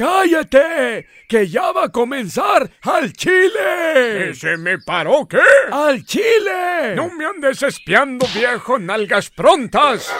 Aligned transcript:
¡Ya 0.00 0.06
cállate! 0.06 1.06
¡Que 1.28 1.46
ya 1.46 1.72
va 1.72 1.84
a 1.84 1.88
comenzar 1.90 2.70
al 2.84 3.12
chile! 3.12 4.34
¿Se 4.34 4.56
me 4.56 4.78
paró 4.78 5.28
qué? 5.28 5.42
¡Al 5.70 6.06
chile! 6.06 6.94
No 6.96 7.10
me 7.10 7.26
andes 7.26 7.62
espiando, 7.62 8.26
viejo, 8.34 8.78
nalgas 8.78 9.28
prontas. 9.28 10.10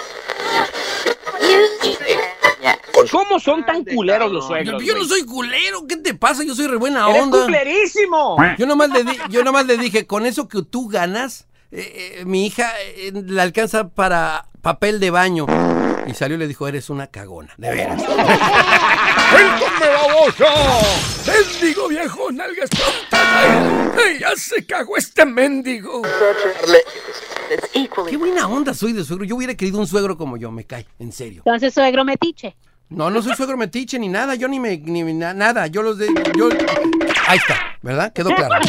¿Cómo 3.10 3.40
son 3.40 3.64
tan 3.64 3.82
culeros 3.86 4.30
los 4.30 4.46
suegros? 4.48 4.84
yo 4.84 4.94
no 4.94 5.04
soy 5.04 5.24
culero, 5.24 5.86
¿qué 5.88 5.96
te 5.96 6.12
pasa? 6.12 6.44
Yo 6.44 6.54
soy 6.54 6.66
re 6.66 6.76
buena 6.76 7.08
¡Eres 7.08 7.22
onda. 7.22 7.44
culerísimo! 7.44 8.36
Yo 8.58 8.66
nomás 8.66 8.90
le, 8.90 9.04
di- 9.04 9.18
yo 9.30 9.42
nomás 9.42 9.64
le 9.64 9.78
dije, 9.78 10.06
con 10.06 10.26
eso 10.26 10.46
que 10.46 10.62
tú 10.62 10.88
ganas, 10.88 11.48
eh, 11.72 12.18
eh, 12.20 12.24
mi 12.26 12.44
hija 12.46 12.70
eh, 12.82 13.12
le 13.14 13.40
alcanza 13.40 13.88
para 13.88 14.44
papel 14.60 15.00
de 15.00 15.10
baño. 15.10 15.46
Y 16.06 16.14
salió 16.14 16.36
y 16.36 16.40
le 16.40 16.48
dijo, 16.48 16.66
eres 16.66 16.88
una 16.90 17.06
cagona, 17.08 17.52
de 17.56 17.70
veras. 17.70 18.02
¡Suéltame, 19.30 19.86
baboso! 19.94 20.44
¡Mendigo 21.26 21.88
viejo, 21.88 22.32
nalgas! 22.32 22.68
¡Ay, 23.12 24.18
ya 24.20 24.30
se 24.36 24.66
cagó 24.66 24.96
este 24.96 25.24
mendigo! 25.24 26.02
Qué 28.08 28.16
buena 28.16 28.48
onda 28.48 28.74
soy 28.74 28.92
de 28.92 29.04
suegro. 29.04 29.24
Yo 29.24 29.36
hubiera 29.36 29.54
querido 29.54 29.78
un 29.78 29.86
suegro 29.86 30.16
como 30.16 30.36
yo, 30.36 30.50
me 30.50 30.64
cae, 30.64 30.86
en 30.98 31.12
serio. 31.12 31.42
Entonces, 31.44 31.72
suegro 31.74 32.04
metiche. 32.04 32.56
No, 32.88 33.08
no 33.08 33.22
soy 33.22 33.36
suegro 33.36 33.56
metiche 33.56 34.00
ni 34.00 34.08
nada, 34.08 34.34
yo 34.34 34.48
ni 34.48 34.58
me, 34.58 34.76
ni 34.78 35.04
na- 35.14 35.32
nada, 35.32 35.68
yo 35.68 35.82
los 35.82 35.96
de, 35.98 36.08
yo... 36.36 36.48
Ahí 37.28 37.38
está, 37.38 37.56
¿verdad? 37.82 38.12
Quedó 38.12 38.30
claro. 38.34 38.56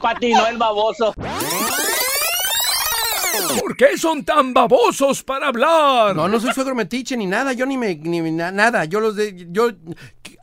Patinó 0.00 0.46
el 0.48 0.58
baboso. 0.58 1.14
¿Por 3.60 3.76
qué 3.76 3.96
son 3.96 4.24
tan 4.24 4.52
babosos 4.54 5.22
para 5.22 5.48
hablar? 5.48 6.14
No, 6.16 6.28
no 6.28 6.40
soy 6.40 6.52
suegro 6.52 6.74
metiche 6.74 7.16
ni 7.16 7.26
nada, 7.26 7.52
yo 7.52 7.66
ni 7.66 7.76
me, 7.76 7.94
ni 7.94 8.20
na- 8.30 8.50
nada, 8.52 8.84
yo 8.84 9.00
los 9.00 9.16
de, 9.16 9.46
yo... 9.50 9.68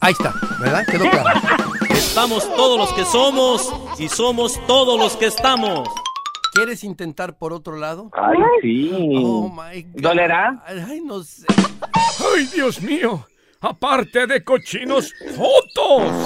Ahí 0.01 0.13
está, 0.13 0.33
¿verdad? 0.59 0.85
Quedó 0.85 1.09
claro. 1.09 1.39
Estamos 1.89 2.43
todos 2.55 2.77
los 2.77 2.93
que 2.93 3.05
somos 3.05 3.73
y 3.99 4.07
somos 4.09 4.59
todos 4.67 4.97
los 4.99 5.15
que 5.17 5.25
estamos. 5.27 5.87
¿Quieres 6.53 6.83
intentar 6.83 7.37
por 7.37 7.53
otro 7.53 7.75
lado? 7.77 8.09
Ay, 8.13 8.37
sí. 8.61 8.91
Oh, 9.23 9.49
my 9.49 9.81
God. 9.83 10.01
¿Dolerá? 10.01 10.63
Ay, 10.65 11.01
no 11.01 11.21
sé. 11.23 11.45
¡Ay, 12.35 12.45
Dios 12.53 12.81
mío! 12.81 13.25
Aparte 13.61 14.25
de 14.25 14.41
cochinos, 14.43 15.13
fotos. 15.35 16.23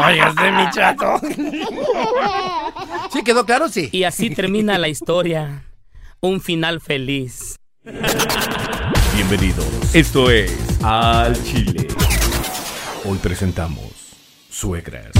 Vayas 0.00 0.34
de 0.34 0.50
mi 0.52 0.70
chato. 0.70 1.20
¿Sí 3.12 3.22
quedó 3.22 3.46
claro? 3.46 3.68
Sí. 3.68 3.88
Y 3.92 4.02
así 4.04 4.30
termina 4.34 4.76
la 4.76 4.88
historia. 4.88 5.62
Un 6.26 6.40
final 6.40 6.80
feliz. 6.80 7.54
Bienvenidos. 9.14 9.94
Esto 9.94 10.28
es 10.28 10.52
Al 10.82 11.40
Chile. 11.44 11.86
Hoy 13.04 13.16
presentamos 13.18 13.92
Suegras. 14.50 15.12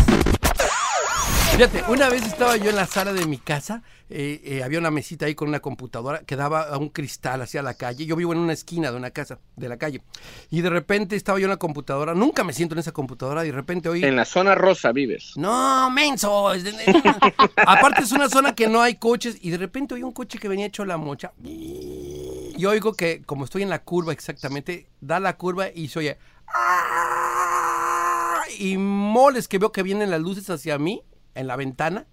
Fíjate, 1.56 1.84
una 1.88 2.10
vez 2.10 2.22
estaba 2.26 2.54
yo 2.58 2.68
en 2.68 2.76
la 2.76 2.84
sala 2.86 3.14
de 3.14 3.24
mi 3.24 3.38
casa, 3.38 3.82
eh, 4.10 4.42
eh, 4.44 4.62
había 4.62 4.78
una 4.78 4.90
mesita 4.90 5.24
ahí 5.24 5.34
con 5.34 5.48
una 5.48 5.60
computadora 5.60 6.20
que 6.20 6.36
daba 6.36 6.60
a 6.64 6.76
un 6.76 6.90
cristal 6.90 7.40
hacia 7.40 7.62
la 7.62 7.72
calle. 7.72 8.04
Yo 8.04 8.14
vivo 8.14 8.34
en 8.34 8.40
una 8.40 8.52
esquina 8.52 8.90
de 8.90 8.96
una 8.98 9.10
casa, 9.10 9.38
de 9.56 9.66
la 9.70 9.78
calle. 9.78 10.02
Y 10.50 10.60
de 10.60 10.68
repente 10.68 11.16
estaba 11.16 11.38
yo 11.38 11.46
en 11.46 11.50
la 11.50 11.56
computadora, 11.56 12.12
nunca 12.14 12.44
me 12.44 12.52
siento 12.52 12.74
en 12.74 12.80
esa 12.80 12.92
computadora, 12.92 13.42
y 13.44 13.48
de 13.48 13.54
repente 13.54 13.88
oí... 13.88 14.04
En 14.04 14.16
la 14.16 14.26
zona 14.26 14.54
rosa 14.54 14.92
vives. 14.92 15.32
No, 15.36 15.88
menso. 15.90 16.52
es 16.52 16.62
de- 16.64 16.74
Aparte 17.56 18.02
es 18.02 18.12
una 18.12 18.28
zona 18.28 18.54
que 18.54 18.66
no 18.68 18.82
hay 18.82 18.96
coches 18.96 19.38
y 19.40 19.48
de 19.48 19.56
repente 19.56 19.94
oí 19.94 20.02
un 20.02 20.12
coche 20.12 20.38
que 20.38 20.48
venía 20.48 20.66
hecho 20.66 20.84
la 20.84 20.98
mocha. 20.98 21.32
Y 21.42 22.62
oigo 22.66 22.92
que 22.92 23.22
como 23.22 23.46
estoy 23.46 23.62
en 23.62 23.70
la 23.70 23.82
curva 23.82 24.12
exactamente, 24.12 24.90
da 25.00 25.20
la 25.20 25.38
curva 25.38 25.68
y 25.74 25.88
se 25.88 26.00
oye... 26.00 26.18
"Ah", 26.48 28.42
Y 28.58 28.76
moles 28.76 29.48
que 29.48 29.56
veo 29.58 29.72
que 29.72 29.82
vienen 29.82 30.10
las 30.10 30.20
luces 30.20 30.50
hacia 30.50 30.76
mí 30.78 31.02
en 31.36 31.46
la 31.46 31.56
ventana 31.56 32.06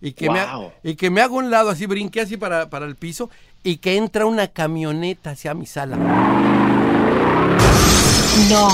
y 0.00 0.12
que, 0.12 0.28
me, 0.28 0.40
ha- 0.40 0.58
y 0.82 0.96
que 0.96 1.08
me 1.10 1.20
hago 1.22 1.36
un 1.36 1.50
lado 1.50 1.70
así, 1.70 1.86
brinqué 1.86 2.20
así 2.20 2.36
para, 2.36 2.68
para 2.68 2.84
el 2.86 2.96
piso 2.96 3.30
y 3.62 3.78
que 3.78 3.96
entra 3.96 4.26
una 4.26 4.48
camioneta 4.48 5.30
hacia 5.30 5.54
mi 5.54 5.64
sala. 5.66 5.96
No. 8.50 8.68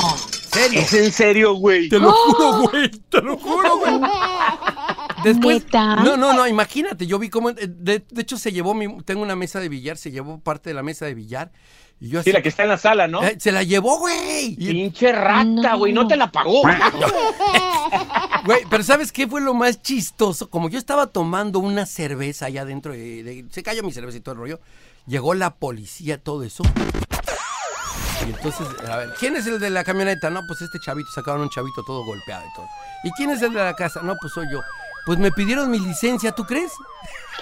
¿Serio? 0.52 0.80
¿Es 0.80 0.92
en 0.94 1.12
serio, 1.12 1.54
güey? 1.54 1.88
Te 1.88 2.00
lo 2.00 2.10
juro, 2.12 2.68
güey, 2.70 2.90
te 2.90 3.22
lo 3.22 3.36
juro, 3.38 3.78
güey. 3.78 3.92
Después, 5.22 5.62
¿Neta? 5.64 5.96
no, 5.96 6.16
no, 6.16 6.32
no, 6.32 6.48
imagínate, 6.48 7.06
yo 7.06 7.18
vi 7.20 7.28
cómo, 7.28 7.50
eh, 7.50 7.54
de, 7.68 8.02
de 8.10 8.22
hecho 8.22 8.36
se 8.36 8.50
llevó, 8.50 8.74
mi, 8.74 9.00
tengo 9.04 9.22
una 9.22 9.36
mesa 9.36 9.60
de 9.60 9.68
billar, 9.68 9.96
se 9.96 10.10
llevó 10.10 10.40
parte 10.40 10.70
de 10.70 10.74
la 10.74 10.82
mesa 10.82 11.04
de 11.06 11.14
billar 11.14 11.52
y 12.00 12.08
yo 12.08 12.18
así, 12.20 12.30
Sí, 12.30 12.32
la 12.34 12.42
que 12.42 12.48
está 12.48 12.62
en 12.64 12.70
la 12.70 12.78
sala, 12.78 13.06
¿no? 13.06 13.22
eh, 13.22 13.36
se 13.38 13.52
la 13.52 13.62
llevó, 13.62 13.98
güey. 13.98 14.56
Pinche 14.56 15.12
rata, 15.12 15.44
No. 15.44 15.78
güey, 15.78 15.92
no 15.92 16.08
te 16.08 16.16
la 16.16 16.32
pagó. 16.32 16.62
Güey, 18.44 18.60
pero 18.70 18.82
¿sabes 18.82 19.12
qué 19.12 19.26
fue 19.28 19.40
lo 19.40 19.52
más 19.54 19.82
chistoso? 19.82 20.48
Como 20.48 20.68
yo 20.70 20.78
estaba 20.78 21.06
tomando 21.08 21.58
una 21.58 21.84
cerveza 21.86 22.46
allá 22.46 22.62
adentro, 22.62 22.92
de, 22.92 23.22
de- 23.22 23.44
se 23.50 23.62
cayó 23.62 23.82
mi 23.82 23.92
cerveza 23.92 24.16
y 24.18 24.20
todo 24.20 24.32
el 24.34 24.40
rollo, 24.40 24.60
llegó 25.06 25.34
la 25.34 25.54
policía, 25.54 26.18
todo 26.18 26.42
eso. 26.42 26.62
Y 28.26 28.30
entonces, 28.32 28.66
a 28.88 28.96
ver, 28.96 29.14
¿quién 29.18 29.36
es 29.36 29.46
el 29.46 29.58
de 29.58 29.70
la 29.70 29.84
camioneta? 29.84 30.30
No, 30.30 30.40
pues 30.46 30.62
este 30.62 30.78
chavito, 30.80 31.10
sacaron 31.10 31.42
un 31.42 31.50
chavito 31.50 31.82
todo 31.84 32.04
golpeado 32.04 32.44
y 32.50 32.54
todo. 32.54 32.66
¿Y 33.04 33.10
quién 33.12 33.30
es 33.30 33.42
el 33.42 33.52
de 33.52 33.60
la 33.60 33.74
casa? 33.74 34.00
No, 34.02 34.14
pues 34.20 34.32
soy 34.32 34.46
yo. 34.52 34.60
Pues 35.06 35.18
me 35.18 35.32
pidieron 35.32 35.70
mi 35.70 35.78
licencia, 35.78 36.32
¿tú 36.32 36.44
crees? 36.44 36.72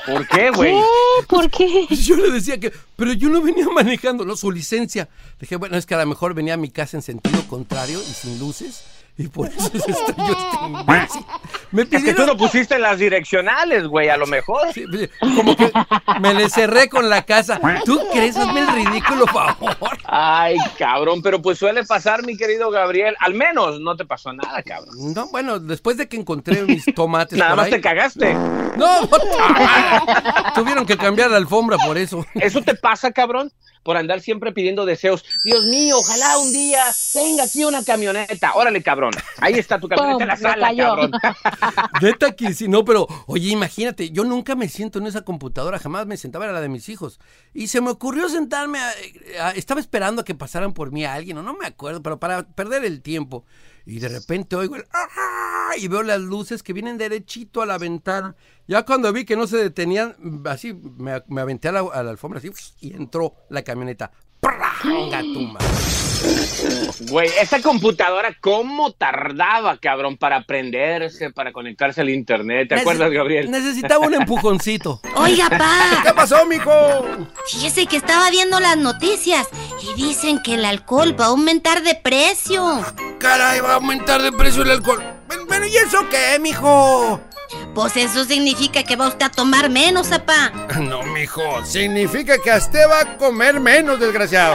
¿Por 0.06 0.26
qué, 0.28 0.50
güey? 0.50 0.72
¿Qué? 0.74 1.26
¿Por 1.28 1.50
qué? 1.50 1.84
Pues 1.88 2.04
yo 2.06 2.16
le 2.16 2.30
decía 2.30 2.58
que, 2.60 2.72
pero 2.96 3.12
yo 3.12 3.28
no 3.28 3.42
venía 3.42 3.66
manejando, 3.68 4.24
no, 4.24 4.36
su 4.36 4.50
licencia. 4.50 5.08
Dije, 5.40 5.56
bueno, 5.56 5.76
es 5.76 5.84
que 5.86 5.94
a 5.94 5.98
lo 5.98 6.06
mejor 6.06 6.34
venía 6.34 6.54
a 6.54 6.58
mi 6.58 6.70
casa 6.70 6.96
en 6.96 7.02
sentido 7.02 7.42
contrario 7.48 8.00
y 8.00 8.12
sin 8.12 8.38
luces, 8.38 8.82
y 9.18 9.26
por 9.28 9.48
eso 9.48 9.68
se 9.70 9.90
estrelló 9.90 10.32
este. 11.02 11.18
Me 11.72 11.82
Es 11.82 12.04
que 12.04 12.14
tú 12.14 12.24
no 12.24 12.36
pusiste 12.36 12.78
las 12.78 12.98
direccionales, 12.98 13.86
güey, 13.86 14.08
a 14.08 14.16
lo 14.16 14.26
mejor. 14.26 14.72
Sí, 14.72 14.84
como 15.20 15.54
que 15.56 15.70
me 16.20 16.32
le 16.34 16.48
cerré 16.48 16.88
con 16.88 17.10
la 17.10 17.22
casa. 17.22 17.60
¿Tú 17.84 18.00
crees? 18.12 18.36
Hazme 18.36 18.60
el 18.60 18.68
ridículo, 18.68 19.26
favor. 19.26 19.76
Ay, 20.04 20.56
cabrón, 20.78 21.20
pero 21.20 21.42
pues 21.42 21.58
suele 21.58 21.84
pasar, 21.84 22.24
mi 22.24 22.36
querido 22.36 22.70
Gabriel. 22.70 23.16
Al 23.20 23.34
menos 23.34 23.80
no 23.80 23.96
te 23.96 24.04
pasó 24.06 24.32
nada, 24.32 24.62
cabrón. 24.62 24.94
No, 25.14 25.28
bueno, 25.28 25.58
después 25.58 25.96
de 25.96 26.08
que 26.08 26.16
encontré 26.16 26.62
mis 26.62 26.84
tomates 26.94 27.38
Nada 27.38 27.50
por 27.50 27.56
más 27.58 27.66
ahí- 27.66 27.72
te 27.72 27.80
cagaste. 27.80 28.34
No, 28.34 29.08
tuvieron 30.54 30.86
que 30.86 30.96
cambiar 30.96 31.30
la 31.30 31.36
alfombra 31.38 31.76
por 31.78 31.98
eso. 31.98 32.24
¿Eso 32.34 32.62
te 32.62 32.74
pasa, 32.74 33.10
cabrón? 33.12 33.52
Por 33.88 33.96
andar 33.96 34.20
siempre 34.20 34.52
pidiendo 34.52 34.84
deseos. 34.84 35.24
Dios 35.44 35.64
mío, 35.64 35.96
ojalá 35.98 36.36
un 36.36 36.52
día 36.52 36.84
tenga 37.14 37.44
aquí 37.44 37.64
una 37.64 37.82
camioneta. 37.82 38.52
Órale, 38.54 38.82
cabrón. 38.82 39.12
Ahí 39.38 39.54
está 39.54 39.80
tu 39.80 39.88
camioneta 39.88 40.24
en 40.24 40.28
la 40.28 40.36
sala, 40.36 40.76
cabrón. 40.76 41.10
Neta 42.02 42.32
que 42.32 42.52
sí, 42.52 42.68
no, 42.68 42.84
pero 42.84 43.06
oye, 43.26 43.48
imagínate, 43.48 44.10
yo 44.10 44.24
nunca 44.24 44.54
me 44.56 44.68
siento 44.68 44.98
en 44.98 45.06
esa 45.06 45.22
computadora, 45.22 45.78
jamás 45.78 46.04
me 46.06 46.18
sentaba, 46.18 46.44
era 46.44 46.52
la 46.52 46.60
de 46.60 46.68
mis 46.68 46.86
hijos. 46.90 47.18
Y 47.54 47.68
se 47.68 47.80
me 47.80 47.88
ocurrió 47.88 48.28
sentarme, 48.28 48.78
a- 48.78 48.92
a- 49.46 49.50
estaba 49.52 49.80
esperando 49.80 50.20
a 50.20 50.24
que 50.26 50.34
pasaran 50.34 50.74
por 50.74 50.92
mí 50.92 51.06
a 51.06 51.14
alguien, 51.14 51.38
o 51.38 51.42
no 51.42 51.54
me 51.54 51.66
acuerdo, 51.66 52.02
pero 52.02 52.18
para 52.20 52.42
perder 52.42 52.84
el 52.84 53.00
tiempo. 53.00 53.46
Y 53.88 54.00
de 54.00 54.08
repente 54.08 54.54
oigo 54.54 54.76
el... 54.76 54.84
"Ah", 54.92 55.74
Y 55.78 55.88
veo 55.88 56.02
las 56.02 56.20
luces 56.20 56.62
que 56.62 56.72
vienen 56.72 56.98
derechito 56.98 57.62
a 57.62 57.66
la 57.66 57.78
ventana. 57.78 58.36
Ya 58.66 58.84
cuando 58.84 59.12
vi 59.12 59.24
que 59.24 59.36
no 59.36 59.46
se 59.46 59.56
detenían, 59.56 60.14
así 60.44 60.74
me, 60.74 61.40
aventé 61.40 61.68
a 61.68 61.72
la, 61.72 61.80
a 61.80 62.02
la 62.02 62.10
alfombra 62.10 62.38
así, 62.38 62.50
y 62.80 62.94
entró 62.94 63.34
la 63.48 63.62
camioneta. 63.62 64.12
¡Pranga 64.82 65.20
tu 65.22 65.40
madre! 65.40 65.66
Güey, 67.10 67.30
esa 67.40 67.60
computadora, 67.62 68.34
¿cómo 68.40 68.92
tardaba, 68.92 69.76
cabrón, 69.78 70.16
para 70.16 70.42
prenderse, 70.42 71.30
para 71.30 71.52
conectarse 71.52 72.00
al 72.00 72.10
internet? 72.10 72.68
¿Te 72.68 72.74
Nece- 72.76 72.80
acuerdas, 72.80 73.10
Gabriel? 73.10 73.50
Necesitaba 73.50 74.06
un 74.06 74.14
empujoncito. 74.14 75.00
Oiga, 75.16 75.48
pa, 75.48 76.02
¿Qué 76.04 76.12
pasó, 76.12 76.44
mijo? 76.46 76.70
fíjese 77.46 77.86
que 77.86 77.96
estaba 77.96 78.30
viendo 78.30 78.58
las 78.60 78.76
noticias 78.76 79.48
y 79.82 79.94
dicen 80.00 80.40
que 80.42 80.54
el 80.54 80.64
alcohol 80.64 81.18
va 81.18 81.26
a 81.26 81.28
aumentar 81.28 81.82
de 81.82 81.94
precio. 81.94 82.84
Caray, 83.18 83.60
va 83.60 83.72
a 83.72 83.74
aumentar 83.76 84.20
de 84.22 84.32
precio 84.32 84.62
el 84.62 84.70
alcohol. 84.72 85.02
Bueno, 85.46 85.66
¿y 85.66 85.76
eso 85.76 85.98
qué, 86.10 86.38
mijo? 86.40 87.20
Pues 87.74 87.96
eso 87.96 88.24
significa 88.24 88.82
que 88.82 88.96
va 88.96 89.08
usted 89.08 89.26
a 89.26 89.30
tomar 89.30 89.70
menos, 89.70 90.12
apá. 90.12 90.50
No, 90.80 91.02
mijo, 91.02 91.64
significa 91.64 92.36
que 92.38 92.50
a 92.50 92.56
usted 92.58 92.86
va 92.88 93.00
a 93.00 93.16
comer 93.16 93.58
menos, 93.60 93.98
desgraciado. 94.00 94.54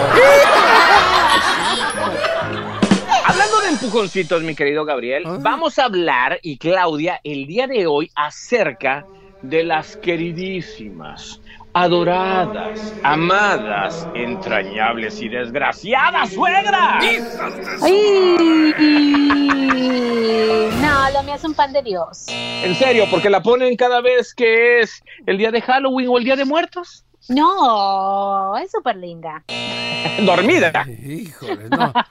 Hablando 3.25 3.61
de 3.61 3.69
empujoncitos, 3.69 4.43
mi 4.43 4.55
querido 4.55 4.85
Gabriel, 4.85 5.23
Ah. 5.25 5.37
vamos 5.39 5.79
a 5.79 5.85
hablar, 5.85 6.39
y 6.41 6.57
Claudia, 6.57 7.19
el 7.23 7.47
día 7.47 7.67
de 7.67 7.87
hoy 7.87 8.11
acerca 8.15 9.05
de 9.41 9.63
las 9.63 9.95
queridísimas, 9.97 11.39
adoradas, 11.73 12.93
amadas, 13.03 14.07
entrañables 14.13 15.19
y 15.21 15.29
desgraciadas 15.29 16.31
suegras. 16.31 17.03
Ay, 17.81 18.73
no, 20.81 21.09
lo 21.11 21.23
mío 21.23 21.35
es 21.35 21.43
un 21.43 21.53
pan 21.53 21.73
de 21.73 21.81
Dios. 21.81 22.27
En 22.29 22.75
serio, 22.75 23.05
porque 23.09 23.29
la 23.29 23.41
ponen 23.41 23.75
cada 23.75 24.01
vez 24.01 24.33
que 24.35 24.81
es 24.81 25.03
el 25.25 25.37
día 25.37 25.51
de 25.51 25.61
Halloween 25.61 26.09
o 26.09 26.17
el 26.17 26.23
día 26.23 26.35
de 26.35 26.45
muertos. 26.45 27.05
No, 27.29 28.57
es 28.57 28.71
súper 28.71 28.97
linda. 28.97 29.43
Dormida. 30.25 30.85
Híjole, 30.87 31.69
no. 31.69 31.93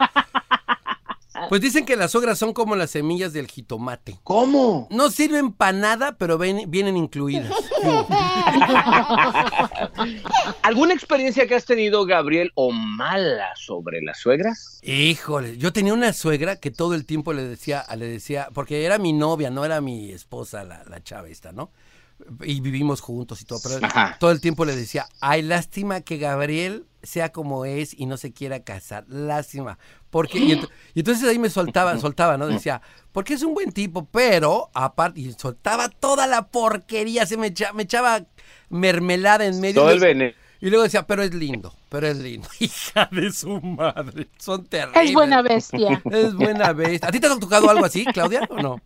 Pues 1.53 1.61
dicen 1.61 1.85
que 1.85 1.97
las 1.97 2.13
suegras 2.13 2.39
son 2.39 2.55
como 2.55 2.77
las 2.77 2.93
semillas 2.93 3.35
del 3.35 3.47
jitomate. 3.47 4.19
¿Cómo? 4.25 4.89
No 4.91 5.11
sirven 5.11 5.53
para 5.53 5.77
nada, 5.77 6.17
pero 6.17 6.39
ven- 6.39 6.71
vienen 6.71 6.97
incluidas. 6.97 7.53
¿Alguna 10.63 10.95
experiencia 10.95 11.47
que 11.47 11.55
has 11.55 11.67
tenido, 11.67 12.07
Gabriel, 12.07 12.53
o 12.55 12.73
mala 12.73 13.55
sobre 13.55 14.01
las 14.01 14.19
suegras? 14.19 14.81
Híjole, 14.83 15.59
yo 15.59 15.75
tenía 15.75 15.93
una 15.93 16.15
suegra 16.15 16.57
que 16.57 16.71
todo 16.71 16.95
el 16.95 17.05
tiempo 17.05 17.35
le 17.35 17.45
decía, 17.45 17.85
le 17.99 18.09
decía, 18.09 18.49
porque 18.55 18.87
era 18.87 18.97
mi 18.97 19.13
novia, 19.13 19.51
no 19.51 19.67
era 19.67 19.83
mi 19.83 20.11
esposa, 20.11 20.65
la, 20.65 20.85
la 20.89 21.03
chava 21.03 21.29
esta, 21.29 21.53
¿no? 21.53 21.71
Y 22.45 22.61
vivimos 22.61 23.01
juntos 23.01 23.41
y 23.43 23.45
todo, 23.45 23.61
pero 23.63 23.85
Ajá. 23.87 24.17
todo 24.21 24.31
el 24.31 24.41
tiempo 24.41 24.65
le 24.65 24.75
decía, 24.77 25.07
ay, 25.21 25.43
lástima 25.43 26.01
que 26.03 26.19
Gabriel 26.19 26.87
sea 27.03 27.33
como 27.33 27.65
es 27.65 27.95
y 27.99 28.07
no 28.07 28.17
se 28.17 28.33
quiera 28.33 28.63
casar, 28.63 29.05
lástima. 29.09 29.79
Porque, 30.11 30.39
y, 30.39 30.53
ent- 30.53 30.69
y 30.95 31.01
entonces 31.01 31.29
ahí 31.29 31.39
me 31.39 31.51
soltaba, 31.51 31.99
soltaba, 32.01 32.37
¿no? 32.39 32.47
Decía, 32.47 32.81
porque 33.13 33.35
es 33.35 33.43
un 33.43 33.55
buen 33.55 33.73
tipo, 33.73 34.05
pero 34.07 34.71
aparte, 34.75 35.21
y 35.21 35.33
soltaba 35.33 35.89
toda 35.89 36.27
la 36.27 36.49
porquería, 36.49 37.27
se 37.27 37.37
me, 37.37 37.49
echa- 37.53 37.73
me 37.73 37.83
echaba 37.85 38.25
mermelada 38.69 39.45
en 39.47 39.61
medio. 39.61 39.81
Todo 39.83 39.91
el 39.91 40.01
veneno. 40.01 40.35
y 40.61 40.69
luego 40.71 40.85
decía, 40.85 41.07
pero 41.07 41.23
es 41.23 41.35
lindo, 41.35 41.75
pero 41.89 42.07
es 42.07 42.19
lindo. 42.19 42.49
Hija 42.61 43.09
de 43.11 43.33
su 43.33 43.61
madre, 43.61 44.29
son 44.39 44.65
terribles. 44.67 45.09
Es 45.09 45.13
buena 45.15 45.43
bestia. 45.43 46.03
Es 46.11 46.35
buena 46.35 46.73
bestia. 46.73 47.09
¿A 47.09 47.13
ti 47.13 47.19
te 47.21 47.27
ha 47.27 47.39
tocado 47.39 47.69
algo 47.69 47.85
así, 47.85 48.05
Claudia, 48.07 48.47
o 48.51 48.61
no? 48.63 48.81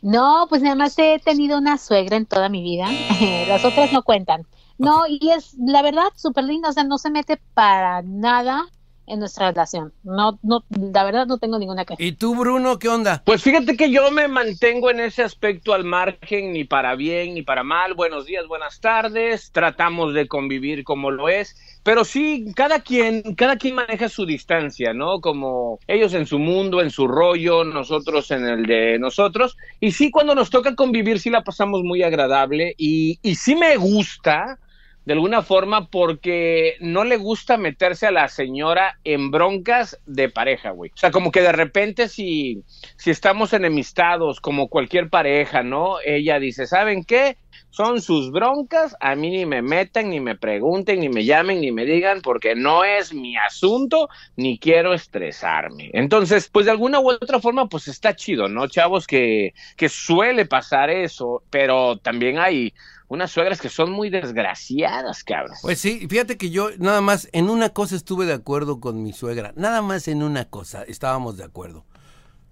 No, 0.00 0.46
pues 0.48 0.62
nada 0.62 0.74
más 0.74 0.98
he 0.98 1.18
tenido 1.18 1.58
una 1.58 1.78
suegra 1.78 2.16
en 2.16 2.26
toda 2.26 2.48
mi 2.48 2.62
vida. 2.62 2.86
Las 3.48 3.64
otras 3.64 3.92
no 3.92 4.02
cuentan. 4.02 4.46
No, 4.78 5.06
y 5.06 5.30
es 5.30 5.54
la 5.58 5.82
verdad 5.82 6.08
súper 6.16 6.44
linda, 6.44 6.70
o 6.70 6.72
sea, 6.72 6.84
no 6.84 6.98
se 6.98 7.10
mete 7.10 7.38
para 7.54 8.02
nada 8.02 8.64
en 9.06 9.18
nuestra 9.18 9.50
relación. 9.50 9.92
No, 10.04 10.38
no, 10.42 10.64
la 10.70 11.04
verdad 11.04 11.26
no 11.26 11.38
tengo 11.38 11.58
ninguna 11.58 11.84
queja. 11.84 12.02
¿Y 12.02 12.12
tú, 12.12 12.34
Bruno, 12.34 12.78
qué 12.78 12.88
onda? 12.88 13.22
Pues 13.24 13.42
fíjate 13.42 13.76
que 13.76 13.90
yo 13.90 14.10
me 14.10 14.28
mantengo 14.28 14.90
en 14.90 15.00
ese 15.00 15.22
aspecto 15.22 15.74
al 15.74 15.84
margen, 15.84 16.52
ni 16.52 16.64
para 16.64 16.94
bien 16.94 17.34
ni 17.34 17.42
para 17.42 17.62
mal. 17.62 17.94
Buenos 17.94 18.26
días, 18.26 18.46
buenas 18.46 18.80
tardes. 18.80 19.50
Tratamos 19.52 20.14
de 20.14 20.28
convivir 20.28 20.84
como 20.84 21.10
lo 21.10 21.28
es. 21.28 21.56
Pero 21.82 22.04
sí, 22.04 22.52
cada 22.54 22.80
quien, 22.80 23.34
cada 23.34 23.56
quien 23.56 23.74
maneja 23.74 24.08
su 24.08 24.24
distancia, 24.24 24.92
¿no? 24.94 25.20
Como 25.20 25.80
ellos 25.88 26.14
en 26.14 26.26
su 26.26 26.38
mundo, 26.38 26.80
en 26.80 26.90
su 26.90 27.08
rollo, 27.08 27.64
nosotros 27.64 28.30
en 28.30 28.46
el 28.46 28.66
de 28.66 28.98
nosotros. 28.98 29.56
Y 29.80 29.92
sí, 29.92 30.10
cuando 30.10 30.34
nos 30.34 30.50
toca 30.50 30.76
convivir, 30.76 31.18
sí 31.18 31.28
la 31.28 31.42
pasamos 31.42 31.82
muy 31.82 32.02
agradable. 32.02 32.74
Y, 32.78 33.18
y 33.22 33.34
sí 33.34 33.56
me 33.56 33.76
gusta, 33.76 34.58
de 35.04 35.14
alguna 35.14 35.42
forma, 35.42 35.88
porque 35.88 36.76
no 36.80 37.04
le 37.04 37.16
gusta 37.16 37.56
meterse 37.56 38.06
a 38.06 38.12
la 38.12 38.28
señora 38.28 38.98
en 39.04 39.30
broncas 39.30 39.98
de 40.06 40.28
pareja, 40.28 40.70
güey. 40.70 40.90
O 40.94 40.96
sea, 40.96 41.10
como 41.10 41.32
que 41.32 41.42
de 41.42 41.52
repente 41.52 42.08
si, 42.08 42.62
si 42.96 43.10
estamos 43.10 43.52
enemistados, 43.52 44.40
como 44.40 44.68
cualquier 44.68 45.10
pareja, 45.10 45.62
¿no? 45.62 45.96
Ella 46.04 46.38
dice, 46.38 46.66
¿saben 46.66 47.04
qué? 47.04 47.36
Son 47.70 48.02
sus 48.02 48.30
broncas, 48.30 48.94
a 49.00 49.14
mí 49.14 49.30
ni 49.30 49.46
me 49.46 49.62
metan, 49.62 50.10
ni 50.10 50.20
me 50.20 50.36
pregunten, 50.36 51.00
ni 51.00 51.08
me 51.08 51.24
llamen, 51.24 51.60
ni 51.60 51.72
me 51.72 51.86
digan, 51.86 52.20
porque 52.20 52.54
no 52.54 52.84
es 52.84 53.14
mi 53.14 53.36
asunto, 53.36 54.10
ni 54.36 54.58
quiero 54.58 54.92
estresarme. 54.92 55.90
Entonces, 55.94 56.50
pues 56.52 56.66
de 56.66 56.72
alguna 56.72 57.00
u 57.00 57.10
otra 57.10 57.40
forma, 57.40 57.68
pues 57.68 57.88
está 57.88 58.14
chido, 58.14 58.46
¿no, 58.46 58.68
chavos? 58.68 59.06
Que, 59.06 59.54
que 59.76 59.88
suele 59.88 60.44
pasar 60.44 60.90
eso, 60.90 61.42
pero 61.48 61.96
también 61.96 62.38
hay 62.38 62.74
unas 63.12 63.30
suegras 63.30 63.60
que 63.60 63.68
son 63.68 63.90
muy 63.92 64.08
desgraciadas, 64.10 65.22
cabrón. 65.22 65.56
Pues 65.62 65.78
sí, 65.78 66.06
fíjate 66.08 66.36
que 66.38 66.50
yo 66.50 66.70
nada 66.78 67.00
más 67.00 67.28
en 67.32 67.50
una 67.50 67.68
cosa 67.70 67.94
estuve 67.96 68.24
de 68.26 68.32
acuerdo 68.32 68.80
con 68.80 69.02
mi 69.02 69.12
suegra. 69.12 69.52
Nada 69.56 69.82
más 69.82 70.08
en 70.08 70.22
una 70.22 70.46
cosa 70.46 70.82
estábamos 70.84 71.36
de 71.36 71.44
acuerdo. 71.44 71.84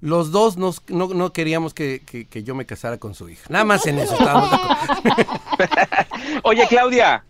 Los 0.03 0.31
dos 0.33 0.57
nos- 0.57 0.83
no, 0.89 1.09
no 1.09 1.33
queríamos 1.33 1.73
que, 1.75 2.03
que- 2.05 2.27
que 2.27 2.43
yo 2.43 2.55
me 2.55 2.67
casara 2.67 2.99
con 2.99 3.15
su 3.15 3.29
hija. 3.29 3.47
Nada 3.49 3.65
más 3.65 3.87
en 3.87 3.99
eso 3.99 4.13
estábamos 4.15 4.51
de 4.51 4.57
acuerdo. 4.57 5.41
Oye, 6.45 6.67
Claudia, 6.69 7.25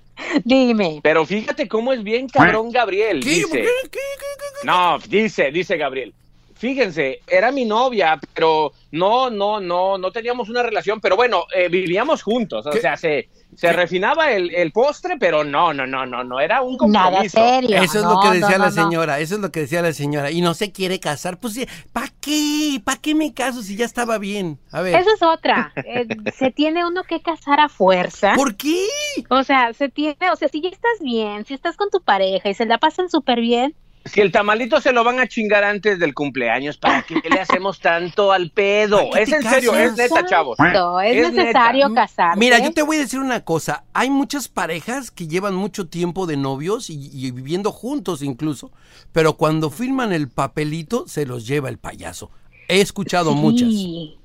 Dime. 0.44 1.00
pero 1.02 1.24
fíjate 1.24 1.66
cómo 1.68 1.92
es 1.92 2.02
bien 2.02 2.28
cabrón 2.28 2.70
Gabriel. 2.70 3.20
¿Qué? 3.22 3.30
Dice, 3.30 3.48
¿Qué? 3.62 3.68
¿Qué? 3.90 3.98
¿Qué? 4.18 4.66
no, 4.66 4.98
dice, 5.08 5.50
dice 5.50 5.76
Gabriel. 5.76 6.14
Fíjense, 6.60 7.20
era 7.26 7.50
mi 7.50 7.64
novia, 7.64 8.20
pero 8.34 8.72
no, 8.92 9.30
no, 9.30 9.60
no, 9.60 9.96
no 9.96 10.12
teníamos 10.12 10.50
una 10.50 10.62
relación, 10.62 11.00
pero 11.00 11.16
bueno, 11.16 11.44
eh, 11.56 11.68
vivíamos 11.70 12.22
juntos, 12.22 12.66
o 12.66 12.70
¿Qué? 12.70 12.80
sea, 12.82 12.98
se, 12.98 13.30
se 13.56 13.72
refinaba 13.72 14.30
el, 14.32 14.54
el 14.54 14.70
postre, 14.70 15.16
pero 15.18 15.42
no, 15.42 15.72
no, 15.72 15.86
no, 15.86 16.04
no, 16.04 16.22
no, 16.22 16.38
era 16.38 16.60
un 16.60 16.76
Nada 16.92 17.22
compromiso. 17.22 17.38
serio. 17.38 17.78
Eso 17.78 17.98
es 18.00 18.04
No, 18.04 18.14
lo 18.14 18.20
que 18.20 18.38
decía 18.40 18.58
no, 18.58 18.64
la 18.64 18.70
no. 18.70 18.72
señora, 18.72 19.20
eso 19.20 19.36
es 19.36 19.40
lo 19.40 19.50
que 19.50 19.60
decía 19.60 19.80
la 19.80 19.94
señora. 19.94 20.30
Y 20.30 20.42
no 20.42 20.52
se 20.52 20.70
quiere 20.70 21.00
casar, 21.00 21.40
pues 21.40 21.54
sí, 21.54 21.66
¿para 21.94 22.08
qué? 22.20 22.78
¿Para 22.84 23.00
qué 23.00 23.14
me 23.14 23.32
caso 23.32 23.62
si 23.62 23.76
ya 23.76 23.86
estaba 23.86 24.18
bien? 24.18 24.58
A 24.70 24.82
ver, 24.82 24.96
Esa 24.96 25.14
es 25.14 25.22
otra. 25.22 25.72
Eh, 25.76 26.06
se 26.38 26.50
tiene 26.50 26.84
uno 26.84 27.04
que 27.04 27.22
casar 27.22 27.58
a 27.58 27.70
fuerza. 27.70 28.34
¿por 28.34 28.54
qué? 28.56 28.84
O 29.30 29.42
sea, 29.44 29.72
se 29.72 29.88
tiene, 29.88 30.16
o 30.30 30.36
sea, 30.36 30.48
si 30.48 30.60
ya 30.60 30.68
estás 30.68 31.00
bien, 31.00 31.46
si 31.46 31.54
estás 31.54 31.78
con 31.78 31.88
tu 31.88 32.02
pareja 32.02 32.50
y 32.50 32.54
se 32.54 32.66
la 32.66 32.76
pasan 32.76 33.08
súper 33.08 33.40
bien, 33.40 33.74
Si 34.04 34.20
el 34.20 34.32
tamalito 34.32 34.80
se 34.80 34.92
lo 34.92 35.04
van 35.04 35.20
a 35.20 35.26
chingar 35.28 35.62
antes 35.62 35.98
del 35.98 36.14
cumpleaños, 36.14 36.78
¿para 36.78 37.02
qué 37.02 37.20
le 37.28 37.38
hacemos 37.40 37.80
tanto 37.80 38.32
al 38.32 38.50
pedo? 38.50 39.10
¿Para 39.10 39.24
qué 39.24 39.30
Es 39.30 39.32
en 39.32 39.42
serio, 39.42 39.74
es 39.74 39.96
neta, 39.96 40.24
chavos. 40.26 40.58
no, 40.58 41.00
es, 41.00 41.16
Es 41.16 41.32
necesario 41.32 41.88
neta. 41.88 42.02
casarse. 42.06 42.38
Mira, 42.38 42.58
yo 42.58 42.72
te 42.72 42.82
voy 42.82 42.96
a 42.96 43.00
decir 43.00 43.20
una 43.20 43.44
cosa. 43.44 43.84
Hay 43.92 44.08
muchas 44.10 44.48
parejas 44.48 45.10
que 45.10 45.28
llevan 45.28 45.54
mucho 45.54 45.86
tiempo 45.86 46.26
de 46.26 46.36
novios 46.38 46.88
y, 46.88 47.10
y 47.12 47.30
viviendo 47.30 47.72
juntos 47.72 48.22
incluso, 48.22 48.72
pero 49.12 49.34
cuando 49.34 49.70
firman 49.70 50.12
el 50.12 50.28
papelito 50.28 51.06
se 51.06 51.26
los 51.26 51.46
lleva 51.46 51.68
el 51.68 51.78
payaso. 51.78 52.30
He 52.68 52.80
escuchado 52.80 53.34
muchas. 53.34 53.68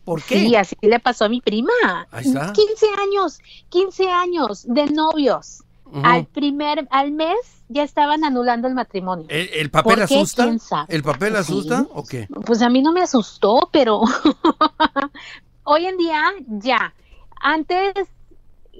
¿Por 0.05 0.21
qué? 0.23 0.39
Sí, 0.39 0.55
así 0.55 0.75
le 0.81 0.99
pasó 0.99 1.25
a 1.25 1.29
mi 1.29 1.41
prima. 1.41 1.71
Ahí 2.11 2.25
está. 2.27 2.53
15 2.53 2.85
años, 3.01 3.39
15 3.69 4.07
años 4.09 4.65
de 4.67 4.85
novios. 4.85 5.63
Al 6.03 6.25
primer, 6.25 6.87
al 6.91 7.11
mes 7.11 7.35
ya 7.67 7.83
estaban 7.83 8.23
anulando 8.23 8.67
el 8.67 8.73
matrimonio. 8.75 9.25
¿El, 9.29 9.49
el 9.53 9.71
papel 9.71 9.95
¿Por 9.99 10.07
qué? 10.07 10.15
asusta? 10.15 10.43
¿Quién 10.43 10.59
sabe? 10.59 10.95
¿El 10.95 11.03
papel 11.03 11.33
Sí. 11.33 11.37
asusta 11.39 11.87
o 11.93 12.03
qué? 12.05 12.27
Pues 12.45 12.61
a 12.61 12.69
mí 12.69 12.81
no 12.81 12.91
me 12.93 13.01
asustó, 13.01 13.69
pero 13.71 14.01
hoy 15.63 15.85
en 15.85 15.97
día 15.97 16.21
ya. 16.47 16.93
Antes 17.41 17.93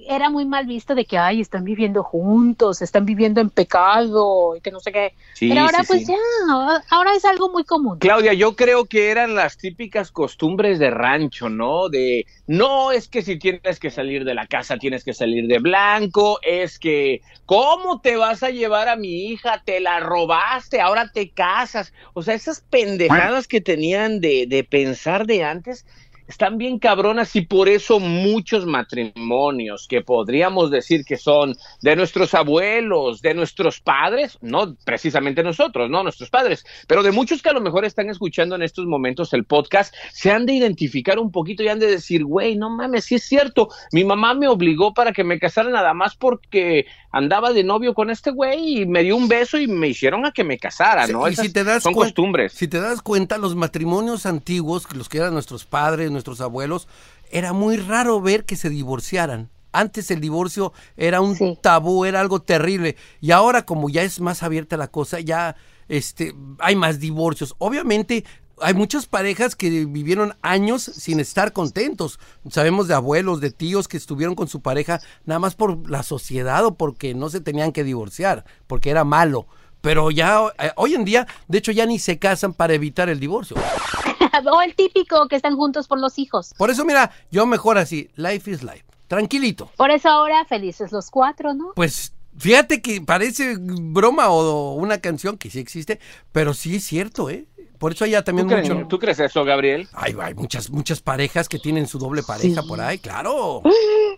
era 0.08 0.30
muy 0.30 0.44
mal 0.44 0.66
visto 0.66 0.94
de 0.94 1.04
que, 1.04 1.18
ay, 1.18 1.40
están 1.40 1.64
viviendo 1.64 2.02
juntos, 2.02 2.82
están 2.82 3.04
viviendo 3.04 3.40
en 3.40 3.50
pecado, 3.50 4.56
y 4.56 4.60
que 4.60 4.70
no 4.70 4.80
sé 4.80 4.92
qué. 4.92 5.14
Sí, 5.34 5.48
pero 5.48 5.62
ahora 5.62 5.80
sí, 5.80 5.86
pues 5.88 6.06
sí. 6.06 6.12
ya, 6.12 6.84
ahora 6.90 7.14
es 7.14 7.24
algo 7.24 7.50
muy 7.50 7.64
común. 7.64 7.98
Claudia, 7.98 8.32
yo 8.32 8.56
creo 8.56 8.84
que 8.86 9.10
eran 9.10 9.34
las 9.34 9.56
típicas 9.56 10.12
costumbres 10.12 10.78
de 10.78 10.90
rancho, 10.90 11.48
¿no? 11.48 11.88
De, 11.88 12.26
no 12.46 12.92
es 12.92 13.08
que 13.08 13.22
si 13.22 13.38
tienes 13.38 13.80
que 13.80 13.90
salir 13.90 14.24
de 14.24 14.34
la 14.34 14.46
casa 14.46 14.76
tienes 14.78 15.04
que 15.04 15.14
salir 15.14 15.46
de 15.46 15.58
blanco, 15.58 16.38
es 16.42 16.78
que, 16.78 17.22
¿cómo 17.44 18.00
te 18.00 18.16
vas 18.16 18.42
a 18.42 18.50
llevar 18.50 18.88
a 18.88 18.96
mi 18.96 19.26
hija? 19.28 19.62
Te 19.64 19.80
la 19.80 20.00
robaste, 20.00 20.80
ahora 20.80 21.10
te 21.12 21.30
casas. 21.30 21.92
O 22.14 22.22
sea, 22.22 22.34
esas 22.34 22.60
pendejadas 22.60 23.48
que 23.48 23.60
tenían 23.60 24.20
de, 24.20 24.46
de 24.46 24.64
pensar 24.64 25.26
de 25.26 25.44
antes 25.44 25.84
están 26.26 26.58
bien 26.58 26.78
cabronas 26.78 27.34
y 27.36 27.42
por 27.42 27.68
eso 27.68 28.00
muchos 28.00 28.66
matrimonios 28.66 29.86
que 29.88 30.02
podríamos 30.02 30.70
decir 30.70 31.04
que 31.04 31.16
son 31.16 31.54
de 31.82 31.96
nuestros 31.96 32.34
abuelos, 32.34 33.22
de 33.22 33.34
nuestros 33.34 33.80
padres, 33.80 34.38
no 34.40 34.76
precisamente 34.84 35.42
nosotros, 35.42 35.90
no 35.90 36.02
nuestros 36.02 36.30
padres, 36.30 36.64
pero 36.86 37.02
de 37.02 37.12
muchos 37.12 37.42
que 37.42 37.50
a 37.50 37.52
lo 37.52 37.60
mejor 37.60 37.84
están 37.84 38.10
escuchando 38.10 38.56
en 38.56 38.62
estos 38.62 38.86
momentos 38.86 39.32
el 39.32 39.44
podcast, 39.44 39.94
se 40.12 40.30
han 40.30 40.46
de 40.46 40.54
identificar 40.54 41.18
un 41.18 41.30
poquito 41.30 41.62
y 41.62 41.68
han 41.68 41.78
de 41.78 41.86
decir, 41.86 42.24
güey, 42.24 42.56
no 42.56 42.70
mames, 42.70 43.04
sí 43.04 43.16
es 43.16 43.24
cierto, 43.24 43.68
mi 43.92 44.04
mamá 44.04 44.34
me 44.34 44.48
obligó 44.48 44.94
para 44.94 45.12
que 45.12 45.24
me 45.24 45.38
casara 45.38 45.70
nada 45.70 45.94
más 45.94 46.16
porque 46.16 46.86
andaba 47.16 47.52
de 47.52 47.64
novio 47.64 47.94
con 47.94 48.10
este 48.10 48.30
güey 48.30 48.82
y 48.82 48.86
me 48.86 49.02
dio 49.02 49.16
un 49.16 49.28
beso 49.28 49.58
y 49.58 49.66
me 49.66 49.88
hicieron 49.88 50.26
a 50.26 50.32
que 50.32 50.44
me 50.44 50.58
casara, 50.58 51.06
Sí, 51.06 51.12
¿no? 51.12 51.26
y 51.28 51.32
Esas 51.32 51.46
si 51.46 51.52
te 51.52 51.64
das 51.64 51.82
son 51.82 51.94
costumbres. 51.94 52.52
Si 52.52 52.68
te 52.68 52.80
das 52.80 53.02
cuenta, 53.02 53.38
los 53.38 53.54
matrimonios 53.56 54.26
antiguos, 54.26 54.86
los 54.94 55.08
que 55.08 55.18
eran 55.18 55.32
nuestros 55.32 55.64
padres, 55.64 56.10
nuestros 56.10 56.40
abuelos, 56.40 56.88
era 57.30 57.52
muy 57.52 57.76
raro 57.76 58.20
ver 58.20 58.44
que 58.44 58.56
se 58.56 58.68
divorciaran. 58.70 59.48
Antes 59.72 60.10
el 60.10 60.20
divorcio 60.20 60.72
era 60.96 61.20
un 61.20 61.36
Sí. 61.36 61.58
tabú, 61.60 62.04
era 62.04 62.20
algo 62.20 62.40
terrible. 62.40 62.96
Y 63.20 63.30
ahora, 63.32 63.66
como 63.66 63.90
ya 63.90 64.02
es 64.02 64.20
más 64.20 64.42
abierta 64.42 64.76
la 64.76 64.88
cosa, 64.88 65.20
ya 65.20 65.56
este, 65.88 66.34
hay 66.58 66.76
más 66.76 66.98
divorcios. 66.98 67.54
Obviamente, 67.58 68.24
hay 68.60 68.74
muchas 68.74 69.06
parejas 69.06 69.54
que 69.54 69.84
vivieron 69.86 70.34
años 70.42 70.82
sin 70.82 71.20
estar 71.20 71.52
contentos. 71.52 72.18
Sabemos 72.50 72.88
de 72.88 72.94
abuelos, 72.94 73.40
de 73.40 73.50
tíos 73.50 73.88
que 73.88 73.96
estuvieron 73.96 74.34
con 74.34 74.48
su 74.48 74.60
pareja 74.60 75.00
nada 75.24 75.38
más 75.38 75.54
por 75.54 75.88
la 75.90 76.02
sociedad 76.02 76.64
o 76.64 76.74
porque 76.74 77.14
no 77.14 77.28
se 77.28 77.40
tenían 77.40 77.72
que 77.72 77.84
divorciar, 77.84 78.44
porque 78.66 78.90
era 78.90 79.04
malo. 79.04 79.46
Pero 79.80 80.10
ya 80.10 80.40
eh, 80.58 80.70
hoy 80.76 80.94
en 80.94 81.04
día, 81.04 81.26
de 81.48 81.58
hecho, 81.58 81.72
ya 81.72 81.86
ni 81.86 81.98
se 81.98 82.18
casan 82.18 82.54
para 82.54 82.74
evitar 82.74 83.08
el 83.08 83.20
divorcio. 83.20 83.56
o 84.52 84.62
el 84.62 84.74
típico 84.74 85.28
que 85.28 85.36
están 85.36 85.56
juntos 85.56 85.86
por 85.86 86.00
los 86.00 86.18
hijos. 86.18 86.54
Por 86.56 86.70
eso, 86.70 86.84
mira, 86.84 87.10
yo 87.30 87.46
mejor 87.46 87.78
así, 87.78 88.10
life 88.16 88.50
is 88.50 88.62
life. 88.62 88.84
Tranquilito. 89.06 89.70
Por 89.76 89.90
eso 89.90 90.08
ahora 90.08 90.44
felices 90.46 90.90
los 90.90 91.10
cuatro, 91.10 91.54
¿no? 91.54 91.72
Pues 91.76 92.12
Fíjate 92.38 92.82
que 92.82 93.00
parece 93.00 93.56
broma 93.58 94.28
o 94.28 94.74
una 94.74 94.98
canción 94.98 95.38
que 95.38 95.48
sí 95.48 95.58
existe, 95.58 96.00
pero 96.32 96.52
sí 96.52 96.76
es 96.76 96.84
cierto, 96.84 97.30
¿eh? 97.30 97.46
Por 97.78 97.92
eso 97.92 98.04
hay 98.04 98.12
también 98.22 98.48
¿Tú, 98.48 98.54
crees, 98.54 98.70
mucho. 98.70 98.88
¿Tú 98.88 98.98
crees 98.98 99.20
eso, 99.20 99.44
Gabriel? 99.44 99.88
Hay, 99.92 100.14
hay 100.20 100.34
muchas, 100.34 100.70
muchas 100.70 101.00
parejas 101.00 101.48
que 101.48 101.58
tienen 101.58 101.86
su 101.86 101.98
doble 101.98 102.22
pareja 102.22 102.62
por 102.62 102.80
ahí, 102.80 102.98
claro. 102.98 103.62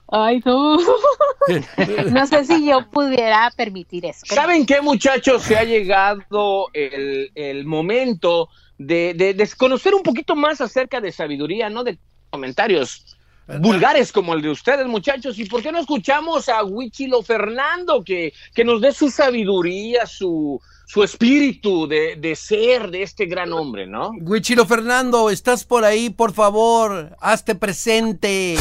Ay, 0.09 0.41
no. 0.45 0.79
no 2.11 2.27
sé 2.27 2.45
si 2.45 2.67
yo 2.67 2.89
pudiera 2.91 3.51
permitir 3.57 4.07
eso. 4.07 4.27
¿Saben 4.27 4.65
qué, 4.65 4.81
muchachos? 4.81 5.43
Se 5.43 5.57
ha 5.57 5.65
llegado 5.65 6.67
el, 6.73 7.31
el 7.35 7.65
momento 7.65 8.49
de, 8.79 9.15
de, 9.15 9.35
de 9.35 9.49
conocer 9.57 9.95
un 9.95 10.03
poquito 10.03 10.37
más 10.37 10.61
acerca 10.61 11.01
de 11.01 11.13
sabiduría, 11.13 11.69
no 11.69 11.85
de 11.85 11.99
comentarios 12.31 13.18
vulgares 13.61 14.13
como 14.13 14.35
el 14.35 14.43
de 14.43 14.51
ustedes, 14.51 14.87
muchachos. 14.87 15.39
¿Y 15.39 15.47
por 15.47 15.63
qué 15.63 15.73
no 15.73 15.79
escuchamos 15.79 16.49
a 16.49 16.65
Huichilo 16.65 17.23
Fernando 17.23 18.05
que, 18.05 18.33
que 18.55 18.65
nos 18.65 18.81
dé 18.81 18.93
su 18.93 19.11
sabiduría, 19.11 20.07
su, 20.07 20.61
su 20.87 21.03
espíritu 21.03 21.87
de, 21.87 22.17
de, 22.17 22.37
ser 22.37 22.91
de 22.91 23.03
este 23.03 23.27
gran 23.27 23.53
hombre, 23.53 23.87
¿no? 23.87 24.11
Huichilo 24.21 24.67
Fernando, 24.67 25.31
estás 25.31 25.65
por 25.65 25.85
ahí, 25.85 26.11
por 26.11 26.33
favor, 26.33 27.17
hazte 27.21 27.55
presente. 27.55 28.57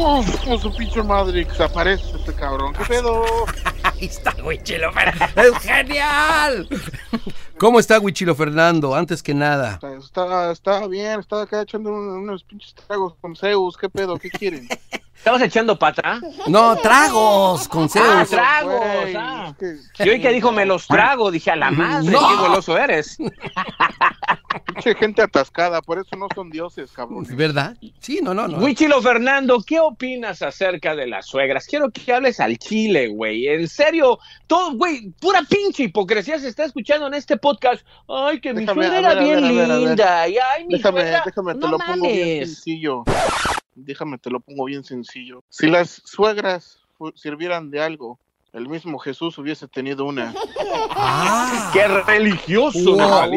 Como 0.00 0.58
su 0.58 0.74
pinche 0.74 1.02
madre 1.02 1.46
que 1.46 1.54
se 1.54 1.62
aparece 1.62 2.16
este 2.16 2.32
cabrón. 2.32 2.72
¿Qué 2.72 2.84
pedo? 2.86 3.22
Ahí 3.82 4.06
está 4.06 4.34
Huichilo 4.42 4.90
Fernando. 4.92 5.42
¡Es 5.42 5.58
genial! 5.58 6.68
¿Cómo 7.58 7.78
está 7.78 8.00
Huichilo 8.00 8.34
Fernando? 8.34 8.94
Antes 8.94 9.22
que 9.22 9.34
nada. 9.34 9.78
Está, 9.98 10.52
está 10.52 10.86
bien, 10.86 11.20
estaba 11.20 11.42
acá 11.42 11.60
echando 11.60 11.92
unos 11.92 12.44
pinches 12.44 12.74
tragos 12.74 13.14
con 13.20 13.36
Zeus. 13.36 13.76
¿Qué 13.76 13.90
pedo? 13.90 14.16
¿Qué 14.16 14.30
quieren? 14.30 14.66
¿Estabas 15.20 15.42
echando 15.42 15.78
pata? 15.78 16.18
No, 16.46 16.76
tragos 16.76 17.68
con. 17.68 17.90
Ah, 17.94 18.24
tragos. 18.26 18.80
Wey, 19.04 19.14
ah. 19.18 19.54
es 19.60 19.92
que... 19.92 20.04
Yo 20.06 20.12
oí 20.12 20.18
que 20.18 20.30
dijo, 20.30 20.50
me 20.50 20.64
los 20.64 20.86
trago. 20.86 21.30
Dije, 21.30 21.50
a 21.50 21.56
la 21.56 21.70
madre, 21.70 22.10
no. 22.10 22.26
qué 22.26 22.36
goloso 22.36 22.78
eres. 22.78 23.18
Pinche 24.66 24.94
gente 24.94 25.20
atascada, 25.20 25.82
por 25.82 25.98
eso 25.98 26.16
no 26.16 26.26
son 26.34 26.48
dioses, 26.48 26.90
cabrón. 26.92 27.26
¿Verdad? 27.36 27.76
Sí, 27.98 28.20
no, 28.22 28.32
no, 28.32 28.48
no. 28.48 28.64
Huichilo 28.64 29.02
Fernando, 29.02 29.62
¿qué 29.64 29.78
opinas 29.78 30.40
acerca 30.40 30.96
de 30.96 31.06
las 31.06 31.26
suegras? 31.26 31.66
Quiero 31.66 31.90
que 31.90 32.14
hables 32.14 32.40
al 32.40 32.56
chile, 32.56 33.08
güey. 33.08 33.46
En 33.46 33.68
serio, 33.68 34.18
todo, 34.46 34.72
güey, 34.72 35.10
pura 35.20 35.42
pinche 35.42 35.82
hipocresía 35.82 36.38
se 36.38 36.48
está 36.48 36.64
escuchando 36.64 37.08
en 37.08 37.12
este 37.12 37.36
podcast. 37.36 37.84
Ay, 38.08 38.40
que 38.40 38.54
déjame, 38.54 38.80
mi 38.80 38.86
suegra 38.86 39.12
era 39.12 39.20
bien 39.22 39.54
ver, 39.54 39.68
linda. 39.68 40.28
Y, 40.28 40.38
ay, 40.38 40.64
mi 40.66 40.76
déjame, 40.78 41.02
suegra... 41.02 41.22
déjame, 41.26 41.52
te 41.52 41.60
no 41.60 41.68
lo 41.68 41.78
mames. 41.78 41.94
pongo 41.94 42.06
bien 42.10 42.46
sencillo. 42.46 43.04
Déjame, 43.84 44.18
te 44.18 44.30
lo 44.30 44.40
pongo 44.40 44.64
bien 44.64 44.84
sencillo. 44.84 45.42
Si 45.48 45.68
las 45.68 46.02
suegras 46.04 46.80
sirvieran 47.14 47.70
de 47.70 47.80
algo, 47.80 48.18
el 48.52 48.68
mismo 48.68 48.98
Jesús 48.98 49.38
hubiese 49.38 49.68
tenido 49.68 50.04
una. 50.04 50.34
¡Ah! 50.90 51.70
¡Qué 51.72 51.86
religioso! 51.86 52.96
Wow, 52.96 53.32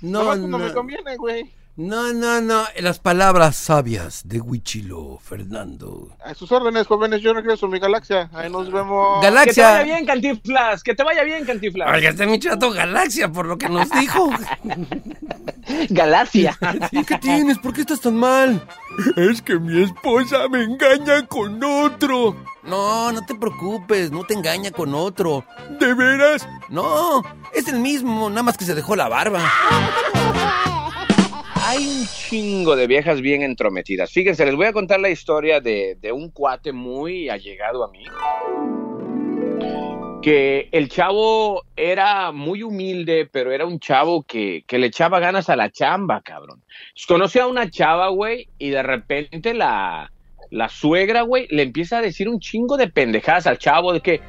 ¿no? 0.00 0.24
No, 0.24 0.36
no, 0.36 0.48
no 0.48 0.58
me 0.58 0.72
conviene, 0.72 1.16
güey. 1.16 1.52
No, 1.76 2.14
no, 2.14 2.40
no. 2.40 2.64
Las 2.80 2.98
palabras 2.98 3.54
sabias 3.54 4.26
de 4.26 4.40
Huichilo 4.40 5.18
Fernando. 5.20 6.16
A 6.24 6.32
sus 6.32 6.50
órdenes, 6.50 6.86
jóvenes. 6.86 7.20
Yo 7.20 7.34
regreso 7.34 7.66
a 7.66 7.68
mi 7.68 7.78
galaxia. 7.78 8.30
Ahí 8.32 8.50
nos 8.50 8.72
vemos. 8.72 9.22
Galaxia. 9.22 9.52
Que 9.52 9.54
te 9.54 9.62
vaya 9.62 9.82
bien, 9.82 10.06
Cantiflas. 10.06 10.82
Que 10.82 10.94
te 10.94 11.04
vaya 11.04 11.22
bien, 11.22 11.44
Cantiflas. 11.44 11.94
Oiga, 11.94 12.08
este 12.08 12.26
mi 12.26 12.38
chato 12.38 12.70
Galaxia, 12.70 13.30
por 13.30 13.44
lo 13.44 13.58
que 13.58 13.68
nos 13.68 13.90
dijo. 13.90 14.30
Galaxia. 15.90 16.56
¿Qué 17.06 17.18
tienes? 17.18 17.58
¿Por 17.58 17.72
qué 17.72 17.82
estás 17.82 18.00
tan 18.00 18.16
mal? 18.16 18.66
Es 19.16 19.42
que 19.42 19.58
mi 19.58 19.82
esposa 19.82 20.48
me 20.48 20.62
engaña 20.62 21.26
con 21.26 21.62
otro. 21.62 22.36
No, 22.62 23.12
no 23.12 23.24
te 23.24 23.34
preocupes, 23.34 24.10
no 24.10 24.24
te 24.24 24.34
engaña 24.34 24.70
con 24.70 24.94
otro. 24.94 25.44
¿De 25.78 25.94
veras? 25.94 26.48
No, 26.68 27.22
es 27.54 27.68
el 27.68 27.80
mismo, 27.80 28.28
nada 28.28 28.42
más 28.42 28.56
que 28.56 28.64
se 28.64 28.74
dejó 28.74 28.96
la 28.96 29.08
barba. 29.08 29.40
Hay 31.68 31.86
un 31.86 32.06
chingo 32.06 32.76
de 32.76 32.86
viejas 32.86 33.20
bien 33.20 33.42
entrometidas. 33.42 34.10
Fíjense, 34.10 34.44
les 34.46 34.54
voy 34.54 34.66
a 34.66 34.72
contar 34.72 35.00
la 35.00 35.10
historia 35.10 35.60
de, 35.60 35.96
de 36.00 36.12
un 36.12 36.30
cuate 36.30 36.72
muy 36.72 37.28
allegado 37.28 37.84
a 37.84 37.88
mí. 37.90 38.04
Que 40.26 40.68
el 40.72 40.88
chavo 40.88 41.62
era 41.76 42.32
muy 42.32 42.64
humilde, 42.64 43.28
pero 43.30 43.52
era 43.52 43.64
un 43.64 43.78
chavo 43.78 44.24
que, 44.24 44.64
que 44.66 44.76
le 44.76 44.88
echaba 44.88 45.20
ganas 45.20 45.48
a 45.48 45.54
la 45.54 45.70
chamba, 45.70 46.20
cabrón. 46.20 46.64
Conoce 47.06 47.38
a 47.38 47.46
una 47.46 47.70
chava, 47.70 48.08
güey, 48.08 48.48
y 48.58 48.70
de 48.70 48.82
repente 48.82 49.54
la, 49.54 50.10
la 50.50 50.68
suegra, 50.68 51.22
güey, 51.22 51.46
le 51.50 51.62
empieza 51.62 51.98
a 51.98 52.02
decir 52.02 52.28
un 52.28 52.40
chingo 52.40 52.76
de 52.76 52.88
pendejadas 52.88 53.46
al 53.46 53.58
chavo 53.58 53.92
de 53.92 54.00
que, 54.00 54.20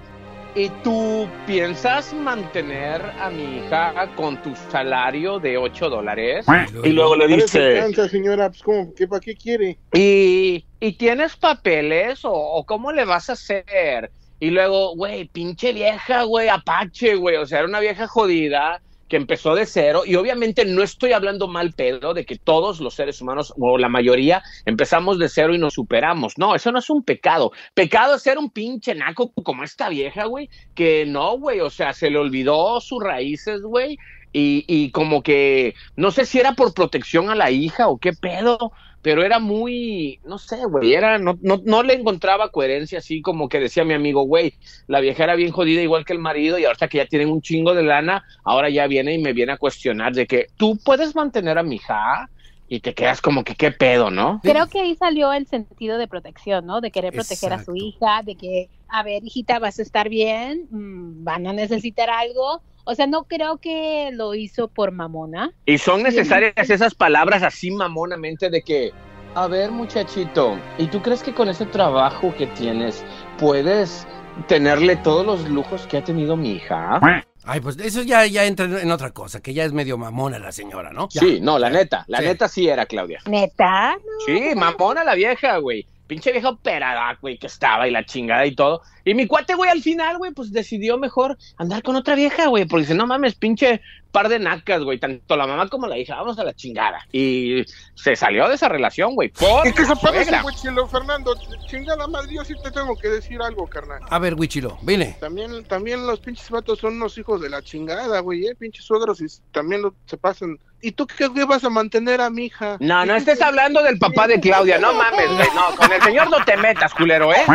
¿y 0.54 0.70
tú 0.84 1.28
piensas 1.48 2.14
mantener 2.14 3.02
a 3.20 3.32
mi 3.32 3.58
hija 3.58 4.12
con 4.16 4.40
tu 4.44 4.56
salario 4.70 5.40
de 5.40 5.58
8 5.58 5.90
dólares? 5.90 6.46
Y 6.84 6.90
luego 6.90 7.16
le 7.16 7.26
dice, 7.26 7.74
Cansa, 7.80 8.08
señora, 8.08 8.50
pues, 8.50 8.62
¿cómo? 8.62 8.94
¿Qué, 8.94 9.08
¿para 9.08 9.20
qué 9.20 9.36
quiere? 9.36 9.80
¿y, 9.96 10.64
¿y 10.80 10.92
tienes 10.92 11.36
papeles 11.38 12.24
o, 12.24 12.34
o 12.34 12.64
cómo 12.68 12.92
le 12.92 13.04
vas 13.04 13.32
a 13.32 13.34
hacer? 13.34 14.12
Y 14.40 14.52
luego, 14.52 14.96
güey, 14.96 15.26
pinche 15.26 15.74
vieja, 15.74 16.24
güey, 16.24 16.50
apache, 16.50 17.16
güey, 17.16 17.38
o 17.38 17.46
sea, 17.46 17.60
era 17.60 17.68
una 17.68 17.80
vieja 17.80 18.08
jodida 18.08 18.82
que 19.08 19.16
empezó 19.16 19.56
de 19.56 19.66
cero 19.66 20.04
y 20.06 20.16
obviamente 20.16 20.66
no 20.66 20.84
estoy 20.84 21.14
hablando 21.14 21.48
mal 21.48 21.72
pedo 21.74 22.14
de 22.14 22.26
que 22.26 22.36
todos 22.36 22.80
los 22.80 22.94
seres 22.94 23.22
humanos 23.22 23.54
o 23.58 23.78
la 23.78 23.90
mayoría 23.90 24.44
empezamos 24.66 25.18
de 25.18 25.30
cero 25.30 25.56
y 25.56 25.58
nos 25.58 25.76
superamos. 25.76 26.38
No, 26.38 26.56
eso 26.56 26.72
no 26.72 26.80
es 26.80 26.90
un 26.90 27.04
pecado. 27.04 27.52
Pecado 27.74 28.16
es 28.16 28.24
ser 28.24 28.38
un 28.38 28.52
pinche 28.52 28.94
naco 28.96 29.32
como 29.32 29.64
esta 29.64 29.90
vieja, 29.90 30.26
güey, 30.26 30.50
que 30.76 31.06
no, 31.06 31.38
güey, 31.38 31.62
o 31.62 31.70
sea, 31.70 31.94
se 31.94 32.10
le 32.10 32.18
olvidó 32.18 32.82
sus 32.82 33.02
raíces, 33.02 33.62
güey, 33.62 33.98
y, 34.34 34.66
y 34.68 34.92
como 34.92 35.24
que 35.24 35.74
no 35.96 36.12
sé 36.12 36.26
si 36.26 36.40
era 36.40 36.54
por 36.54 36.74
protección 36.74 37.30
a 37.30 37.36
la 37.36 37.50
hija 37.50 37.88
o 37.88 37.98
qué 37.98 38.12
pedo, 38.14 38.72
pero 39.08 39.24
era 39.24 39.40
muy, 39.40 40.20
no 40.26 40.38
sé, 40.38 40.58
güey, 40.70 40.94
era, 40.94 41.18
no, 41.18 41.40
no, 41.42 41.62
no 41.64 41.82
le 41.82 41.94
encontraba 41.94 42.50
coherencia 42.50 43.00
así 43.00 43.22
como 43.22 43.48
que 43.48 43.62
decía 43.62 43.86
mi 43.86 43.94
amigo, 43.94 44.24
güey, 44.24 44.56
la 44.88 45.00
vieja 45.00 45.24
era 45.24 45.36
bien 45.36 45.54
jodida 45.54 45.82
igual 45.82 46.04
que 46.04 46.12
el 46.12 46.20
marido 46.20 46.60
y 46.60 46.66
ahorita 46.66 46.90
que 46.90 46.98
ya 46.98 47.06
tienen 47.06 47.30
un 47.30 47.42
chingo 47.42 47.74
de 47.74 47.84
lana, 47.84 48.26
ahora 48.44 48.70
ya 48.70 48.86
viene 48.86 49.14
y 49.14 49.20
me 49.20 49.32
viene 49.32 49.54
a 49.54 49.58
cuestionar 49.58 50.12
de 50.12 50.28
que 50.28 50.48
tú 50.58 50.78
puedes 50.84 51.16
mantener 51.16 51.58
a 51.58 51.64
mi 51.64 51.78
hija 51.78 52.30
y 52.68 52.82
te 52.82 52.94
quedas 52.94 53.22
como 53.22 53.46
que 53.46 53.56
qué 53.56 53.72
pedo, 53.72 54.12
¿no? 54.12 54.42
Creo 54.44 54.68
que 54.68 54.82
ahí 54.82 54.94
salió 54.98 55.32
el 55.32 55.48
sentido 55.48 55.98
de 55.98 56.10
protección, 56.10 56.66
¿no? 56.66 56.82
De 56.82 56.92
querer 56.92 57.14
proteger 57.14 57.54
Exacto. 57.54 57.62
a 57.72 57.76
su 57.76 57.76
hija, 57.78 58.24
de 58.26 58.36
que, 58.36 58.70
a 58.90 59.04
ver, 59.04 59.24
hijita, 59.24 59.58
vas 59.60 59.80
a 59.80 59.84
estar 59.84 60.10
bien, 60.10 60.68
mm, 60.70 61.24
van 61.24 61.48
a 61.48 61.54
necesitar 61.54 62.10
algo. 62.10 62.62
O 62.90 62.96
sea, 62.96 63.06
no 63.06 63.26
creo 63.26 63.58
que 63.58 64.12
lo 64.14 64.34
hizo 64.34 64.70
por 64.70 64.94
mamona. 64.94 65.52
Y 65.66 65.78
son 65.78 66.04
necesarias 66.04 66.54
esas 66.70 66.96
palabras 66.96 67.44
así 67.44 67.70
mamonamente 67.70 68.50
de 68.50 68.62
que, 68.62 68.94
a 69.36 69.46
ver 69.48 69.72
muchachito, 69.72 70.58
¿y 70.78 70.88
tú 70.88 71.02
crees 71.02 71.22
que 71.22 71.34
con 71.34 71.50
ese 71.50 71.66
trabajo 71.66 72.34
que 72.38 72.48
tienes 72.48 73.04
puedes 73.38 74.08
tenerle 74.48 74.96
todos 74.96 75.26
los 75.26 75.50
lujos 75.50 75.86
que 75.88 75.98
ha 75.98 76.04
tenido 76.06 76.38
mi 76.38 76.52
hija? 76.54 77.02
Ay, 77.44 77.60
pues 77.60 77.78
eso 77.78 78.04
ya, 78.04 78.26
ya 78.26 78.46
entra 78.46 78.66
en 78.82 78.90
otra 78.92 79.12
cosa, 79.12 79.42
que 79.42 79.54
ya 79.54 79.66
es 79.66 79.74
medio 79.74 79.98
mamona 79.98 80.40
la 80.40 80.54
señora, 80.54 80.92
¿no? 80.94 81.10
Ya. 81.12 81.20
Sí, 81.20 81.40
no, 81.42 81.60
la 81.60 81.70
neta, 81.70 82.06
la 82.08 82.20
Sí. 82.20 82.24
neta 82.24 82.48
sí 82.48 82.70
era 82.70 82.86
Claudia. 82.86 83.20
¿Neta? 83.26 83.98
Sí, 84.26 84.52
mamona 84.56 85.04
la 85.04 85.14
vieja, 85.16 85.58
güey. 85.58 85.86
Pinche 86.08 86.32
vieja 86.32 86.50
operada, 86.50 87.18
güey, 87.22 87.38
que 87.38 87.48
estaba 87.48 87.88
y 87.88 87.92
la 87.92 88.06
chingada 88.06 88.46
y 88.46 88.56
todo. 88.56 88.82
Y 89.04 89.14
mi 89.14 89.28
cuate, 89.28 89.56
güey, 89.56 89.70
al 89.70 89.82
final, 89.82 90.18
güey, 90.18 90.32
pues 90.32 90.52
decidió 90.52 90.98
mejor 90.98 91.38
andar 91.58 91.84
con 91.84 91.96
otra 91.96 92.16
vieja, 92.16 92.48
güey, 92.48 92.66
porque 92.66 92.82
dice, 92.84 92.96
no 92.96 93.06
mames, 93.08 93.36
pinche 93.36 93.82
par 94.12 94.30
de 94.30 94.40
nacas, 94.40 94.82
güey, 94.84 95.00
tanto 95.00 95.36
la 95.36 95.46
mamá 95.46 95.68
como 95.68 95.86
la 95.86 95.98
hija, 95.98 96.16
vamos 96.16 96.40
a 96.40 96.44
la 96.44 96.54
chingada. 96.54 97.00
Y 97.12 97.64
se 97.94 98.16
salió 98.16 98.48
de 98.48 98.56
esa 98.56 98.68
relación, 98.70 99.14
güey, 99.16 99.30
por 99.30 99.68
¿Y 99.68 99.74
qué 99.74 99.86
se 99.86 99.96
parece, 99.98 100.24
suegra. 100.24 100.42
güey, 100.42 100.56
chilo, 100.56 100.88
Fernando? 100.88 101.36
Chingada 101.68 102.08
madre, 102.08 102.34
yo 102.34 102.44
sí 102.44 102.54
te 102.64 102.72
tengo 102.72 102.96
que 102.96 103.10
decir 103.10 103.42
algo, 103.42 103.68
carnal. 103.68 104.02
A 104.10 104.18
ver, 104.20 104.34
Huichilo, 104.36 104.78
vine. 104.82 105.18
También, 105.20 105.64
también 105.66 106.08
los 106.08 106.20
pinches 106.22 106.50
vatos 106.50 106.80
son 106.80 106.96
unos 106.96 107.18
hijos 107.18 107.42
de 107.42 107.50
la 107.50 107.62
chingada, 107.62 108.20
güey, 108.22 108.48
eh, 108.48 108.56
pinches 108.56 108.86
suegros 108.86 109.22
y 109.22 109.26
también 109.52 109.82
lo- 109.82 109.94
se 110.06 110.18
pasan. 110.18 110.58
¿Y 110.82 110.92
tú 110.92 111.08
qué, 111.08 111.28
vas 111.46 111.64
a 111.64 111.70
mantener 111.70 112.22
a 112.22 112.30
mi 112.30 112.46
hija? 112.46 112.78
No, 112.80 113.06
no 113.06 113.16
¿Y 113.16 113.18
estés 113.18 113.42
hablando 113.42 113.82
del 113.82 113.98
papá 113.98 114.28
de 114.28 114.40
Claudia, 114.40 114.78
no 114.78 114.94
mames, 114.94 115.32
güey, 115.32 115.48
no, 115.56 115.76
con 115.76 115.92
el 115.92 116.02
señor 116.02 116.30
no 116.30 116.44
te 116.46 116.56
metas, 116.58 116.94
culero, 116.94 117.34
¿eh? 117.34 117.46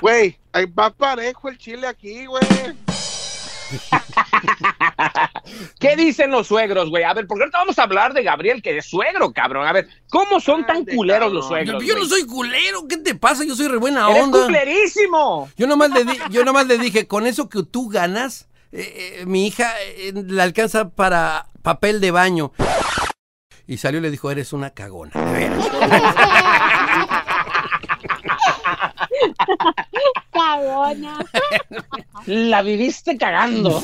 Güey, 0.00 0.36
va 0.78 0.90
parejo 0.90 1.48
el 1.48 1.58
chile 1.58 1.86
aquí, 1.86 2.26
güey. 2.26 2.42
¿Qué 5.78 5.94
dicen 5.96 6.30
los 6.30 6.48
suegros, 6.48 6.90
güey? 6.90 7.04
A 7.04 7.14
ver, 7.14 7.26
porque 7.26 7.44
ahorita 7.44 7.58
vamos 7.58 7.78
a 7.78 7.84
hablar 7.84 8.12
de 8.14 8.22
Gabriel, 8.22 8.62
que 8.62 8.78
es 8.78 8.86
suegro, 8.86 9.32
cabrón. 9.32 9.66
A 9.66 9.72
ver, 9.72 9.88
¿cómo 10.10 10.40
son 10.40 10.66
tan 10.66 10.84
culeros 10.84 11.32
los 11.32 11.48
suegros? 11.48 11.82
yo 11.84 11.96
no 11.96 12.04
soy 12.04 12.26
culero, 12.26 12.86
¿qué 12.88 12.98
te 12.98 13.14
pasa? 13.14 13.44
Yo 13.44 13.54
soy 13.54 13.68
re 13.68 13.78
buena 13.78 14.10
¡Eres 14.10 14.24
onda. 14.24 14.44
culerísimo! 14.44 15.48
Yo 15.56 15.66
nomás 15.66 15.90
le 15.90 16.04
di, 16.04 16.18
yo 16.30 16.44
nomás 16.44 16.66
le 16.66 16.76
dije, 16.78 17.06
con 17.06 17.26
eso 17.26 17.48
que 17.48 17.62
tú 17.62 17.88
ganas, 17.88 18.48
eh, 18.76 19.20
eh, 19.20 19.26
mi 19.26 19.46
hija 19.46 19.72
eh, 19.80 20.12
le 20.12 20.42
alcanza 20.42 20.90
para 20.90 21.46
papel 21.62 22.00
de 22.00 22.10
baño. 22.10 22.52
Y 23.66 23.76
salió 23.76 24.00
y 24.00 24.02
le 24.02 24.10
dijo, 24.10 24.30
eres 24.30 24.52
una 24.52 24.70
cagona. 24.70 25.12
Toña. 30.32 31.18
La 32.26 32.62
viviste 32.62 33.16
cagando. 33.16 33.82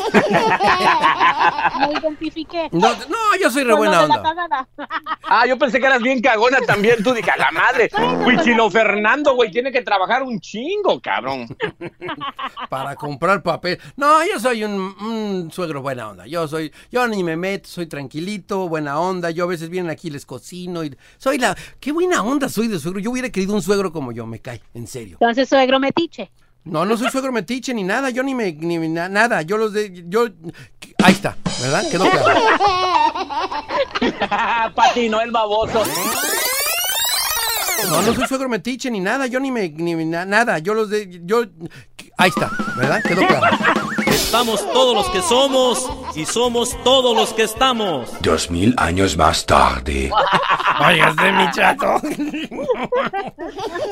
Me 1.78 1.92
identifiqué. 1.98 2.68
No, 2.72 2.92
no, 3.08 3.36
yo 3.40 3.50
soy 3.50 3.64
re 3.64 3.74
buena 3.74 4.04
onda. 4.04 4.66
Ah, 5.28 5.46
yo 5.46 5.58
pensé 5.58 5.78
que 5.78 5.86
eras 5.86 6.02
bien 6.02 6.20
cagona 6.20 6.60
también. 6.66 7.02
Tú 7.02 7.12
dije, 7.12 7.30
a 7.30 7.36
la 7.36 7.50
madre. 7.50 7.90
Huichilo 8.24 8.70
Fernando, 8.70 9.34
güey, 9.34 9.50
tiene 9.50 9.70
que 9.70 9.82
trabajar 9.82 10.22
un 10.22 10.40
chingo, 10.40 11.00
cabrón. 11.00 11.46
Para 12.68 12.96
comprar 12.96 13.42
papel. 13.42 13.78
No, 13.96 14.24
yo 14.24 14.40
soy 14.40 14.64
un, 14.64 14.94
un 15.00 15.50
suegro 15.52 15.82
buena 15.82 16.08
onda. 16.08 16.26
Yo 16.26 16.48
soy, 16.48 16.72
yo 16.90 17.06
ni 17.08 17.22
me 17.22 17.36
meto, 17.36 17.68
soy 17.68 17.86
tranquilito, 17.86 18.68
buena 18.68 18.98
onda. 18.98 19.30
Yo 19.30 19.44
a 19.44 19.48
veces 19.48 19.68
vienen 19.68 19.90
aquí, 19.90 20.10
les 20.10 20.26
cocino 20.26 20.84
y 20.84 20.96
soy 21.18 21.38
la, 21.38 21.56
qué 21.78 21.92
buena 21.92 22.22
onda 22.22 22.48
soy 22.48 22.68
de 22.68 22.78
suegro. 22.78 23.00
Yo 23.00 23.10
hubiera 23.10 23.30
querido 23.30 23.54
un 23.54 23.62
suegro 23.62 23.92
como 23.92 24.12
yo, 24.12 24.26
me 24.26 24.40
cae, 24.40 24.62
en 24.74 24.86
serio. 24.86 25.18
Entonces, 25.20 25.48
suegro 25.48 25.78
metiche. 25.78 26.30
No, 26.64 26.84
no 26.86 26.96
soy 26.96 27.10
suegro 27.10 27.30
metiche 27.32 27.72
ni 27.74 27.82
nada, 27.84 28.10
yo 28.10 28.22
ni 28.22 28.34
me, 28.34 28.52
ni 28.52 28.76
na- 28.88 29.08
nada. 29.08 29.42
Yo 29.42 29.56
los 29.58 29.72
de, 29.72 30.04
yo, 30.08 30.26
ahí 31.02 31.12
está, 31.12 31.36
¿verdad? 31.60 31.84
Quedó 31.90 32.08
claro. 32.10 32.40
Patino, 34.74 35.20
el 35.20 35.30
baboso. 35.30 35.82
No, 37.88 38.02
no 38.02 38.14
soy 38.14 38.26
suegro 38.26 38.48
metiche 38.48 38.90
ni 38.90 39.00
nada, 39.00 39.26
yo 39.26 39.40
ni 39.40 39.50
me, 39.50 39.68
ni 39.68 39.94
na- 40.06 40.24
nada. 40.26 40.58
Yo 40.58 40.74
los 40.74 40.90
de, 40.90 41.20
yo, 41.24 41.44
ahí 42.18 42.28
está, 42.30 42.50
¿verdad? 42.76 43.02
Quedó 43.02 43.26
claro. 43.26 43.89
Estamos 44.10 44.60
todos 44.72 44.94
los 44.94 45.08
que 45.10 45.22
somos 45.22 45.90
y 46.14 46.24
somos 46.26 46.76
todos 46.82 47.16
los 47.16 47.32
que 47.32 47.42
estamos. 47.42 48.10
Dos 48.20 48.50
mil 48.50 48.74
años 48.76 49.16
más 49.16 49.46
tarde. 49.46 50.10
Váyase, 50.78 51.32
mi 51.32 51.50
chato. 51.52 52.00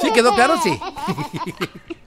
Sí, 0.00 0.10
quedó 0.12 0.34
claro, 0.34 0.54
sí. 0.62 0.78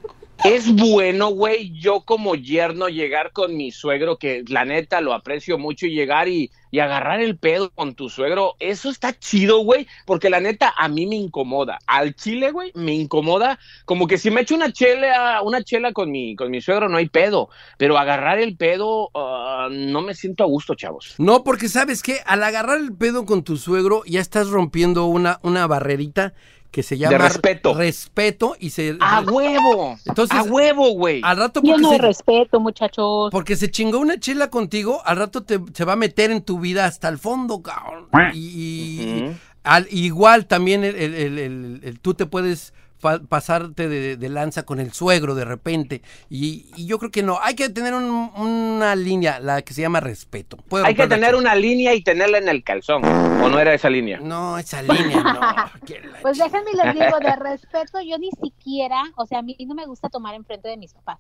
Es 0.43 0.74
bueno, 0.74 1.27
güey, 1.27 1.71
yo 1.79 2.01
como 2.01 2.33
yerno 2.33 2.89
llegar 2.89 3.31
con 3.31 3.55
mi 3.55 3.71
suegro, 3.71 4.17
que 4.17 4.43
la 4.48 4.65
neta 4.65 5.00
lo 5.00 5.13
aprecio 5.13 5.60
mucho, 5.60 5.86
y 5.86 5.93
llegar 5.93 6.27
y, 6.27 6.50
y 6.71 6.79
agarrar 6.79 7.21
el 7.21 7.38
pedo 7.38 7.69
con 7.69 7.93
tu 7.93 8.10
suegro, 8.10 8.55
eso 8.60 8.89
está 8.89 9.13
chido, 9.17 9.60
güey, 9.60 9.86
porque 10.07 10.31
la 10.31 10.39
neta 10.39 10.74
a 10.75 10.88
mí 10.88 11.05
me 11.05 11.15
incomoda. 11.15 11.77
Al 11.86 12.15
chile, 12.15 12.50
güey, 12.50 12.71
me 12.74 12.95
incomoda, 12.95 13.60
como 13.86 14.07
que 14.07 14.17
si 14.17 14.31
me 14.31 14.41
echo 14.41 14.55
una 14.55 14.74
chela, 14.74 15.43
una 15.43 15.63
chela 15.63 15.93
con 15.93 16.10
mi, 16.10 16.36
con 16.36 16.50
mi 16.50 16.60
suegro, 16.60 16.89
no 16.89 16.98
hay 16.98 17.07
pedo, 17.07 17.50
pero 17.77 18.00
agarrar 18.00 18.39
el 18.39 18.57
pedo, 18.57 19.12
ah, 19.13 19.67
no 19.69 20.01
me 20.01 20.15
siento 20.15 20.43
a 20.43 20.48
gusto, 20.48 20.74
chavos. 20.74 21.13
No, 21.19 21.43
porque 21.43 21.69
sabes 21.69 22.01
que 22.01 22.17
al 22.25 22.41
agarrar 22.41 22.79
el 22.79 22.95
pedo 22.95 23.25
con 23.25 23.43
tu 23.43 23.57
suegro 23.57 24.01
ya 24.07 24.19
estás 24.19 24.50
rompiendo 24.50 25.05
una, 25.05 25.39
una 25.43 25.67
barrerita 25.67 26.33
que 26.71 26.83
se 26.83 26.97
llama 26.97 27.17
respeto. 27.17 27.73
respeto 27.73 28.55
y 28.59 28.69
se 28.69 28.97
¡A 29.01 29.21
huevo! 29.21 29.97
Entonces, 30.05 30.37
¡A 30.39 30.43
huevo, 30.43 30.91
güey! 30.91 31.19
al 31.23 31.37
rato 31.37 31.61
Yo 31.61 31.71
porque 31.73 31.81
no 31.81 31.91
se, 31.91 31.97
respeto, 31.97 32.59
muchachos. 32.61 33.29
porque 33.31 33.55
se 33.57 33.69
chingó 33.69 33.99
una 33.99 34.19
chela 34.19 34.49
contigo, 34.49 35.01
al 35.05 35.17
rato 35.17 35.43
te, 35.43 35.59
se 35.73 35.83
va 35.85 35.93
a 35.93 35.97
meter 35.97 36.31
en 36.31 36.41
tu 36.41 36.59
vida 36.59 36.85
hasta 36.85 37.09
el 37.09 37.17
fondo, 37.17 37.61
cabrón. 37.61 38.07
Y, 38.33 39.25
al- 39.63 39.87
igual 39.91 40.45
también 40.47 40.83
el, 40.83 40.95
el- 40.95 41.13
el- 41.13 41.39
el- 41.39 41.79
el- 41.83 41.99
tú 41.99 42.13
te 42.13 42.25
puedes 42.25 42.73
pasarte 43.01 43.89
de, 43.89 44.15
de 44.17 44.29
lanza 44.29 44.63
con 44.63 44.79
el 44.79 44.93
suegro 44.93 45.36
de 45.36 45.46
repente. 45.46 46.01
Y, 46.29 46.72
y 46.75 46.86
yo 46.86 47.00
creo 47.00 47.12
que 47.12 47.24
no, 47.24 47.39
hay 47.41 47.55
que 47.55 47.70
tener 47.70 47.93
un- 47.93 48.31
una 48.35 48.96
línea, 48.96 49.40
la 49.40 49.61
que 49.61 49.74
se 49.74 49.81
llama 49.81 50.00
respeto. 50.00 50.57
Hay 50.83 50.96
que 50.96 51.07
tener 51.07 51.35
una 51.35 51.55
línea 51.55 51.94
y 51.94 52.03
tenerla 52.03 52.37
en 52.37 52.48
el 52.50 52.64
calzón, 52.64 53.03
¿o 53.05 53.50
no 53.50 53.59
era 53.59 53.74
esa 53.74 53.90
línea? 53.90 54.20
No, 54.22 54.57
esa 54.57 54.81
línea, 54.81 55.22
no. 55.24 55.40
Pues 56.22 56.37
déjenme 56.37 56.72
les 56.74 56.94
digo, 56.94 57.20
de 57.20 57.35
respeto, 57.35 58.00
yo 58.01 58.18
ni 58.18 58.29
siquiera, 58.31 59.01
o 59.16 59.25
sea, 59.25 59.40
a 59.40 59.42
mí 59.42 59.55
no 59.66 59.74
me 59.75 59.85
gusta 59.85 60.09
tomar 60.09 60.35
enfrente 60.35 60.70
de 60.70 60.77
mis 60.77 60.94
papás. 60.94 61.18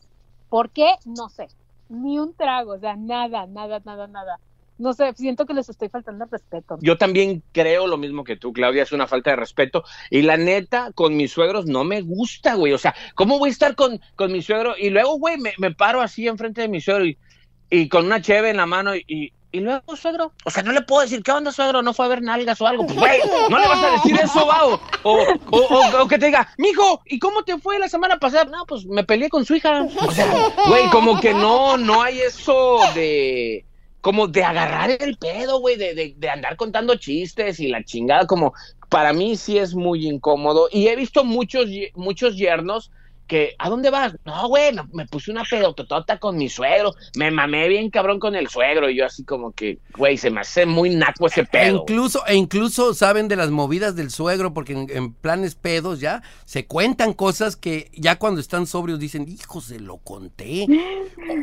¿Por 0.49 0.69
qué? 0.69 0.95
No 1.05 1.29
sé. 1.29 1.47
Ni 1.89 2.19
un 2.19 2.33
trago, 2.35 2.73
o 2.73 2.79
sea, 2.79 2.95
nada, 2.95 3.47
nada, 3.47 3.81
nada, 3.83 4.07
nada. 4.07 4.39
No 4.81 4.93
sé, 4.93 5.13
siento 5.15 5.45
que 5.45 5.53
les 5.53 5.69
estoy 5.69 5.89
faltando 5.89 6.25
respeto. 6.25 6.77
Yo 6.81 6.97
también 6.97 7.43
creo 7.51 7.85
lo 7.85 7.97
mismo 7.97 8.23
que 8.23 8.35
tú, 8.35 8.51
Claudia, 8.51 8.81
es 8.83 8.91
una 8.91 9.05
falta 9.07 9.29
de 9.29 9.35
respeto. 9.35 9.83
Y 10.09 10.23
la 10.23 10.37
neta, 10.37 10.91
con 10.95 11.15
mis 11.15 11.31
suegros 11.31 11.67
no 11.67 11.83
me 11.83 12.01
gusta, 12.01 12.55
güey. 12.55 12.73
O 12.73 12.77
sea, 12.79 12.95
¿cómo 13.13 13.37
voy 13.37 13.49
a 13.49 13.51
estar 13.51 13.75
con, 13.75 14.01
con 14.15 14.31
mi 14.31 14.41
suegro? 14.41 14.73
Y 14.77 14.89
luego, 14.89 15.17
güey, 15.19 15.37
me, 15.37 15.53
me 15.59 15.69
paro 15.71 16.01
así 16.01 16.27
enfrente 16.27 16.61
de 16.61 16.67
mi 16.67 16.81
suegro 16.81 17.05
y, 17.05 17.89
con 17.89 18.05
una 18.07 18.21
cheve 18.21 18.49
en 18.49 18.57
la 18.57 18.65
mano 18.65 18.95
y, 18.95 19.31
y, 19.51 19.59
luego, 19.59 19.95
suegro. 19.95 20.33
O 20.45 20.49
sea, 20.49 20.63
no 20.63 20.71
le 20.71 20.81
puedo 20.81 21.03
decir, 21.03 21.21
¿qué 21.21 21.31
onda, 21.31 21.51
suegro? 21.51 21.81
¿No 21.83 21.93
fue 21.93 22.05
a 22.05 22.09
ver 22.09 22.21
nalgas 22.23 22.59
o 22.59 22.65
algo? 22.67 22.85
Pues, 22.87 22.97
güey, 22.97 23.19
no 23.49 23.59
le 23.59 23.67
vas 23.67 23.83
a 23.83 23.91
decir 23.91 24.19
eso, 24.21 24.47
va. 24.47 24.65
O, 24.65 24.79
o, 25.03 25.13
o- 25.51 25.57
o- 25.59 26.01
o 26.03 26.07
que 26.07 26.17
te 26.17 26.25
diga, 26.25 26.47
mijo, 26.57 27.01
¿y 27.05 27.19
cómo 27.19 27.43
te 27.43 27.57
fue 27.59 27.77
la 27.77 27.87
semana 27.87 28.17
pasada? 28.17 28.45
No, 28.45 28.65
pues 28.65 28.85
me 28.87 29.03
peleé 29.03 29.29
con 29.29 29.45
su 29.45 29.53
hija. 29.55 29.83
O 30.05 30.11
sea, 30.11 30.25
güey, 30.67 30.89
como 30.89 31.19
que 31.21 31.33
no, 31.33 31.77
no 31.77 32.01
hay 32.01 32.19
eso 32.21 32.79
de 32.95 33.65
como 34.01 34.27
de 34.27 34.43
agarrar 34.43 34.91
el 34.99 35.17
pedo, 35.17 35.59
güey, 35.59 35.77
de, 35.77 35.93
de, 35.93 36.13
de 36.17 36.29
andar 36.29 36.55
contando 36.57 36.95
chistes 36.95 37.59
y 37.59 37.67
la 37.67 37.83
chingada, 37.83 38.25
como 38.27 38.53
para 38.89 39.13
mí 39.13 39.37
sí 39.37 39.57
es 39.57 39.73
muy 39.73 40.07
incómodo. 40.07 40.67
Y 40.71 40.87
he 40.87 40.95
visto 40.95 41.23
muchos, 41.23 41.67
muchos 41.95 42.35
yernos 42.35 42.91
que, 43.31 43.55
¿a 43.57 43.69
dónde 43.69 43.89
vas? 43.89 44.13
No, 44.25 44.49
güey, 44.49 44.73
me, 44.73 44.83
me 44.91 45.05
puse 45.07 45.31
una 45.31 45.45
pedototota 45.45 46.19
con 46.19 46.35
mi 46.35 46.49
suegro, 46.49 46.93
me 47.15 47.31
mamé 47.31 47.69
bien 47.69 47.89
cabrón 47.89 48.19
con 48.19 48.35
el 48.35 48.49
suegro, 48.49 48.89
y 48.89 48.97
yo 48.97 49.05
así 49.05 49.23
como 49.23 49.53
que, 49.53 49.79
güey, 49.95 50.17
se 50.17 50.29
me 50.29 50.41
hace 50.41 50.65
muy 50.65 50.89
naco 50.93 51.27
ese 51.27 51.41
E 51.41 51.45
pedo. 51.45 51.77
incluso, 51.83 52.25
e 52.27 52.35
incluso 52.35 52.93
saben 52.93 53.29
de 53.29 53.37
las 53.37 53.49
movidas 53.49 53.95
del 53.95 54.11
suegro, 54.11 54.53
porque 54.53 54.73
en, 54.73 54.87
en 54.89 55.13
planes 55.13 55.55
pedos 55.55 56.01
ya 56.01 56.23
se 56.43 56.65
cuentan 56.65 57.13
cosas 57.13 57.55
que 57.55 57.89
ya 57.95 58.19
cuando 58.19 58.41
están 58.41 58.67
sobrios 58.67 58.99
dicen, 58.99 59.25
hijo, 59.29 59.61
se 59.61 59.79
lo 59.79 59.95
conté. 59.99 60.67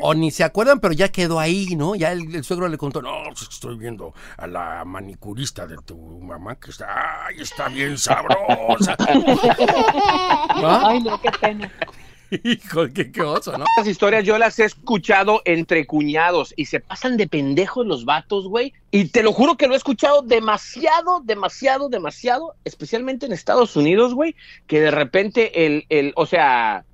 O, 0.03 0.09
o 0.11 0.15
ni 0.15 0.31
se 0.31 0.45
acuerdan, 0.45 0.81
pero 0.81 0.93
ya 0.93 1.09
quedó 1.11 1.39
ahí, 1.39 1.77
¿no? 1.77 1.95
Ya 1.95 2.13
el, 2.13 2.35
el 2.35 2.43
suegro 2.45 2.69
le 2.69 2.77
contó, 2.77 3.01
no, 3.01 3.11
pues 3.29 3.49
estoy 3.51 3.79
viendo 3.79 4.13
a 4.37 4.47
la 4.47 4.85
manicurista 4.85 5.67
de 5.67 5.77
tu 5.87 5.97
mamá 6.21 6.57
que 6.57 6.71
está, 6.73 7.27
ay, 7.27 7.37
está 7.41 7.69
bien 7.69 7.97
sabrosa. 7.97 8.97
¿No? 10.61 10.87
Ay, 10.89 11.01
no, 11.01 11.21
qué 11.21 11.31
pena. 11.41 11.73
Hijo, 12.31 12.89
qué, 12.95 13.11
qué 13.11 13.23
oso, 13.23 13.57
¿no? 13.57 13.65
Estas 13.77 13.89
historias 13.89 14.25
yo 14.25 14.39
las 14.39 14.59
he 14.59 14.65
escuchado 14.65 15.41
entre 15.45 15.87
cuñados 15.87 16.53
y 16.57 16.67
se 16.67 16.81
pasan 16.81 17.17
de 17.17 17.27
pendejos 17.27 17.87
los 17.87 18.05
vatos, 18.05 18.49
güey. 18.49 18.73
Y 18.91 19.07
te 19.07 19.23
lo 19.23 19.33
juro 19.33 19.57
que 19.57 19.67
lo 19.67 19.75
he 19.75 19.77
escuchado 19.77 20.23
demasiado, 20.23 21.21
demasiado, 21.25 21.89
demasiado, 21.89 22.55
especialmente 22.65 23.27
en 23.27 23.33
Estados 23.33 23.77
Unidos, 23.77 24.15
güey, 24.15 24.35
que 24.67 24.81
de 24.81 24.91
repente 24.91 25.67
el, 25.67 25.87
el, 25.89 26.13
o 26.17 26.27
sea, 26.27 26.85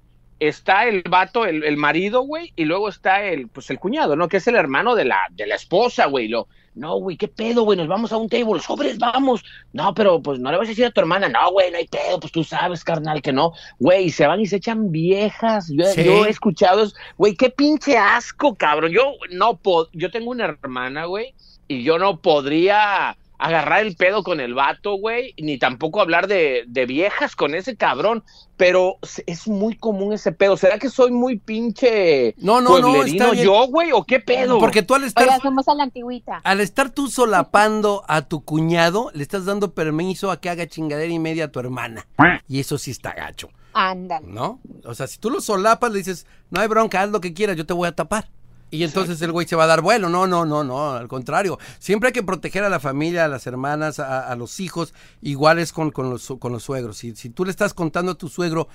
está 0.41 0.87
el 0.87 1.03
vato, 1.03 1.47
el, 1.47 1.65
el 1.65 1.77
marido, 1.77 2.23
güey, 2.23 2.53
y 2.57 2.65
luego 2.65 2.89
está 2.89 3.25
el, 3.25 3.49
pues 3.49 3.71
el 3.71 3.79
cuñado, 3.79 4.17
¿no? 4.17 4.29
Que 4.29 4.39
es 4.39 4.47
el 4.47 4.57
hermano 4.57 4.95
de 4.95 5.05
la, 5.05 5.27
de 5.31 5.47
la 5.47 5.55
esposa, 5.57 6.07
güey. 6.07 6.29
Lo, 6.29 6.49
no, 6.75 6.97
güey, 6.99 7.17
¿qué 7.17 7.29
pedo, 7.29 7.63
güey? 7.63 7.79
Nos 7.79 7.87
vamos 7.89 8.13
a 8.13 8.17
un 8.17 8.29
table, 8.29 8.61
sobres, 8.61 8.99
vamos. 8.99 9.45
No, 9.73 9.95
pero 9.95 10.21
pues 10.21 10.41
no 10.41 10.51
le 10.51 10.59
vas 10.59 10.67
a 10.67 10.71
decir 10.71 10.85
a 10.87 10.91
tu 10.91 11.01
hermana, 11.01 11.29
no, 11.29 11.51
güey, 11.53 11.71
no 11.71 11.79
hay 11.79 11.87
pedo, 11.87 12.19
pues 12.21 12.33
tú 12.33 12.43
sabes, 12.45 12.83
carnal, 12.85 13.23
que 13.23 13.33
no. 13.33 13.53
Güey, 13.79 14.11
se 14.11 14.27
van 14.27 14.41
y 14.41 14.47
se 14.47 14.57
echan 14.57 14.91
viejas. 14.91 15.71
Yo, 15.73 15.85
Sí. 15.87 16.05
yo 16.05 16.27
he 16.27 16.31
escuchado, 16.31 16.83
eso. 16.83 16.95
güey, 17.17 17.35
qué 17.37 17.51
pinche 17.51 17.97
asco, 17.97 18.55
cabrón. 18.55 18.93
Yo 18.93 19.13
no 19.31 19.57
puedo, 19.57 19.89
yo 19.93 20.11
tengo 20.11 20.31
una 20.31 20.45
hermana, 20.47 21.05
güey, 21.07 21.35
y 21.69 21.83
yo 21.85 21.99
no 21.99 22.19
podría 22.21 23.17
agarrar 23.39 23.85
el 23.85 23.97
pedo 23.97 24.23
con 24.23 24.41
el 24.41 24.55
vato, 24.55 24.95
güey, 24.97 25.35
ni 25.39 25.59
tampoco 25.59 26.01
hablar 26.01 26.27
de, 26.29 26.65
de 26.67 26.87
viejas 26.87 27.37
con 27.37 27.55
ese 27.55 27.77
cabrón, 27.77 28.23
pero 28.57 28.97
es 29.27 29.49
muy 29.49 29.77
común 29.77 30.13
ese 30.13 30.33
pedo. 30.33 30.57
¿Será 30.57 30.79
que 30.79 30.89
soy 30.89 31.11
muy 31.11 31.39
pinche 31.39 32.35
No, 32.39 32.61
no, 32.61 32.79
no, 32.79 33.03
está 33.03 33.33
bien. 33.33 33.45
yo, 33.45 33.67
güey, 33.67 33.91
o 33.93 34.05
qué 34.05 34.21
pedo? 34.21 34.59
Porque 34.59 34.83
tú 34.83 34.95
al 34.95 35.05
estar 35.05 35.25
Oiga, 35.25 35.39
somos 35.41 35.69
a 35.69 35.75
la 35.75 35.83
antigüita. 35.85 36.41
Al 36.45 36.61
estar 36.61 36.91
tú 36.91 37.09
solapando 37.09 38.05
a 38.09 38.23
tu 38.23 38.45
cuñado, 38.45 39.11
le 39.15 39.23
estás 39.23 39.45
dando 39.45 39.75
permiso 39.75 40.31
a 40.31 40.41
que 40.41 40.49
haga 40.51 40.67
chingadera 40.67 41.13
y 41.13 41.19
media 41.19 41.47
a 41.47 41.49
tu 41.49 41.61
hermana. 41.61 42.07
Y 42.49 42.61
eso 42.61 42.79
sí 42.79 42.91
está 42.93 43.13
gacho, 43.13 43.51
Ándale. 43.73 44.27
¿no? 44.29 44.61
O 44.85 44.95
sea, 44.95 45.07
si 45.07 45.19
tú 45.19 45.31
lo 45.31 45.41
solapas, 45.41 45.91
le 45.91 45.99
dices, 45.99 46.27
no 46.51 46.61
hay 46.61 46.69
bronca, 46.69 47.03
haz 47.03 47.11
lo 47.11 47.21
que 47.21 47.35
quieras, 47.35 47.57
yo 47.57 47.67
te 47.67 47.73
voy 47.75 47.89
a 47.89 47.93
tapar. 47.97 48.29
Y 48.75 48.83
entonces 48.83 49.23
el 49.23 49.31
güey 49.31 49.47
se 49.47 49.55
va 49.55 49.65
a 49.65 49.69
dar 49.69 49.83
vuelo. 49.83 50.09
No, 50.09 50.27
no, 50.27 50.45
no, 50.45 50.65
no, 50.65 50.93
al 50.93 51.07
contrario. 51.07 51.59
Siempre 51.79 52.09
hay 52.09 52.13
que 52.13 52.23
proteger 52.25 52.65
a 52.65 52.69
la 52.69 52.81
familia, 52.81 53.25
a 53.25 53.29
las 53.29 53.47
hermanas, 53.47 54.01
a, 54.01 54.29
a 54.29 54.35
los 54.35 54.59
hijos, 54.59 54.95
iguales 55.23 55.73
con, 55.73 55.93
con, 55.93 56.11
los, 56.11 56.33
con 56.41 56.51
los 56.51 56.65
suegros. 56.65 56.99
Si, 56.99 57.15
si 57.15 57.31
tú 57.31 57.45
le 57.45 57.53
estás 57.53 57.73
contando 57.73 58.13
a 58.13 58.15
tu 58.17 58.29
suegro 58.29 58.69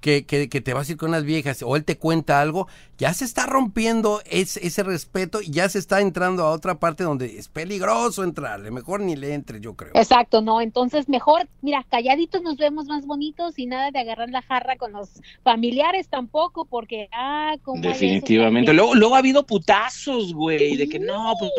que, 0.00 0.24
que, 0.24 0.48
que 0.48 0.60
te 0.60 0.74
vas 0.74 0.88
a 0.88 0.92
ir 0.92 0.98
con 0.98 1.10
unas 1.10 1.24
viejas 1.24 1.62
o 1.62 1.76
él 1.76 1.84
te 1.84 1.96
cuenta 1.96 2.40
algo, 2.40 2.68
ya 2.98 3.14
se 3.14 3.24
está 3.24 3.46
rompiendo 3.46 4.20
ese, 4.26 4.66
ese 4.66 4.82
respeto 4.82 5.40
y 5.40 5.50
ya 5.50 5.68
se 5.68 5.78
está 5.78 6.00
entrando 6.00 6.44
a 6.44 6.50
otra 6.50 6.78
parte 6.78 7.04
donde 7.04 7.38
es 7.38 7.48
peligroso 7.48 8.24
entrarle. 8.24 8.70
Mejor 8.70 9.00
ni 9.00 9.16
le 9.16 9.34
entre, 9.34 9.60
yo 9.60 9.74
creo. 9.74 9.92
Exacto, 9.94 10.42
no, 10.42 10.60
entonces 10.60 11.08
mejor, 11.08 11.48
mira, 11.62 11.84
calladitos 11.88 12.42
nos 12.42 12.56
vemos 12.56 12.86
más 12.86 13.06
bonitos 13.06 13.58
y 13.58 13.66
nada 13.66 13.90
de 13.90 13.98
agarrar 13.98 14.30
la 14.30 14.42
jarra 14.42 14.76
con 14.76 14.92
los 14.92 15.10
familiares 15.42 16.08
tampoco, 16.08 16.64
porque, 16.64 17.08
ah, 17.12 17.54
como 17.62 17.82
Definitivamente. 17.82 18.72
Luego, 18.72 18.94
luego 18.94 19.14
ha 19.14 19.18
habido 19.18 19.46
putazos, 19.46 20.34
güey, 20.34 20.76
de 20.76 20.88
que 20.88 20.98
no, 20.98 21.34
pues 21.38 21.52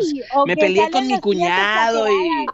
me 0.46 0.56
peleé 0.56 0.90
con 0.90 1.06
mi 1.06 1.18
cuñado 1.20 2.08
y... 2.08 2.46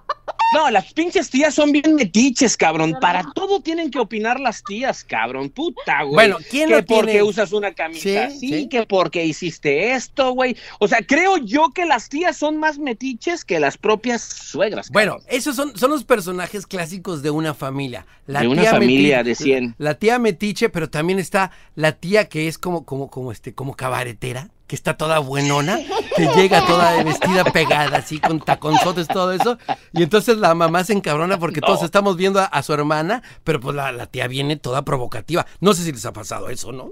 No, 0.54 0.70
las 0.70 0.92
pinches 0.94 1.28
tías 1.28 1.54
son 1.54 1.72
bien 1.72 1.94
metiches, 1.94 2.56
cabrón. 2.56 2.94
Para 3.00 3.22
todo 3.34 3.60
tienen 3.60 3.90
que 3.90 3.98
opinar 3.98 4.40
las 4.40 4.62
tías, 4.64 5.04
cabrón. 5.04 5.50
Puta, 5.50 6.02
güey. 6.04 6.14
Bueno, 6.14 6.38
¿quién 6.50 6.68
que 6.70 6.74
no 6.76 6.84
porque 6.86 7.12
tiene? 7.12 7.22
usas 7.22 7.52
una 7.52 7.74
camisa 7.74 8.00
Sí, 8.02 8.16
así, 8.16 8.48
sí. 8.48 8.68
que 8.68 8.86
porque 8.86 9.26
hiciste 9.26 9.92
esto, 9.92 10.32
güey. 10.32 10.56
O 10.78 10.88
sea, 10.88 10.98
creo 11.06 11.36
yo 11.36 11.68
que 11.74 11.84
las 11.84 12.08
tías 12.08 12.36
son 12.36 12.56
más 12.56 12.78
metiches 12.78 13.44
que 13.44 13.60
las 13.60 13.76
propias 13.76 14.22
suegras. 14.22 14.88
Bueno, 14.90 15.18
esos 15.28 15.54
son, 15.54 15.76
son 15.76 15.90
los 15.90 16.04
personajes 16.04 16.66
clásicos 16.66 17.22
de 17.22 17.30
una 17.30 17.52
familia. 17.52 18.06
La 18.26 18.40
De 18.40 18.48
una 18.48 18.62
tía 18.62 18.70
familia 18.70 19.20
meti- 19.20 19.24
de 19.24 19.34
100. 19.34 19.74
La, 19.78 19.90
la 19.90 19.94
tía 19.98 20.18
metiche, 20.18 20.68
pero 20.70 20.88
también 20.88 21.18
está 21.18 21.50
la 21.74 21.92
tía 21.92 22.28
que 22.28 22.48
es 22.48 22.56
como, 22.58 22.86
como, 22.86 23.10
como 23.10 23.32
este, 23.32 23.52
como 23.54 23.74
cabaretera, 23.74 24.48
que 24.68 24.76
está 24.76 24.96
toda 24.96 25.18
buenona, 25.18 25.80
que 26.14 26.26
llega 26.36 26.64
toda 26.66 27.02
vestida 27.02 27.42
pegada, 27.44 27.98
así, 27.98 28.20
con 28.20 28.38
taconzotes, 28.38 29.08
todo 29.08 29.32
eso. 29.32 29.58
Y 29.92 30.02
entonces 30.02 30.36
la 30.36 30.54
mamá 30.54 30.84
se 30.84 30.92
encabrona 30.92 31.38
porque 31.38 31.60
todos 31.60 31.82
estamos 31.82 32.16
viendo 32.16 32.38
a, 32.38 32.44
a 32.44 32.62
su 32.62 32.74
hermana, 32.74 33.22
pero 33.44 33.58
pues 33.60 33.74
la, 33.74 33.90
la 33.92 34.06
tía 34.06 34.28
viene 34.28 34.56
toda 34.56 34.82
provocativa. 34.82 35.46
No 35.60 35.72
sé 35.72 35.84
si 35.84 35.92
les 35.92 36.04
ha 36.04 36.12
pasado 36.12 36.50
eso, 36.50 36.70
¿no? 36.70 36.90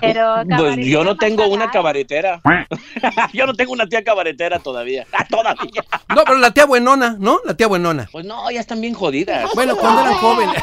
Pero 0.00 0.42
Pues 0.56 0.76
yo 0.78 1.04
no 1.04 1.16
tengo 1.16 1.46
una 1.46 1.70
cabaretera. 1.70 2.40
yo 3.34 3.46
no 3.46 3.54
tengo 3.54 3.72
una 3.72 3.86
tía 3.86 4.02
cabaretera 4.02 4.58
todavía. 4.58 5.06
Ah, 5.12 5.26
todavía. 5.28 5.84
No, 6.08 6.24
pero 6.24 6.38
la 6.38 6.52
tía 6.52 6.64
buenona, 6.64 7.16
¿no? 7.18 7.40
La 7.44 7.54
tía 7.54 7.66
buenona. 7.66 8.08
Pues 8.10 8.24
no, 8.24 8.50
ya 8.50 8.60
están 8.60 8.80
bien 8.80 8.94
jodidas. 8.94 9.50
Bueno, 9.54 9.76
cuando 9.76 10.00
eran 10.00 10.14
jóvenes. 10.14 10.62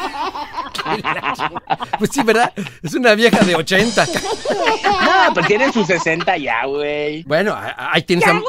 Pues 1.98 2.10
sí, 2.12 2.22
¿verdad? 2.22 2.52
Es 2.82 2.94
una 2.94 3.14
vieja 3.14 3.44
de 3.44 3.54
80. 3.56 4.06
No, 4.06 5.34
pues 5.34 5.46
tienen 5.46 5.72
sus 5.72 5.86
60 5.86 6.36
ya, 6.38 6.64
güey. 6.66 7.22
Bueno, 7.24 7.54
ahí 7.76 8.02
tienes 8.02 8.26
a... 8.26 8.40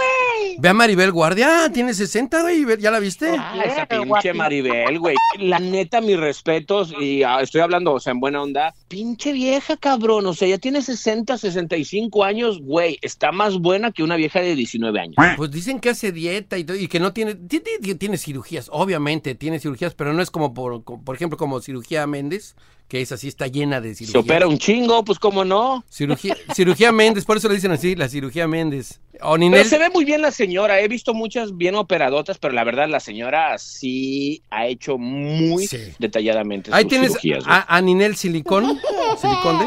Ve 0.57 0.69
a 0.69 0.73
Maribel 0.73 1.11
Guardia, 1.11 1.65
ah, 1.65 1.69
tiene 1.71 1.93
60, 1.93 2.41
güey, 2.41 2.65
¿ya 2.79 2.91
la 2.91 2.99
viste? 2.99 3.35
Ah, 3.37 3.61
esa 3.65 3.85
pinche 3.85 4.33
Maribel, 4.33 4.99
güey. 4.99 5.15
La 5.39 5.59
neta, 5.59 6.01
mis 6.01 6.19
respetos, 6.19 6.93
y 6.99 7.23
ah, 7.23 7.41
estoy 7.41 7.61
hablando, 7.61 7.93
o 7.93 7.99
sea, 7.99 8.11
en 8.11 8.19
buena 8.19 8.41
onda. 8.41 8.73
Pinche 8.87 9.31
vieja, 9.33 9.77
cabrón. 9.77 10.25
O 10.27 10.33
sea, 10.33 10.47
ya 10.47 10.57
tiene 10.57 10.81
60, 10.81 11.37
65 11.37 12.23
años, 12.23 12.59
güey. 12.61 12.99
Está 13.01 13.31
más 13.31 13.57
buena 13.57 13.91
que 13.91 14.03
una 14.03 14.15
vieja 14.17 14.39
de 14.41 14.55
19 14.55 14.99
años. 14.99 15.15
Pues 15.37 15.49
dicen 15.51 15.79
que 15.79 15.89
hace 15.89 16.11
dieta 16.11 16.57
y, 16.57 16.63
todo, 16.63 16.77
y 16.77 16.87
que 16.87 16.99
no 16.99 17.13
tiene, 17.13 17.35
ti- 17.35 17.59
ti- 17.61 17.79
ti- 17.81 17.95
tiene 17.95 18.17
cirugías, 18.17 18.67
obviamente 18.71 19.33
tiene 19.35 19.59
cirugías, 19.59 19.93
pero 19.95 20.13
no 20.13 20.21
es 20.21 20.29
como 20.29 20.53
por, 20.53 20.83
por 20.83 21.15
ejemplo 21.15 21.37
como 21.37 21.59
cirugía 21.61 22.05
Méndez, 22.21 22.53
que 22.87 23.01
es 23.01 23.11
así, 23.11 23.27
está 23.27 23.47
llena 23.47 23.79
de 23.81 23.89
Se 23.95 24.05
cirugías. 24.05 24.23
opera 24.23 24.47
un 24.47 24.57
chingo, 24.57 25.03
pues 25.05 25.17
cómo 25.19 25.45
no. 25.45 25.83
Cirugía, 25.89 26.35
cirugía 26.53 26.91
Méndez, 26.91 27.23
por 27.25 27.37
eso 27.37 27.47
le 27.47 27.55
dicen 27.55 27.71
así, 27.71 27.95
la 27.95 28.09
cirugía 28.09 28.47
Méndez. 28.47 28.99
O 29.23 29.35
Pero 29.35 29.37
Ninel, 29.37 29.65
se 29.65 29.77
ve 29.77 29.89
muy 29.91 30.03
bien 30.03 30.21
la 30.23 30.31
señora. 30.31 30.79
He 30.81 30.87
visto 30.87 31.13
muchas 31.13 31.55
bien 31.55 31.75
operadotas, 31.75 32.39
pero 32.39 32.53
la 32.55 32.63
verdad, 32.63 32.89
la 32.89 32.99
señora 32.99 33.57
sí 33.59 34.41
ha 34.49 34.65
hecho 34.65 34.97
muy 34.97 35.67
Sí. 35.67 35.77
detalladamente 35.99 36.71
ahí 36.73 36.83
sus 36.83 36.89
tienes 36.89 37.09
cirugías, 37.11 37.43
a, 37.47 37.75
a 37.77 37.81
Ninel 37.81 38.15
Silicón, 38.15 38.79
Siliconde. 39.21 39.65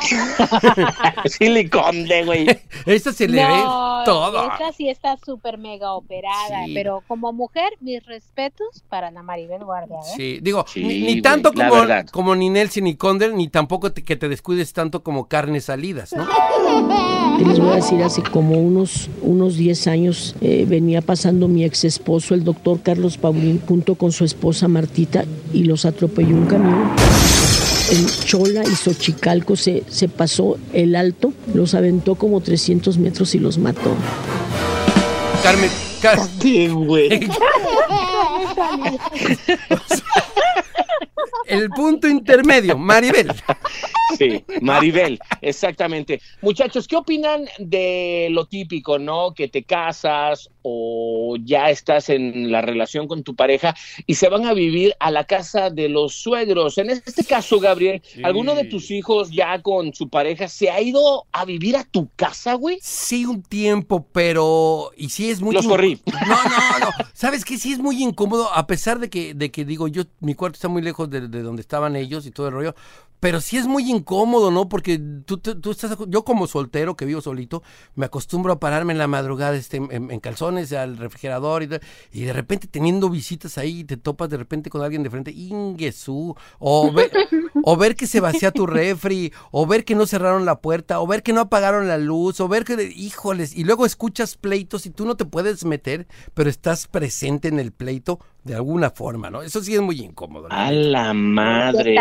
Siliconde, 1.26 2.24
güey. 2.24 2.46
Esta 2.86 3.12
se 3.12 3.28
le 3.28 3.44
ve 3.44 3.48
No, 3.64 4.02
todo. 4.04 4.50
Esta 4.52 4.72
sí 4.72 4.88
está 4.88 5.16
súper 5.24 5.58
mega 5.58 5.92
operada, 5.92 6.64
Sí. 6.66 6.72
pero 6.74 7.02
como 7.06 7.32
mujer, 7.32 7.72
mis 7.80 8.04
respetos 8.06 8.82
para 8.88 9.10
la 9.10 9.22
Maribel 9.22 9.64
Guardia, 9.64 9.96
¿eh? 9.98 10.12
Sí, 10.16 10.38
digo, 10.42 10.64
Sí, 10.68 10.82
ni, 10.82 11.20
tanto 11.22 11.52
como, 11.52 11.74
como 12.10 12.34
Ninel 12.34 12.53
Siliconder, 12.70 13.34
ni 13.34 13.48
tampoco 13.48 13.92
te- 13.92 14.02
que 14.02 14.16
te 14.16 14.28
descuides 14.28 14.72
tanto 14.72 15.02
como 15.02 15.28
carnes 15.28 15.64
salidas, 15.64 16.12
¿no? 16.12 16.26
¿Qué 17.38 17.44
les 17.44 17.58
voy 17.58 17.70
a 17.72 17.76
decir? 17.76 18.02
Hace 18.02 18.22
como 18.22 18.58
unos, 18.58 19.08
unos 19.22 19.56
10 19.56 19.86
años 19.88 20.34
eh, 20.40 20.64
venía 20.68 21.00
pasando 21.02 21.48
mi 21.48 21.64
ex 21.64 21.84
esposo, 21.84 22.34
el 22.34 22.44
doctor 22.44 22.80
Carlos 22.82 23.18
Paulín, 23.18 23.60
junto 23.66 23.96
con 23.96 24.12
su 24.12 24.24
esposa 24.24 24.68
Martita, 24.68 25.24
y 25.52 25.64
los 25.64 25.84
atropelló 25.84 26.36
un 26.36 26.46
camión. 26.46 26.90
En 27.90 28.06
Chola 28.24 28.62
y 28.62 28.74
Xochicalco 28.74 29.56
se, 29.56 29.82
se 29.88 30.08
pasó 30.08 30.56
el 30.72 30.94
alto, 30.96 31.32
los 31.52 31.74
aventó 31.74 32.14
como 32.14 32.40
300 32.40 32.96
metros 32.98 33.34
y 33.34 33.38
los 33.40 33.58
mató. 33.58 33.90
Carmen, 35.42 35.70
Car- 36.00 36.18
Sí, 36.40 36.68
güey. 36.68 37.28
el 41.46 41.70
punto 41.70 42.08
intermedio, 42.08 42.78
Maribel. 42.78 43.28
Sí, 44.16 44.44
Maribel, 44.60 45.18
exactamente. 45.40 46.20
Muchachos, 46.42 46.88
¿qué 46.88 46.96
opinan 46.96 47.46
de 47.58 48.28
lo 48.30 48.46
típico, 48.46 48.98
no? 48.98 49.34
Que 49.34 49.48
te 49.48 49.64
casas 49.64 50.50
o 50.62 51.36
ya 51.44 51.68
estás 51.68 52.08
en 52.08 52.50
la 52.50 52.62
relación 52.62 53.06
con 53.06 53.22
tu 53.22 53.36
pareja 53.36 53.74
y 54.06 54.14
se 54.14 54.30
van 54.30 54.46
a 54.46 54.54
vivir 54.54 54.94
a 54.98 55.10
la 55.10 55.24
casa 55.24 55.68
de 55.68 55.90
los 55.90 56.14
suegros. 56.14 56.78
En 56.78 56.88
este 56.88 57.24
caso, 57.24 57.60
Gabriel, 57.60 58.02
¿alguno 58.22 58.54
de 58.54 58.64
tus 58.64 58.90
hijos 58.90 59.30
ya 59.30 59.60
con 59.60 59.92
su 59.92 60.08
pareja 60.08 60.48
se 60.48 60.70
ha 60.70 60.80
ido 60.80 61.26
a 61.32 61.44
vivir 61.44 61.76
a 61.76 61.84
tu 61.84 62.08
casa, 62.16 62.54
güey? 62.54 62.78
Sí, 62.80 63.26
un 63.26 63.42
tiempo, 63.42 64.06
pero. 64.10 64.90
Y 64.96 65.10
sí 65.10 65.30
es 65.30 65.42
muy. 65.42 65.54
Los 65.54 65.66
corrí. 65.66 66.00
No, 66.06 66.44
no, 66.44 66.78
no. 66.80 66.90
¿Sabes 67.12 67.44
qué? 67.44 67.58
Sí 67.58 67.72
es 67.72 67.78
muy 67.78 68.02
incómodo, 68.02 68.50
a 68.52 68.66
pesar 68.66 68.98
de 68.98 69.10
que, 69.10 69.34
de 69.34 69.50
que 69.50 69.64
digo, 69.64 69.88
yo, 69.88 70.04
mi 70.20 70.34
cuarto 70.34 70.56
está 70.56 70.68
muy 70.68 70.82
lejos 70.82 71.10
de, 71.10 71.28
de 71.28 71.42
donde 71.42 71.60
estaban 71.60 71.94
ellos 71.94 72.26
y 72.26 72.30
todo 72.30 72.48
el 72.48 72.54
rollo. 72.54 72.74
Pero 73.20 73.40
sí 73.40 73.56
es 73.56 73.66
muy 73.66 73.90
incómodo, 73.90 74.03
¿no? 74.50 74.68
Porque 74.68 74.98
tú, 75.24 75.38
tú, 75.38 75.60
tú 75.60 75.70
estás. 75.70 75.96
Yo, 76.08 76.24
como 76.24 76.46
soltero 76.46 76.96
que 76.96 77.04
vivo 77.04 77.20
solito, 77.20 77.62
me 77.94 78.06
acostumbro 78.06 78.52
a 78.52 78.60
pararme 78.60 78.92
en 78.92 78.98
la 78.98 79.06
madrugada 79.06 79.56
este, 79.56 79.76
en, 79.76 80.20
calzones 80.20 80.72
al 80.72 80.96
refrigerador 80.96 81.62
y, 81.62 81.66
de 82.24 82.32
repente 82.32 82.66
teniendo 82.68 83.10
visitas 83.10 83.58
ahí, 83.58 83.84
te 83.84 83.96
topas 83.96 84.30
de 84.30 84.36
repente 84.36 84.70
con 84.70 84.82
alguien 84.82 85.02
de 85.02 85.10
frente, 85.10 85.34
ver, 86.92 87.10
o 87.62 87.76
ver 87.76 87.96
que 87.96 88.06
se 88.06 88.20
vacía 88.20 88.50
tu 88.50 88.66
refri, 88.66 89.32
o 89.50 89.66
ver 89.66 89.84
que 89.84 89.94
no 89.94 90.06
cerraron 90.06 90.44
la 90.44 90.60
puerta, 90.60 91.00
o 91.00 91.06
ver 91.06 91.22
que 91.22 91.32
no 91.32 91.40
apagaron 91.40 91.88
la 91.88 91.98
luz, 91.98 92.40
o 92.40 92.48
ver 92.48 92.64
que, 92.64 92.92
híjoles, 92.94 93.54
y 93.56 93.64
luego 93.64 93.86
escuchas 93.86 94.36
pleitos 94.36 94.86
y 94.86 94.90
tú 94.90 95.04
no 95.06 95.16
te 95.16 95.24
puedes 95.24 95.64
meter, 95.64 96.06
pero 96.34 96.50
estás 96.50 96.86
presente 96.86 97.48
en 97.48 97.58
el 97.58 97.72
pleito 97.72 98.18
de 98.44 98.54
alguna 98.54 98.90
forma, 98.90 99.30
¿no? 99.30 99.40
Eso 99.42 99.62
sí 99.62 99.74
es 99.74 99.80
muy 99.80 100.00
incómodo. 100.00 100.48
¿no? 100.48 100.54
A 100.54 100.70
la 100.70 101.14
madre, 101.14 101.96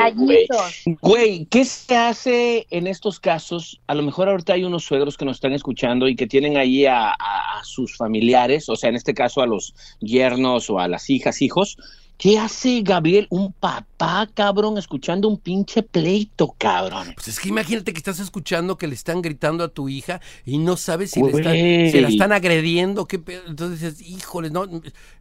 güey. 1.00 1.46
¿qué 1.50 1.64
se 1.64 1.96
hace 1.96 2.68
en 2.70 2.86
estos 2.88 3.20
casos? 3.20 3.80
A 3.88 3.96
lo 3.96 4.04
mejor 4.04 4.28
ahorita 4.28 4.54
hay 4.54 4.66
unos 4.66 4.84
suegros 4.84 5.16
que 5.18 5.24
nos 5.26 5.38
están 5.38 5.54
escuchando 5.54 6.08
y 6.08 6.16
que 6.16 6.28
tienen 6.28 6.58
ahí 6.58 6.86
a, 6.86 7.12
a- 7.12 7.60
a 7.60 7.64
sus 7.64 7.96
familiares, 7.96 8.68
o 8.68 8.76
sea, 8.76 8.90
en 8.90 8.96
este 8.98 9.14
caso 9.14 9.42
a 9.42 9.48
los 9.48 9.74
yernos 10.02 10.70
o 10.70 10.80
a 10.80 10.88
las 10.90 11.10
hijas, 11.10 11.42
hijos. 11.42 11.78
¿Qué 12.18 12.40
hace 12.40 12.82
Gabriel, 12.84 13.28
un 13.32 13.52
papá, 13.52 14.30
cabrón, 14.34 14.78
escuchando 14.78 15.28
un 15.28 15.38
pinche 15.38 15.84
pleito, 15.84 16.56
cabrón? 16.58 17.12
Pues 17.16 17.28
es 17.28 17.40
que 17.40 17.50
imagínate 17.50 17.92
que 17.92 17.98
estás 17.98 18.20
escuchando 18.20 18.78
que 18.78 18.88
le 18.88 18.94
están 18.96 19.22
gritando 19.22 19.64
a 19.64 19.68
tu 19.68 19.90
hija 19.90 20.22
y 20.46 20.58
no 20.58 20.78
sabes 20.78 21.12
si, 21.12 21.20
le 21.22 21.32
están, 21.40 21.92
si 21.92 22.00
la 22.00 22.08
están 22.08 22.32
agrediendo, 22.32 23.08
qué 23.08 23.20
pedo. 23.20 23.42
Entonces 23.48 23.98
dices, 23.98 24.08
híjoles, 24.10 24.54
no, 24.54 24.66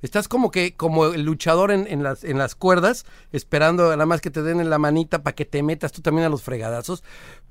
estás 0.00 0.28
como 0.28 0.52
que, 0.52 0.74
como 0.74 1.06
el 1.06 1.22
luchador 1.22 1.72
en, 1.72 1.88
en 1.88 2.04
las, 2.04 2.22
en 2.22 2.38
las 2.38 2.54
cuerdas, 2.54 3.04
esperando 3.32 3.90
nada 3.90 4.06
más 4.06 4.20
que 4.20 4.30
te 4.30 4.42
den 4.42 4.60
en 4.60 4.70
la 4.70 4.78
manita 4.78 5.22
para 5.24 5.34
que 5.34 5.44
te 5.44 5.62
metas 5.64 5.90
tú 5.90 6.02
también 6.02 6.26
a 6.26 6.30
los 6.30 6.42
fregadazos. 6.42 7.02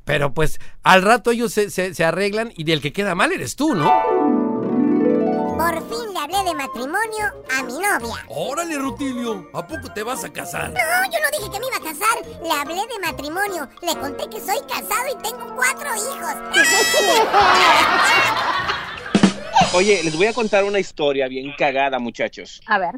Pero 0.06 0.34
pues 0.34 0.60
al 0.84 1.02
rato 1.02 1.32
ellos 1.32 1.52
se, 1.52 1.70
se- 1.72 1.94
se 1.94 2.04
arreglan 2.06 2.54
y 2.56 2.64
del 2.64 2.80
que 2.80 2.94
queda 2.94 3.16
mal 3.16 3.32
eres 3.34 3.56
tú, 3.58 3.76
¿no? 3.76 4.21
Por 5.62 5.78
fin 5.88 6.10
le 6.12 6.20
hablé 6.20 6.44
de 6.50 6.56
matrimonio 6.56 7.26
a 7.56 7.62
mi 7.62 7.74
novia. 7.74 8.26
Órale, 8.30 8.80
Rutilio, 8.80 9.48
¿a 9.54 9.68
poco 9.68 9.94
te 9.94 10.02
vas 10.02 10.24
a 10.24 10.34
casar? 10.34 10.72
No, 10.72 10.80
yo 11.12 11.20
no 11.22 11.30
dije 11.38 11.52
que 11.52 11.60
me 11.60 11.68
iba 11.68 11.78
a 11.78 11.82
casar. 11.82 12.18
Le 12.42 12.52
hablé 12.52 12.82
de 12.92 12.98
matrimonio. 13.00 13.70
Le 13.84 13.96
conté 14.00 14.28
que 14.28 14.40
soy 14.40 14.58
casado 14.68 15.08
y 15.12 15.16
tengo 15.22 15.56
cuatro 15.56 15.96
hijos. 15.96 16.34
Oye, 19.76 20.02
les 20.04 20.18
voy 20.18 20.26
a 20.26 20.34
contar 20.34 20.64
una 20.64 20.80
historia 20.80 21.28
bien 21.28 21.54
cagada, 21.56 22.00
muchachos. 22.00 22.60
A 22.66 22.80
ver. 22.80 22.96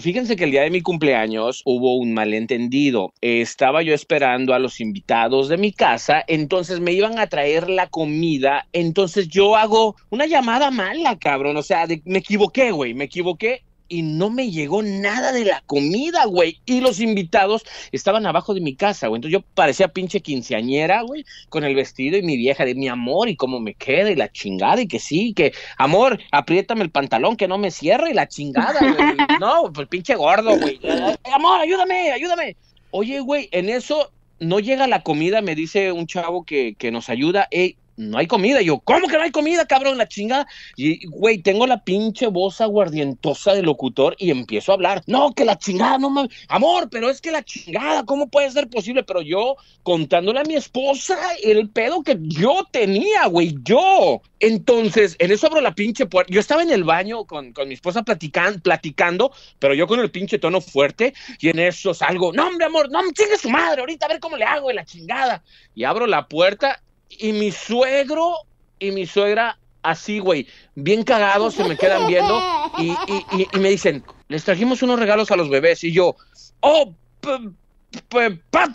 Fíjense 0.00 0.36
que 0.36 0.44
el 0.44 0.52
día 0.52 0.62
de 0.62 0.70
mi 0.70 0.80
cumpleaños 0.80 1.62
hubo 1.64 1.96
un 1.96 2.14
malentendido. 2.14 3.12
Estaba 3.20 3.82
yo 3.82 3.92
esperando 3.92 4.54
a 4.54 4.60
los 4.60 4.80
invitados 4.80 5.48
de 5.48 5.56
mi 5.56 5.72
casa, 5.72 6.22
entonces 6.28 6.78
me 6.78 6.92
iban 6.92 7.18
a 7.18 7.26
traer 7.26 7.68
la 7.68 7.88
comida, 7.88 8.68
entonces 8.72 9.26
yo 9.26 9.56
hago 9.56 9.96
una 10.10 10.26
llamada 10.26 10.70
mala, 10.70 11.18
cabrón, 11.18 11.56
o 11.56 11.62
sea, 11.62 11.86
me 12.04 12.18
equivoqué, 12.18 12.70
güey, 12.70 12.94
me 12.94 13.04
equivoqué. 13.04 13.64
Y 13.88 14.02
no 14.02 14.30
me 14.30 14.50
llegó 14.50 14.82
nada 14.82 15.32
de 15.32 15.44
la 15.44 15.62
comida, 15.66 16.26
güey. 16.26 16.60
Y 16.66 16.80
los 16.80 17.00
invitados 17.00 17.64
estaban 17.92 18.26
abajo 18.26 18.54
de 18.54 18.60
mi 18.60 18.74
casa, 18.74 19.08
güey. 19.08 19.18
Entonces 19.18 19.40
yo 19.40 19.44
parecía 19.54 19.88
pinche 19.88 20.20
quinceañera, 20.20 21.02
güey, 21.02 21.24
con 21.48 21.64
el 21.64 21.74
vestido 21.74 22.18
y 22.18 22.22
mi 22.22 22.36
vieja 22.36 22.64
de 22.64 22.74
mi 22.74 22.88
amor 22.88 23.28
y 23.28 23.36
cómo 23.36 23.60
me 23.60 23.74
queda 23.74 24.10
y 24.10 24.16
la 24.16 24.30
chingada 24.30 24.80
y 24.80 24.88
que 24.88 24.98
sí, 24.98 25.32
que 25.32 25.52
amor, 25.78 26.20
apriétame 26.32 26.82
el 26.82 26.90
pantalón 26.90 27.36
que 27.36 27.48
no 27.48 27.58
me 27.58 27.70
cierre 27.70 28.10
y 28.10 28.14
la 28.14 28.28
chingada, 28.28 28.80
güey. 28.80 29.16
No, 29.40 29.72
pues 29.72 29.88
pinche 29.88 30.14
gordo, 30.14 30.58
güey. 30.58 30.78
Ay, 30.82 31.16
Amor, 31.32 31.60
ayúdame, 31.60 32.10
ayúdame. 32.12 32.56
Oye, 32.90 33.20
güey, 33.20 33.48
en 33.52 33.68
eso 33.68 34.10
no 34.40 34.60
llega 34.60 34.86
la 34.86 35.02
comida, 35.02 35.40
me 35.42 35.54
dice 35.54 35.92
un 35.92 36.06
chavo 36.06 36.44
que, 36.44 36.74
que 36.78 36.90
nos 36.90 37.08
ayuda. 37.08 37.48
Ey, 37.50 37.76
no 37.98 38.16
hay 38.18 38.26
comida. 38.26 38.62
Y 38.62 38.66
yo, 38.66 38.78
¿cómo 38.78 39.08
que 39.08 39.16
no 39.16 39.22
hay 39.22 39.30
comida, 39.30 39.66
cabrón? 39.66 39.98
La 39.98 40.08
chingada. 40.08 40.46
Y, 40.76 41.06
güey, 41.08 41.38
tengo 41.38 41.66
la 41.66 41.84
pinche 41.84 42.28
voz 42.28 42.60
aguardientosa 42.60 43.54
de 43.54 43.62
locutor 43.62 44.14
y 44.18 44.30
empiezo 44.30 44.72
a 44.72 44.76
hablar. 44.76 45.02
No, 45.06 45.34
que 45.34 45.44
la 45.44 45.58
chingada, 45.58 45.98
no 45.98 46.08
mames. 46.08 46.30
Amor, 46.48 46.88
pero 46.90 47.10
es 47.10 47.20
que 47.20 47.32
la 47.32 47.42
chingada, 47.42 48.04
¿cómo 48.04 48.28
puede 48.28 48.50
ser 48.50 48.70
posible? 48.70 49.02
Pero 49.02 49.20
yo 49.20 49.56
contándole 49.82 50.40
a 50.40 50.44
mi 50.44 50.54
esposa 50.54 51.18
el 51.42 51.68
pedo 51.70 52.02
que 52.02 52.16
yo 52.20 52.66
tenía, 52.70 53.26
güey, 53.26 53.56
yo. 53.62 54.22
Entonces, 54.40 55.16
en 55.18 55.32
eso 55.32 55.48
abro 55.48 55.60
la 55.60 55.74
pinche 55.74 56.06
puerta. 56.06 56.32
Yo 56.32 56.40
estaba 56.40 56.62
en 56.62 56.70
el 56.70 56.84
baño 56.84 57.24
con, 57.24 57.52
con 57.52 57.68
mi 57.68 57.74
esposa 57.74 58.02
platican, 58.02 58.60
platicando, 58.60 59.32
pero 59.58 59.74
yo 59.74 59.86
con 59.86 60.00
el 60.00 60.10
pinche 60.10 60.38
tono 60.38 60.60
fuerte, 60.60 61.14
y 61.40 61.48
en 61.48 61.58
eso 61.58 61.94
salgo, 61.94 62.32
no, 62.32 62.46
hombre, 62.46 62.66
amor, 62.66 62.90
no, 62.90 63.00
chingue 63.12 63.36
su 63.36 63.50
madre, 63.50 63.80
ahorita 63.80 64.06
a 64.06 64.08
ver 64.08 64.20
cómo 64.20 64.36
le 64.36 64.44
hago 64.44 64.68
de 64.68 64.74
la 64.74 64.84
chingada. 64.84 65.42
Y 65.74 65.84
abro 65.84 66.06
la 66.06 66.28
puerta, 66.28 66.82
y 67.08 67.32
mi 67.32 67.50
suegro 67.52 68.34
y 68.78 68.90
mi 68.92 69.06
suegra, 69.06 69.58
así, 69.82 70.18
güey, 70.18 70.46
bien 70.74 71.02
cagados, 71.02 71.54
se 71.54 71.64
me 71.64 71.76
quedan 71.76 72.06
viendo, 72.06 72.40
y, 72.78 72.92
y- 73.06 73.24
y- 73.32 73.48
y 73.52 73.58
me 73.58 73.70
dicen, 73.70 74.04
les 74.28 74.44
trajimos 74.44 74.82
unos 74.82 74.98
regalos 75.00 75.30
a 75.30 75.36
los 75.36 75.48
bebés, 75.48 75.82
y 75.84 75.92
yo, 75.92 76.16
oh, 76.60 76.94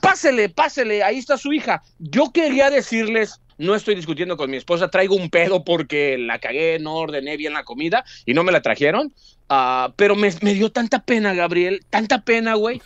pásele, 0.01 0.49
pásele, 0.49 1.03
ahí 1.03 1.19
está 1.19 1.37
su 1.37 1.53
hija. 1.53 1.83
Yo 1.99 2.31
quería 2.31 2.69
decirles, 2.69 3.39
no 3.57 3.75
estoy 3.75 3.95
discutiendo 3.95 4.37
con 4.37 4.49
mi 4.49 4.57
esposa, 4.57 4.89
traigo 4.89 5.15
un 5.15 5.29
pedo 5.29 5.63
porque 5.63 6.17
la 6.17 6.39
cagué, 6.39 6.79
no 6.79 6.95
ordené 6.95 7.37
bien 7.37 7.53
la 7.53 7.63
comida 7.63 8.03
y 8.25 8.33
no 8.33 8.43
me 8.43 8.51
la 8.51 8.61
trajeron. 8.61 9.13
Ah, 9.49 9.93
pero 9.95 10.15
me, 10.15 10.31
me 10.41 10.53
dio 10.53 10.71
tanta 10.71 11.03
pena, 11.03 11.33
Gabriel, 11.33 11.85
tanta 11.89 12.23
pena, 12.23 12.55
güey. 12.55 12.81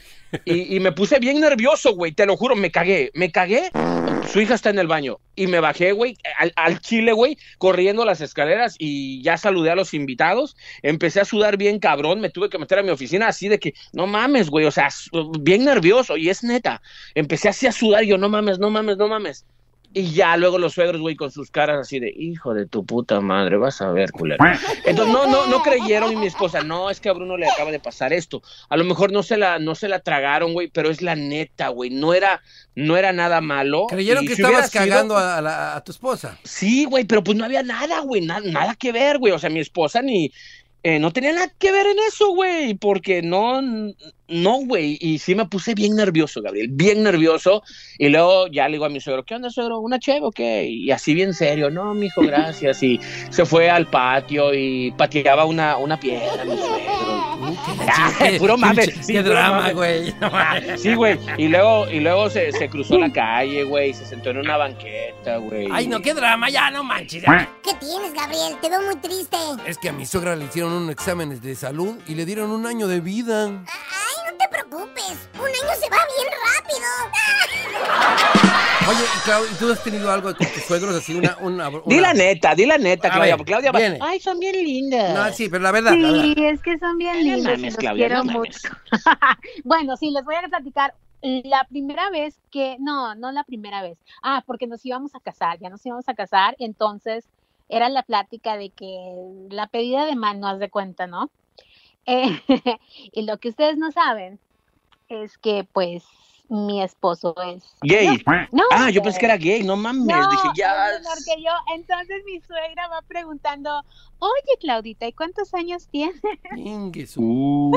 Y, 0.45 0.79
me 0.79 0.91
puse 0.91 1.19
bien 1.19 1.39
nervioso, 1.39 1.95
güey, 1.95 2.11
te 2.11 2.25
lo 2.25 2.35
juro, 2.35 2.55
me 2.55 2.71
cagué, 2.71 3.11
me 3.13 3.31
cagué. 3.31 3.71
Su 4.31 4.41
hija 4.41 4.55
está 4.55 4.69
en 4.69 4.79
el 4.79 4.87
baño 4.87 5.19
y 5.35 5.47
me 5.47 5.61
bajé, 5.61 5.93
güey, 5.93 6.17
al, 6.37 6.51
al 6.57 6.81
chile, 6.81 7.13
güey, 7.13 7.37
corriendo 7.57 8.03
las 8.03 8.19
escaleras 8.19 8.75
y 8.77 9.21
ya 9.21 9.37
saludé 9.37 9.71
a 9.71 9.75
los 9.75 9.93
invitados. 9.93 10.57
Empecé 10.81 11.21
a 11.21 11.25
sudar 11.25 11.57
bien 11.57 11.79
cabrón, 11.79 12.19
me 12.19 12.29
tuve 12.29 12.49
que 12.49 12.57
meter 12.57 12.79
a 12.79 12.83
mi 12.83 12.89
oficina 12.89 13.27
así 13.27 13.47
de 13.47 13.59
que, 13.59 13.73
no 13.93 14.05
mames, 14.05 14.49
güey, 14.49 14.65
o 14.65 14.71
sea, 14.71 14.89
bien 15.39 15.63
nervioso 15.63 16.17
y 16.17 16.29
es 16.29 16.43
neta. 16.43 16.81
Empecé 17.15 17.49
así 17.49 17.67
a 17.67 17.71
sudar 17.71 18.03
y 18.03 18.07
yo, 18.07 18.17
no 18.17 18.27
mames, 18.27 18.59
no 18.59 18.69
mames, 18.69 18.97
no 18.97 19.07
mames. 19.07 19.45
Y 19.97 20.11
ya 20.11 20.37
luego 20.37 20.57
los 20.59 20.73
suegros, 20.73 21.01
güey, 21.01 21.15
con 21.15 21.31
sus 21.31 21.49
caras 21.49 21.79
así 21.79 21.99
de, 21.99 22.13
hijo 22.15 22.53
de 22.53 22.67
tu 22.67 22.85
puta 22.85 23.19
madre, 23.19 23.57
vas 23.57 23.81
a 23.81 23.89
ver, 23.91 24.11
culero. 24.11 24.43
Entonces, 24.85 25.11
no, 25.13 25.25
no, 25.25 25.47
no 25.47 25.61
creyeron 25.63 26.11
y 26.13 26.15
mi 26.15 26.27
esposa, 26.27 26.61
no, 26.63 26.89
es 26.91 26.99
que 26.99 27.09
a 27.09 27.13
Bruno 27.13 27.35
le 27.37 27.49
acaba 27.49 27.71
de 27.71 27.79
pasar 27.79 28.13
esto. 28.13 28.41
A 28.69 28.77
lo 28.77 28.83
mejor 28.83 29.11
no 29.11 29.23
se 29.23 29.37
la, 29.37 29.57
no 29.59 29.73
se 29.73 29.87
la 29.87 29.99
tragaron, 29.99 30.53
güey, 30.53 30.67
pero 30.67 30.89
es 30.91 31.01
la 31.01 31.15
neta, 31.15 31.69
güey, 31.69 31.89
no 31.89 32.13
era, 32.13 32.41
no 32.75 32.95
era 32.95 33.11
nada 33.11 33.41
malo. 33.41 33.87
Creyeron 33.87 34.23
Y 34.23 34.27
que 34.27 34.35
si 34.35 34.41
estabas 34.43 34.69
cagando 34.69 35.17
a 35.17 35.41
la- 35.41 35.75
a 35.75 35.83
tu 35.83 35.91
esposa. 35.91 36.37
Sí, 36.43 36.85
güey, 36.85 37.05
pero 37.05 37.23
pues 37.23 37.35
no 37.37 37.45
había 37.45 37.63
nada, 37.63 37.99
güey, 38.01 38.21
na- 38.21 38.39
nada 38.39 38.75
que 38.75 38.91
ver, 38.91 39.17
güey. 39.17 39.33
O 39.33 39.39
sea, 39.39 39.49
mi 39.49 39.59
esposa 39.61 40.01
ni, 40.01 40.31
eh, 40.83 40.99
no 40.99 41.11
tenía 41.11 41.33
nada 41.33 41.51
que 41.57 41.71
ver 41.71 41.87
en 41.87 41.97
eso, 42.07 42.29
güey, 42.35 42.75
porque 42.75 43.21
no, 43.23 43.61
no, 44.29 44.59
güey. 44.65 44.97
Y 45.01 45.19
sí 45.19 45.35
me 45.35 45.45
puse 45.45 45.73
bien 45.73 45.95
nervioso, 45.95 46.41
Gabriel, 46.41 46.67
bien 46.71 47.03
nervioso. 47.03 47.63
Y 47.97 48.09
luego 48.09 48.47
ya 48.47 48.67
le 48.67 48.73
digo 48.73 48.85
a 48.85 48.89
mi 48.89 48.99
suegro, 49.01 49.23
¿qué 49.23 49.35
onda, 49.35 49.49
suegro? 49.49 49.79
¿Una 49.79 49.99
cheve 49.99 50.21
o 50.23 50.31
qué? 50.31 50.65
Y 50.65 50.91
así 50.91 51.13
bien 51.13 51.33
serio, 51.33 51.69
no, 51.69 51.93
mijo, 51.93 52.21
gracias. 52.21 52.81
Y 52.83 52.99
se 53.29 53.45
fue 53.45 53.69
al 53.69 53.87
patio 53.87 54.53
y 54.53 54.91
pateaba 54.91 55.45
una, 55.45 55.77
una 55.77 55.99
piedra, 55.99 56.43
mi 56.45 56.57
suegro. 56.57 57.27
Ay, 58.19 58.39
puro 58.39 58.57
mame. 58.57 58.85
Qué- 58.87 59.03
sí, 59.03 59.13
qué 59.13 59.23
drama, 59.23 59.71
güey. 59.71 60.13
Ah, 60.21 60.59
Sí, 60.77 60.93
güey. 60.93 61.17
Y 61.37 61.47
luego, 61.47 61.89
y 61.89 61.99
luego 61.99 62.29
se, 62.29 62.51
se 62.51 62.69
cruzó 62.69 62.97
la 62.97 63.11
calle, 63.11 63.63
güey, 63.63 63.93
se 63.93 64.05
sentó 64.05 64.29
en 64.31 64.37
una 64.37 64.57
banqueta, 64.57 65.37
güey. 65.37 65.67
Ay, 65.71 65.87
no, 65.87 66.01
qué 66.01 66.13
drama, 66.13 66.49
ya 66.49 66.69
no 66.71 66.83
manches. 66.83 67.23
ya. 67.23 67.49
¿Qué 67.63 67.71
tienes, 67.75 68.13
Gabriel? 68.13 68.55
Te 68.61 68.69
veo 68.69 68.81
muy 68.81 68.95
triste. 68.97 69.37
Es 69.65 69.77
que 69.77 69.89
a 69.89 69.93
mi 69.93 70.05
suegra 70.05 70.35
le 70.35 70.45
hicieron 70.45 70.73
un 70.73 70.89
examen 70.89 71.39
de 71.39 71.55
salud 71.55 71.95
y 72.07 72.15
le 72.15 72.25
dieron 72.25 72.51
un 72.51 72.65
año 72.65 72.87
de 72.87 72.99
vida. 73.01 73.45
Ay, 73.45 74.16
no 74.31 74.37
te 74.37 74.47
preocupes. 74.49 75.29
Un 75.35 75.47
año 75.47 75.75
se 75.79 75.89
va 75.89 75.97
bien 76.15 76.27
rápido. 76.45 76.87
Oye, 78.89 79.03
Claudia, 79.25 79.51
¿y 79.51 79.55
tú 79.55 79.71
has 79.71 79.83
tenido 79.83 80.11
algo 80.11 80.33
con 80.35 80.47
tus 80.47 80.63
suegros 80.63 80.95
así? 80.95 81.13
Una, 81.15 81.37
una, 81.41 81.69
una- 81.69 81.81
Di 81.85 81.99
la 81.99 82.13
neta, 82.13 82.55
di 82.55 82.65
la 82.65 82.77
neta, 82.77 83.09
A 83.09 83.11
Claudia. 83.11 83.35
ver, 83.35 83.45
Claudia 83.45 83.71
va-. 83.71 84.07
Ay, 84.07 84.19
son 84.19 84.39
bien 84.39 84.55
lindas. 84.55 85.13
No, 85.13 85.33
sí, 85.33 85.49
pero 85.49 85.63
la 85.63 85.71
verdad, 85.71 85.93
la 85.93 86.11
verdad. 86.11 86.23
Sí, 86.23 86.35
es 86.45 86.61
que 86.61 86.77
son 86.79 86.97
bien 86.97 87.13
No 87.15 87.21
lindos. 87.21 87.39
y 87.41 87.47
mames, 87.57 87.73
los 87.73 87.75
Claudia, 87.77 88.07
quiero 88.07 88.23
no 88.23 88.31
mames. 88.33 88.61
mucho. 88.63 88.75
bueno, 89.65 89.97
sí, 89.97 90.11
les 90.11 90.23
voy 90.23 90.35
a 90.35 90.41
platicar. 90.47 90.93
La 91.21 91.65
primera 91.67 92.09
vez 92.11 92.35
que, 92.51 92.77
no, 92.79 93.15
no 93.15 93.31
la 93.31 93.43
primera 93.43 93.81
vez. 93.81 93.97
Ah, 94.21 94.43
porque 94.45 94.67
nos 94.67 94.85
íbamos 94.85 95.15
a 95.15 95.19
casar, 95.19 95.57
ya 95.59 95.69
nos 95.69 95.83
íbamos 95.85 96.07
a 96.07 96.13
casar, 96.13 96.55
entonces 96.59 97.25
era 97.69 97.89
la 97.89 98.03
plática 98.03 98.55
de 98.55 98.69
que 98.69 99.13
la 99.49 99.67
pedida 99.67 100.05
de 100.05 100.15
mano, 100.15 100.47
haz 100.47 100.59
de 100.59 100.69
cuenta, 100.69 101.07
¿no? 101.07 101.29
Eh, 102.07 102.41
y 103.11 103.21
lo 103.23 103.37
que 103.37 103.49
ustedes 103.49 103.77
no 103.77 103.91
saben 103.91 104.39
es 105.09 105.37
que, 105.37 105.67
pues, 105.71 106.03
mi 106.49 106.81
esposo 106.81 107.35
es 107.43 107.63
Gay. 107.81 108.23
No, 108.51 108.63
ah, 108.71 108.89
yo 108.89 109.01
pensé 109.03 109.19
que 109.19 109.25
era 109.25 109.37
gay, 109.37 109.63
no 109.63 109.75
mames. 109.75 110.05
no, 110.05 110.31
Dije, 110.31 110.47
ya. 110.55 110.91
es 110.91 111.01
menor 111.01 111.17
que 111.25 111.41
yo. 111.41 111.51
Entonces 111.75 112.23
mi 112.25 112.39
suegra 112.41 112.87
va 112.87 113.01
preguntando, 113.01 113.83
oye 114.19 114.57
Claudita, 114.61 115.07
¿y 115.07 115.13
cuántos 115.13 115.53
años 115.53 115.87
tienes? 115.89 116.21
Uh. 117.17 117.71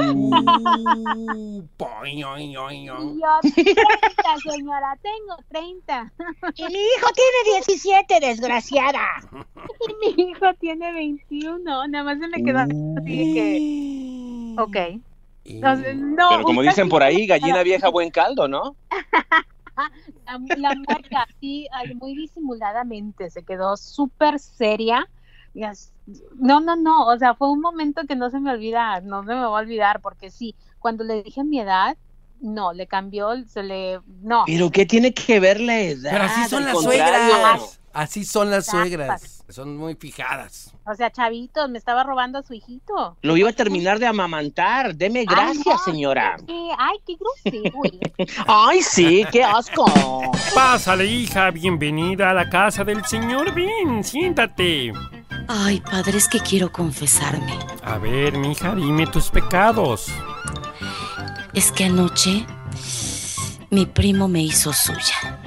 Y 2.07 2.21
yo, 3.21 3.41
30, 3.43 3.75
señora, 4.49 4.99
tengo 5.03 5.37
30. 5.49 6.13
Y 6.57 6.65
mi 6.67 6.79
hijo 6.79 7.09
tiene 7.15 7.65
17, 7.67 8.21
desgraciada. 8.21 9.07
Y 9.89 10.15
mi 10.15 10.31
hijo 10.31 10.53
tiene 10.59 10.93
21. 10.93 11.89
Nada 11.89 12.05
más 12.05 12.19
se 12.19 12.29
me 12.29 12.45
quedó 12.45 12.59
así 12.59 12.75
que, 13.35 14.20
ok. 14.59 14.77
Entonces, 15.45 15.97
no, 15.97 16.29
Pero 16.31 16.43
como 16.45 16.63
dicen 16.63 16.89
por 16.89 17.03
ahí, 17.03 17.27
gallina 17.27 17.63
vieja, 17.63 17.89
buen 17.89 18.11
caldo, 18.11 18.47
¿no? 18.49 18.77
La, 20.59 20.77
así, 21.23 21.67
ay, 21.73 21.95
muy 21.95 22.15
disimuladamente, 22.15 23.31
se 23.31 23.43
quedó 23.43 23.77
súper 23.77 24.39
seria. 24.39 25.09
No, 26.35 26.61
no, 26.61 26.77
no, 26.77 27.07
o 27.07 27.19
sea, 27.19 27.35
fue 27.35 27.51
un 27.51 27.61
momento 27.61 28.03
que 28.07 28.15
no 28.15 28.31
se 28.31 28.41
me 28.41 28.51
olvida, 28.51 29.01
no 29.01 29.23
se 29.23 29.29
me 29.29 29.41
va 29.41 29.47
a 29.47 29.63
olvidar, 29.63 30.01
porque 30.01 30.31
sí, 30.31 30.55
cuando 30.79 31.03
le 31.03 31.23
dije 31.23 31.45
mi 31.45 31.61
edad, 31.61 31.97
no, 32.41 32.73
le 32.73 32.87
cambió, 32.87 33.31
se 33.47 33.63
le, 33.63 34.01
no. 34.23 34.45
Pero 34.47 34.71
¿qué 34.71 34.87
tiene 34.87 35.13
que 35.13 35.41
ver 35.41 35.61
la 35.61 35.81
edad? 35.81 36.11
Pero 36.13 36.25
así 36.25 36.49
son 36.49 36.65
las 36.65 36.75
contrario. 36.75 37.05
suegras. 37.05 37.80
Así 37.93 38.25
son 38.25 38.51
las 38.51 38.69
Exacto. 38.69 38.81
suegras. 38.89 39.45
Son 39.49 39.77
muy 39.77 39.97
fijadas. 39.97 40.73
O 40.87 40.95
sea, 40.95 41.11
chavitos, 41.11 41.69
me 41.69 41.79
estaba 41.79 42.05
robando 42.05 42.39
a 42.39 42.43
su 42.43 42.55
hijito. 42.55 43.17
Lo 43.23 43.37
iba 43.37 43.51
a 43.51 43.53
terminar 43.53 43.99
de 43.99 44.07
amamantar. 44.07 44.95
Deme 44.95 45.25
gracias, 45.25 45.67
Ay, 45.67 45.73
no, 45.73 45.79
señora. 45.79 46.37
Ay, 46.79 46.99
qué 47.05 47.17
grosero. 47.17 47.81
Ay, 48.47 48.81
sí, 48.83 49.25
qué 49.33 49.43
asco. 49.43 49.85
Pásale, 50.55 51.05
hija, 51.07 51.51
bienvenida 51.51 52.31
a 52.31 52.35
la 52.35 52.49
casa 52.49 52.85
del 52.85 53.05
señor. 53.05 53.53
Ven, 53.53 54.05
siéntate. 54.05 54.93
Ay, 55.49 55.81
padre, 55.81 56.19
es 56.19 56.29
que 56.29 56.39
quiero 56.39 56.71
confesarme. 56.71 57.59
A 57.83 57.99
ver, 57.99 58.39
mija, 58.39 58.73
dime 58.77 59.09
tus 59.09 59.31
pecados. 59.31 60.07
Es 61.53 61.73
que 61.73 61.87
anoche 61.87 62.47
mi 63.71 63.85
primo 63.87 64.29
me 64.29 64.43
hizo 64.43 64.73
suya. 64.73 65.40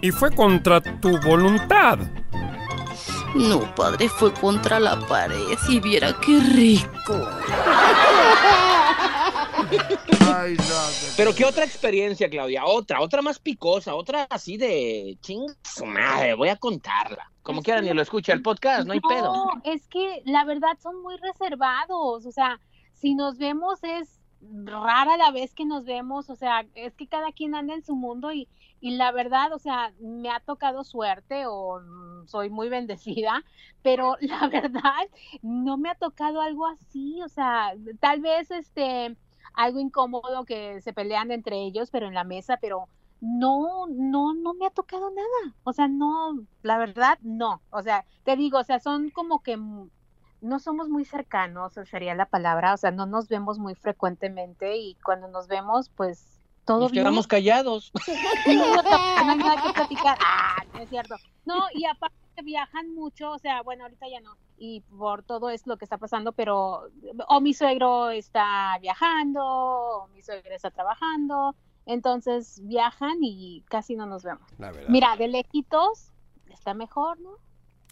Y 0.00 0.10
fue 0.10 0.30
contra 0.32 0.80
tu 0.80 1.18
voluntad. 1.20 1.98
No, 3.34 3.74
padre, 3.74 4.08
fue 4.08 4.32
contra 4.34 4.78
la 4.78 4.98
pared 5.00 5.56
y 5.68 5.80
viera 5.80 6.14
qué 6.20 6.38
rico. 6.38 7.14
Ay, 10.34 10.54
no. 10.56 10.64
Pero 11.16 11.34
qué 11.34 11.44
otra 11.44 11.64
experiencia, 11.64 12.28
Claudia. 12.28 12.64
Otra, 12.66 13.00
otra 13.00 13.22
más 13.22 13.38
picosa, 13.38 13.94
otra 13.94 14.26
así 14.28 14.56
de 14.56 15.16
ching 15.20 15.46
su 15.62 15.86
madre. 15.86 16.34
Voy 16.34 16.48
a 16.50 16.56
contarla. 16.56 17.30
Como 17.42 17.62
quieran, 17.62 17.84
ni 17.84 17.92
lo 17.92 18.02
escucha 18.02 18.32
el 18.32 18.42
podcast, 18.42 18.86
no 18.86 18.92
hay 18.92 19.00
pedo. 19.00 19.32
No, 19.32 19.62
es 19.64 19.88
que 19.88 20.22
la 20.24 20.44
verdad 20.44 20.78
son 20.80 21.02
muy 21.02 21.16
reservados, 21.16 22.24
o 22.24 22.30
sea, 22.32 22.60
si 22.92 23.14
nos 23.14 23.38
vemos 23.38 23.82
es 23.82 24.21
rara 24.64 25.16
la 25.16 25.30
vez 25.30 25.54
que 25.54 25.64
nos 25.64 25.84
vemos, 25.84 26.30
o 26.30 26.36
sea, 26.36 26.66
es 26.74 26.94
que 26.94 27.06
cada 27.06 27.32
quien 27.32 27.54
anda 27.54 27.74
en 27.74 27.84
su 27.84 27.94
mundo 27.96 28.32
y, 28.32 28.48
y 28.80 28.92
la 28.96 29.12
verdad, 29.12 29.52
o 29.52 29.58
sea, 29.58 29.92
me 30.00 30.30
ha 30.30 30.40
tocado 30.40 30.84
suerte 30.84 31.44
o 31.46 31.80
soy 32.26 32.50
muy 32.50 32.68
bendecida, 32.68 33.44
pero 33.82 34.16
la 34.20 34.48
verdad 34.48 35.08
no 35.42 35.78
me 35.78 35.90
ha 35.90 35.94
tocado 35.94 36.40
algo 36.40 36.66
así, 36.66 37.20
o 37.22 37.28
sea, 37.28 37.74
tal 38.00 38.20
vez 38.20 38.50
este 38.50 39.16
algo 39.54 39.80
incómodo 39.80 40.44
que 40.44 40.80
se 40.80 40.92
pelean 40.92 41.30
entre 41.30 41.62
ellos, 41.64 41.90
pero 41.90 42.06
en 42.08 42.14
la 42.14 42.24
mesa, 42.24 42.58
pero 42.60 42.88
no, 43.20 43.86
no, 43.88 44.34
no 44.34 44.54
me 44.54 44.66
ha 44.66 44.70
tocado 44.70 45.10
nada. 45.10 45.56
O 45.64 45.72
sea, 45.72 45.88
no, 45.88 46.46
la 46.62 46.78
verdad, 46.78 47.18
no. 47.22 47.62
O 47.70 47.82
sea, 47.82 48.04
te 48.24 48.36
digo, 48.36 48.58
o 48.58 48.64
sea, 48.64 48.80
son 48.80 49.10
como 49.10 49.42
que 49.42 49.58
no 50.42 50.58
somos 50.58 50.88
muy 50.88 51.04
cercanos, 51.04 51.72
sería 51.90 52.14
la 52.14 52.26
palabra. 52.26 52.74
O 52.74 52.76
sea, 52.76 52.90
no 52.90 53.06
nos 53.06 53.28
vemos 53.28 53.58
muy 53.58 53.74
frecuentemente 53.74 54.76
y 54.76 54.96
cuando 55.04 55.28
nos 55.28 55.48
vemos, 55.48 55.88
pues 55.88 56.40
todo 56.64 56.80
Nos 56.80 56.92
bien. 56.92 57.04
quedamos 57.04 57.26
callados. 57.26 57.92
No 58.46 59.30
hay 59.30 59.38
nada 59.38 59.62
que 59.62 59.72
platicar. 59.72 60.18
Ah, 60.20 60.64
no 60.74 60.80
es 60.80 60.88
cierto. 60.90 61.14
No, 61.44 61.66
y 61.74 61.86
aparte 61.86 62.16
viajan 62.42 62.92
mucho, 62.94 63.30
o 63.30 63.38
sea, 63.38 63.62
bueno, 63.62 63.84
ahorita 63.84 64.06
ya 64.08 64.20
no, 64.20 64.36
y 64.58 64.80
por 64.80 65.22
todo 65.22 65.50
es 65.50 65.66
lo 65.66 65.76
que 65.76 65.84
está 65.84 65.98
pasando, 65.98 66.32
pero 66.32 66.88
o 67.28 67.40
mi 67.40 67.54
suegro 67.54 68.10
está 68.10 68.78
viajando, 68.80 69.44
o 69.44 70.08
mi 70.08 70.22
suegra 70.22 70.54
está 70.54 70.70
trabajando, 70.70 71.54
entonces 71.86 72.60
viajan 72.64 73.18
y 73.22 73.62
casi 73.68 73.94
no 73.94 74.06
nos 74.06 74.24
vemos. 74.24 74.50
La 74.58 74.72
verdad. 74.72 74.88
Mira, 74.88 75.16
de 75.16 75.28
lejitos 75.28 76.10
está 76.48 76.74
mejor, 76.74 77.20
¿no? 77.20 77.36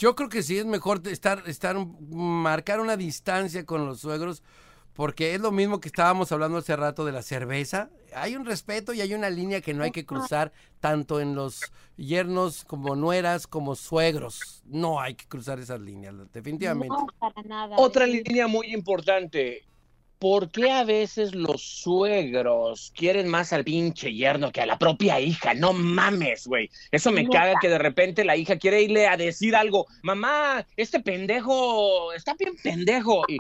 Yo 0.00 0.16
creo 0.16 0.30
que 0.30 0.42
sí 0.42 0.56
es 0.56 0.64
mejor 0.64 1.02
estar, 1.08 1.42
estar, 1.44 1.76
marcar 2.08 2.80
una 2.80 2.96
distancia 2.96 3.66
con 3.66 3.84
los 3.84 4.00
suegros, 4.00 4.42
porque 4.94 5.34
es 5.34 5.42
lo 5.42 5.52
mismo 5.52 5.78
que 5.78 5.88
estábamos 5.88 6.32
hablando 6.32 6.56
hace 6.56 6.74
rato 6.74 7.04
de 7.04 7.12
la 7.12 7.20
cerveza. 7.20 7.90
Hay 8.14 8.34
un 8.34 8.46
respeto 8.46 8.94
y 8.94 9.02
hay 9.02 9.12
una 9.12 9.28
línea 9.28 9.60
que 9.60 9.74
no 9.74 9.84
hay 9.84 9.90
que 9.90 10.06
cruzar 10.06 10.52
tanto 10.80 11.20
en 11.20 11.34
los 11.34 11.60
yernos 11.98 12.64
como 12.64 12.96
nueras 12.96 13.46
como 13.46 13.74
suegros. 13.74 14.62
No 14.64 15.02
hay 15.02 15.16
que 15.16 15.26
cruzar 15.28 15.58
esas 15.58 15.80
líneas, 15.80 16.14
definitivamente. 16.32 16.96
No, 16.98 17.06
para 17.18 17.42
nada. 17.42 17.76
Otra 17.76 18.06
línea 18.06 18.46
muy 18.46 18.72
importante. 18.72 19.68
¿Por 20.20 20.50
qué 20.50 20.70
a 20.70 20.84
veces 20.84 21.34
los 21.34 21.62
suegros 21.62 22.92
quieren 22.94 23.26
más 23.26 23.54
al 23.54 23.64
pinche 23.64 24.12
yerno 24.12 24.52
que 24.52 24.60
a 24.60 24.66
la 24.66 24.78
propia 24.78 25.18
hija? 25.18 25.54
No 25.54 25.72
mames, 25.72 26.46
güey. 26.46 26.68
Eso 26.92 27.10
me 27.10 27.26
caga 27.26 27.54
que 27.58 27.70
de 27.70 27.78
repente 27.78 28.22
la 28.22 28.36
hija 28.36 28.58
quiere 28.58 28.82
irle 28.82 29.06
a 29.06 29.16
decir 29.16 29.56
algo. 29.56 29.86
Mamá, 30.02 30.66
este 30.76 31.00
pendejo 31.00 32.12
está 32.12 32.34
bien 32.34 32.54
pendejo. 32.62 33.22
Y, 33.28 33.38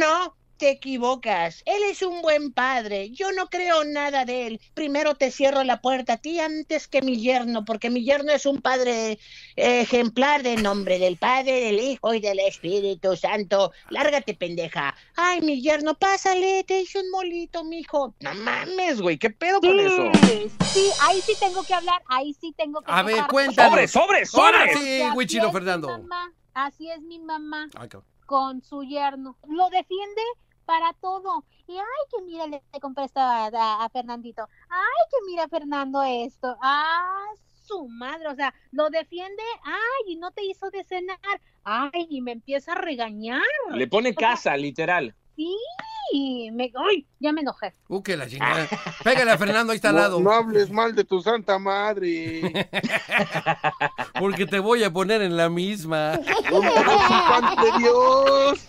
No, 0.00 0.34
te 0.58 0.70
equivocas. 0.70 1.62
Él 1.64 1.82
es 1.90 2.02
un 2.02 2.20
buen 2.20 2.52
padre. 2.52 3.10
Yo 3.10 3.32
no 3.32 3.46
creo 3.48 3.84
nada 3.84 4.24
de 4.24 4.46
él. 4.46 4.60
Primero 4.74 5.14
te 5.14 5.30
cierro 5.30 5.64
la 5.64 5.80
puerta 5.80 6.14
a 6.14 6.16
ti 6.18 6.38
antes 6.40 6.88
que 6.88 7.00
mi 7.00 7.20
yerno, 7.20 7.64
porque 7.64 7.88
mi 7.90 8.04
yerno 8.04 8.32
es 8.32 8.44
un 8.44 8.60
padre 8.60 9.18
ejemplar 9.56 10.42
de 10.42 10.56
nombre 10.56 10.98
del 10.98 11.16
Padre, 11.16 11.60
del 11.60 11.80
Hijo 11.80 12.12
y 12.14 12.20
del 12.20 12.40
Espíritu 12.40 13.16
Santo. 13.16 13.72
Lárgate, 13.90 14.34
pendeja. 14.34 14.94
Ay, 15.16 15.40
mi 15.40 15.62
yerno, 15.62 15.94
pásale, 15.94 16.64
te 16.64 16.80
hice 16.80 17.00
un 17.00 17.10
molito, 17.10 17.64
mijo. 17.64 18.14
no 18.20 18.34
mames, 18.34 19.00
güey, 19.00 19.18
¿qué 19.18 19.30
pedo 19.30 19.60
con 19.60 19.78
eso? 19.78 20.10
Sí, 20.26 20.50
sí, 20.72 20.90
ahí 21.02 21.20
sí 21.20 21.32
tengo 21.40 21.62
que 21.64 21.74
hablar, 21.74 22.02
ahí 22.06 22.34
sí 22.34 22.52
tengo 22.56 22.80
que 22.82 22.90
A 22.90 23.02
ver, 23.02 23.24
cuéntanos. 23.28 23.72
Sobre, 23.72 23.88
sobre, 23.88 24.26
sobre. 24.26 24.74
sí, 24.74 25.02
mi 25.14 25.52
Fernando. 25.52 25.88
mamá, 25.88 26.32
así 26.54 26.90
es 26.90 27.00
mi 27.02 27.18
mamá 27.18 27.68
Ay, 27.74 27.88
con 28.26 28.62
su 28.62 28.82
yerno. 28.82 29.36
Lo 29.48 29.70
defiende 29.70 30.22
para 30.68 30.92
todo. 31.00 31.44
Y 31.66 31.72
ay, 31.78 32.02
que 32.10 32.22
mira, 32.26 32.46
le 32.46 32.62
le 32.72 32.80
compré 32.80 33.04
esto 33.04 33.20
a, 33.20 33.46
a- 33.46 33.84
a 33.84 33.88
Fernandito. 33.88 34.46
Ay, 34.68 35.04
que 35.10 35.16
mira, 35.26 35.48
Fernando, 35.48 36.02
esto. 36.02 36.56
Ah, 36.62 37.24
su 37.64 37.88
madre. 37.88 38.28
O 38.28 38.34
sea, 38.34 38.52
lo 38.72 38.90
defiende. 38.90 39.42
Ay, 39.64 40.12
y 40.12 40.16
no 40.16 40.30
te 40.30 40.44
hizo 40.44 40.70
de 40.70 40.84
cenar. 40.84 41.16
Ay, 41.64 42.06
y 42.10 42.20
me 42.20 42.32
empieza 42.32 42.72
a 42.72 42.74
regañar. 42.76 43.40
Le 43.72 43.86
pone 43.88 44.14
casa, 44.14 44.54
literal. 44.58 45.14
Sí, 45.36 46.50
me, 46.52 46.70
ay, 46.90 47.06
ya 47.20 47.32
me 47.32 47.40
enojé. 47.42 47.72
Uh, 47.88 48.02
que 48.02 48.16
la 48.16 48.26
chingada. 48.26 48.66
Pégale 49.04 49.30
a 49.30 49.38
Fernando, 49.38 49.72
ahí 49.72 49.76
está 49.76 49.90
al 49.90 49.94
No, 49.96 50.00
lado. 50.02 50.20
no 50.20 50.32
hables 50.32 50.70
mal 50.70 50.94
de 50.94 51.04
tu 51.04 51.20
santa 51.22 51.58
madre. 51.58 52.68
Porque 54.18 54.46
te 54.46 54.58
voy 54.58 54.82
a 54.84 54.92
poner 54.92 55.22
en 55.22 55.36
la 55.36 55.48
misma. 55.48 56.18
¿Dónde 56.50 56.70
ves 56.70 57.10
un 57.10 57.20
pan 57.28 57.56
de 57.56 57.78
Dios? 57.78 58.66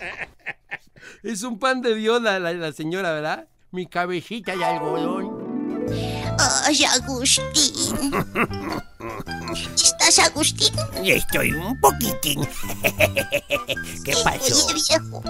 Es 1.24 1.44
un 1.44 1.60
pan 1.60 1.82
de 1.82 1.96
Dios 1.96 2.22
la, 2.22 2.40
la- 2.40 2.54
la 2.54 2.72
señora, 2.72 3.12
¿verdad? 3.14 3.48
Mi 3.72 3.86
cabecita 3.88 4.56
de 4.56 4.64
algodón. 4.66 5.88
Ay, 6.66 6.84
Agustín. 6.86 8.12
¿Estás, 9.54 10.20
Agustín? 10.20 10.74
Estoy 11.04 11.54
un 11.54 11.80
poquitín. 11.80 12.46
¿Qué 14.06 14.14
pasó? 14.24 14.66
Oye, 14.68 14.74
viejo, 14.76 15.24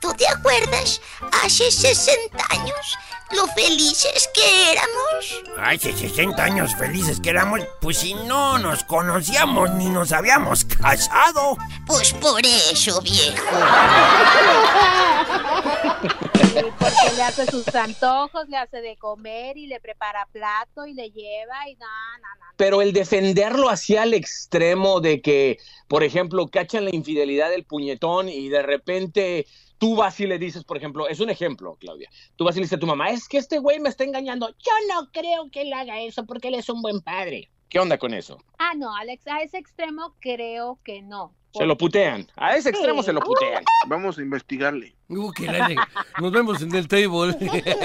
¿tú 0.00 0.12
te 0.14 0.26
acuerdas 0.28 1.00
hace 1.44 1.70
60 1.70 2.44
años 2.50 2.98
lo 3.32 3.46
felices 3.48 4.30
que 4.32 4.72
éramos? 4.72 5.42
Hace 5.58 5.96
60 5.96 6.42
años 6.42 6.74
felices 6.76 7.20
que 7.20 7.30
éramos, 7.30 7.60
pues 7.80 7.98
si 7.98 8.14
no 8.14 8.58
nos 8.58 8.84
conocíamos 8.84 9.70
ni 9.72 9.86
nos 9.86 10.12
habíamos 10.12 10.64
casado. 10.64 11.56
Pues 11.86 12.12
por 12.14 12.40
eso, 12.44 13.00
viejo. 13.02 13.44
Porque 16.62 17.16
le 17.16 17.22
hace 17.22 17.46
sus 17.46 17.66
antojos, 17.74 18.48
le 18.48 18.56
hace 18.56 18.80
de 18.80 18.96
comer 18.96 19.58
y 19.58 19.66
le 19.66 19.78
prepara 19.80 20.26
plato 20.32 20.86
y 20.86 20.94
le 20.94 21.10
lleva 21.10 21.68
y 21.68 21.74
no, 21.74 21.86
no. 21.86 22.46
Pero 22.56 22.80
el 22.80 22.92
defenderlo 22.92 23.68
hacia 23.68 24.04
el 24.04 24.14
extremo 24.14 25.00
de 25.00 25.20
que, 25.20 25.58
por 25.88 26.02
ejemplo, 26.02 26.48
cachan 26.48 26.84
la 26.84 26.94
infidelidad 26.94 27.50
del 27.50 27.64
puñetón 27.64 28.30
y 28.30 28.48
de 28.48 28.62
repente 28.62 29.46
tú 29.76 29.96
vas 29.96 30.18
y 30.20 30.26
le 30.26 30.38
dices, 30.38 30.64
por 30.64 30.78
ejemplo, 30.78 31.08
es 31.08 31.20
un 31.20 31.28
ejemplo, 31.28 31.76
Claudia, 31.78 32.08
tú 32.36 32.44
vas 32.44 32.56
y 32.56 32.60
le 32.60 32.64
dices 32.64 32.78
a 32.78 32.80
tu 32.80 32.86
mamá, 32.86 33.10
es 33.10 33.28
que 33.28 33.36
este 33.36 33.58
güey 33.58 33.78
me 33.78 33.90
está 33.90 34.04
engañando. 34.04 34.48
Yo 34.48 34.72
no 34.88 35.10
creo 35.12 35.50
que 35.50 35.62
él 35.62 35.72
haga 35.74 36.00
eso 36.00 36.24
porque 36.24 36.48
él 36.48 36.54
es 36.54 36.70
un 36.70 36.80
buen 36.80 37.02
padre. 37.02 37.50
¿Qué 37.68 37.78
onda 37.78 37.98
con 37.98 38.14
eso? 38.14 38.38
Ah, 38.58 38.72
no, 38.74 38.94
Alex, 38.96 39.26
a 39.26 39.42
ese 39.42 39.58
extremo 39.58 40.14
creo 40.20 40.78
que 40.82 41.02
no. 41.02 41.34
Se 41.58 41.66
lo 41.66 41.76
putean. 41.76 42.26
A 42.36 42.56
ese 42.56 42.70
extremo 42.70 43.02
se 43.02 43.12
lo 43.12 43.20
putean. 43.20 43.62
Vamos 43.86 44.18
a 44.18 44.22
investigarle. 44.22 44.94
Uh, 45.08 45.30
que 45.32 45.46
la- 45.46 45.68
Nos 46.20 46.32
vemos 46.32 46.60
en 46.62 46.74
el 46.74 46.88
table. 46.88 47.06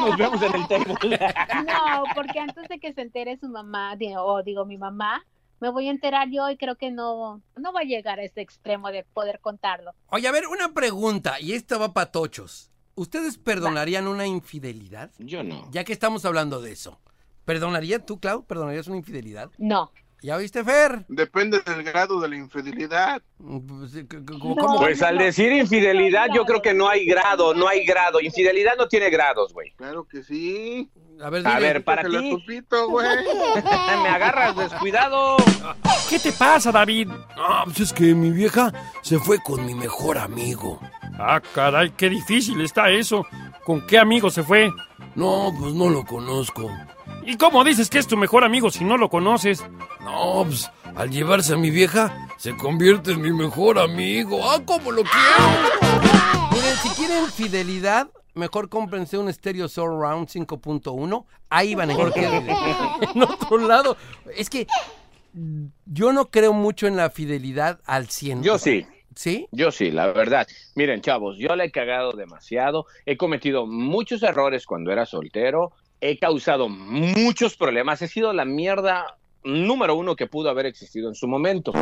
Nos 0.00 0.16
vemos 0.16 0.42
en 0.42 0.54
el 0.54 0.66
table. 0.68 1.18
No, 1.66 2.04
porque 2.14 2.40
antes 2.40 2.68
de 2.68 2.78
que 2.78 2.92
se 2.92 3.02
entere 3.02 3.36
su 3.38 3.48
mamá, 3.48 3.96
digo, 3.96 4.22
o 4.22 4.42
digo 4.42 4.64
mi 4.64 4.78
mamá, 4.78 5.24
me 5.60 5.70
voy 5.70 5.88
a 5.88 5.90
enterar 5.90 6.28
yo 6.30 6.48
y 6.50 6.56
creo 6.56 6.76
que 6.76 6.90
no, 6.90 7.40
no 7.56 7.72
va 7.72 7.80
a 7.80 7.84
llegar 7.84 8.18
a 8.18 8.24
ese 8.24 8.40
extremo 8.40 8.90
de 8.90 9.04
poder 9.04 9.40
contarlo. 9.40 9.92
Oye, 10.08 10.28
a 10.28 10.32
ver, 10.32 10.46
una 10.46 10.72
pregunta, 10.74 11.40
y 11.40 11.52
esta 11.52 11.78
va 11.78 11.92
para 11.94 12.10
tochos. 12.12 12.70
¿Ustedes 12.96 13.38
perdonarían 13.38 14.06
una 14.06 14.26
infidelidad? 14.26 15.10
Yo 15.18 15.42
no. 15.42 15.68
Ya 15.72 15.84
que 15.84 15.92
estamos 15.92 16.24
hablando 16.24 16.60
de 16.60 16.72
eso. 16.72 17.00
¿Perdonarías 17.44 18.06
tú, 18.06 18.20
Clau? 18.20 18.44
¿Perdonarías 18.44 18.86
una 18.86 18.96
infidelidad? 18.98 19.50
No. 19.58 19.90
¿Ya 20.24 20.36
oíste, 20.36 20.64
Fer? 20.64 21.04
Depende 21.08 21.60
del 21.60 21.82
grado 21.82 22.18
de 22.18 22.28
la 22.30 22.36
infidelidad. 22.36 23.20
Pues. 23.36 23.92
¿cómo? 24.40 24.78
Pues 24.78 25.02
al 25.02 25.18
decir 25.18 25.52
infidelidad, 25.52 26.28
yo 26.34 26.46
creo 26.46 26.62
que 26.62 26.72
no 26.72 26.88
hay 26.88 27.04
grado, 27.04 27.52
no 27.52 27.68
hay 27.68 27.84
grado. 27.84 28.22
Infidelidad 28.22 28.72
no 28.78 28.88
tiene 28.88 29.10
grados, 29.10 29.52
güey. 29.52 29.72
Claro 29.76 30.06
que 30.08 30.22
sí. 30.22 30.90
A 31.22 31.28
ver, 31.28 31.46
A 31.46 31.58
ver, 31.58 31.84
para 31.84 32.04
ti. 32.04 32.08
lo 32.08 32.38
tupito, 32.38 32.88
güey. 32.88 33.06
Me 34.02 34.08
agarras 34.08 34.56
descuidado. 34.56 35.36
¿Qué 36.08 36.18
te 36.18 36.32
pasa, 36.32 36.72
David? 36.72 37.10
Ah, 37.36 37.64
pues 37.66 37.80
es 37.80 37.92
que 37.92 38.14
mi 38.14 38.30
vieja 38.30 38.72
se 39.02 39.18
fue 39.18 39.40
con 39.40 39.66
mi 39.66 39.74
mejor 39.74 40.16
amigo. 40.16 40.80
Ah, 41.18 41.42
caray, 41.54 41.90
qué 41.90 42.08
difícil 42.08 42.62
está 42.62 42.88
eso. 42.88 43.26
¿Con 43.62 43.86
qué 43.86 43.98
amigo 43.98 44.30
se 44.30 44.42
fue? 44.42 44.70
No, 45.16 45.52
pues 45.60 45.74
no 45.74 45.90
lo 45.90 46.02
conozco. 46.02 46.70
¿Y 47.26 47.36
cómo 47.36 47.64
dices 47.64 47.88
que 47.88 47.98
es 47.98 48.06
tu 48.06 48.16
mejor 48.16 48.44
amigo 48.44 48.70
si 48.70 48.84
no 48.84 48.96
lo 48.96 49.08
conoces? 49.08 49.64
No, 50.00 50.44
pues 50.46 50.70
al 50.94 51.10
llevarse 51.10 51.54
a 51.54 51.56
mi 51.56 51.70
vieja, 51.70 52.28
se 52.36 52.56
convierte 52.56 53.12
en 53.12 53.22
mi 53.22 53.32
mejor 53.32 53.78
amigo. 53.78 54.40
¡Ah, 54.42 54.60
cómo 54.64 54.92
lo 54.92 55.02
quiero! 55.02 56.50
Miren, 56.52 56.76
si 56.82 56.88
quieren 56.90 57.26
fidelidad, 57.30 58.08
mejor 58.34 58.68
cómprense 58.68 59.16
un 59.16 59.32
Stereo 59.32 59.68
Surround 59.68 60.28
5.1. 60.28 61.24
Ahí 61.48 61.74
van 61.74 61.90
a 61.90 61.92
encontrar. 61.94 62.42
en 63.14 63.22
otro 63.22 63.58
lado, 63.58 63.96
es 64.36 64.50
que 64.50 64.66
yo 65.86 66.12
no 66.12 66.26
creo 66.26 66.52
mucho 66.52 66.86
en 66.86 66.96
la 66.96 67.10
fidelidad 67.10 67.80
al 67.86 68.08
100. 68.08 68.42
Yo 68.42 68.58
sí. 68.58 68.86
¿Sí? 69.16 69.46
Yo 69.52 69.70
sí, 69.70 69.92
la 69.92 70.08
verdad. 70.08 70.46
Miren, 70.74 71.00
chavos, 71.00 71.36
yo 71.38 71.54
le 71.54 71.66
he 71.66 71.70
cagado 71.70 72.12
demasiado. 72.12 72.86
He 73.06 73.16
cometido 73.16 73.64
muchos 73.64 74.24
errores 74.24 74.66
cuando 74.66 74.90
era 74.90 75.06
soltero. 75.06 75.72
He 76.06 76.18
causado 76.18 76.68
muchos 76.68 77.56
problemas. 77.56 78.02
He 78.02 78.08
sido 78.08 78.34
la 78.34 78.44
mierda 78.44 79.16
número 79.42 79.94
uno 79.96 80.16
que 80.16 80.26
pudo 80.26 80.50
haber 80.50 80.66
existido 80.66 81.08
en 81.08 81.14
su 81.14 81.26
momento, 81.26 81.72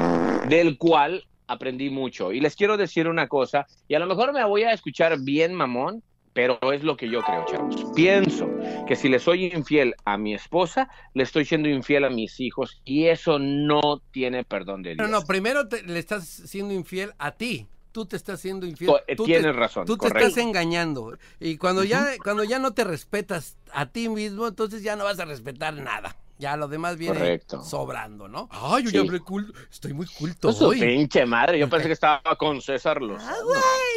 del 0.48 0.78
cual 0.78 1.24
aprendí 1.48 1.90
mucho. 1.90 2.30
Y 2.32 2.38
les 2.40 2.54
quiero 2.54 2.76
decir 2.76 3.08
una 3.08 3.26
cosa, 3.26 3.66
y 3.88 3.94
a 3.94 3.98
lo 3.98 4.06
mejor 4.06 4.32
me 4.32 4.44
voy 4.44 4.62
a 4.62 4.72
escuchar 4.72 5.18
bien 5.20 5.52
mamón, 5.54 6.04
pero 6.32 6.56
es 6.72 6.84
lo 6.84 6.96
que 6.96 7.10
yo 7.10 7.20
creo, 7.22 7.44
chavos. 7.46 7.84
Pienso 7.96 8.48
que 8.86 8.94
si 8.94 9.08
le 9.08 9.18
soy 9.18 9.46
infiel 9.46 9.94
a 10.04 10.16
mi 10.16 10.34
esposa, 10.34 10.88
le 11.14 11.24
estoy 11.24 11.44
siendo 11.44 11.68
infiel 11.68 12.04
a 12.04 12.10
mis 12.10 12.38
hijos, 12.38 12.80
y 12.84 13.06
eso 13.06 13.40
no 13.40 14.00
tiene 14.12 14.44
perdón 14.44 14.82
de 14.82 14.94
Dios. 14.94 15.10
No, 15.10 15.20
no, 15.20 15.26
primero 15.26 15.66
te- 15.68 15.82
le 15.82 15.98
estás 15.98 16.26
siendo 16.26 16.72
infiel 16.72 17.10
a 17.18 17.32
ti. 17.32 17.66
Tú 17.92 18.06
te 18.06 18.16
estás 18.16 18.40
siendo 18.40 18.64
infiel. 18.66 18.90
Co- 18.90 19.00
Tú 19.16 19.24
tienes 19.24 19.44
te- 19.44 19.52
razón, 19.52 19.86
Tú 19.86 19.96
te 19.98 20.06
estás 20.08 20.36
engañando. 20.38 21.16
Y 21.38 21.58
cuando 21.58 21.84
ya, 21.84 22.06
cuando 22.24 22.42
ya 22.42 22.58
no 22.58 22.72
te 22.72 22.84
respetas 22.84 23.56
a 23.72 23.86
ti 23.86 24.08
mismo, 24.08 24.48
entonces 24.48 24.82
ya 24.82 24.96
no 24.96 25.04
vas 25.04 25.18
a 25.20 25.24
respetar 25.26 25.74
nada. 25.74 26.16
Ya 26.38 26.56
lo 26.56 26.66
demás 26.66 26.96
viene 26.96 27.18
Correcto. 27.18 27.62
sobrando, 27.62 28.26
¿no? 28.26 28.48
Ay, 28.50 28.82
yo 28.84 28.90
Sí. 28.90 28.96
ya 28.96 29.02
hablé 29.02 29.20
culto. 29.20 29.52
Estoy 29.70 29.92
muy 29.92 30.06
culto 30.06 30.52
Su 30.52 30.68
hoy. 30.68 30.80
pinche 30.80 31.24
madre, 31.26 31.58
yo 31.58 31.68
pensé 31.68 31.86
que 31.86 31.92
estaba 31.92 32.20
con 32.36 32.60
César 32.60 33.00
Lozano. 33.00 33.36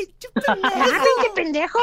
¡Pinche 0.06 0.28
pendejo! 1.36 1.80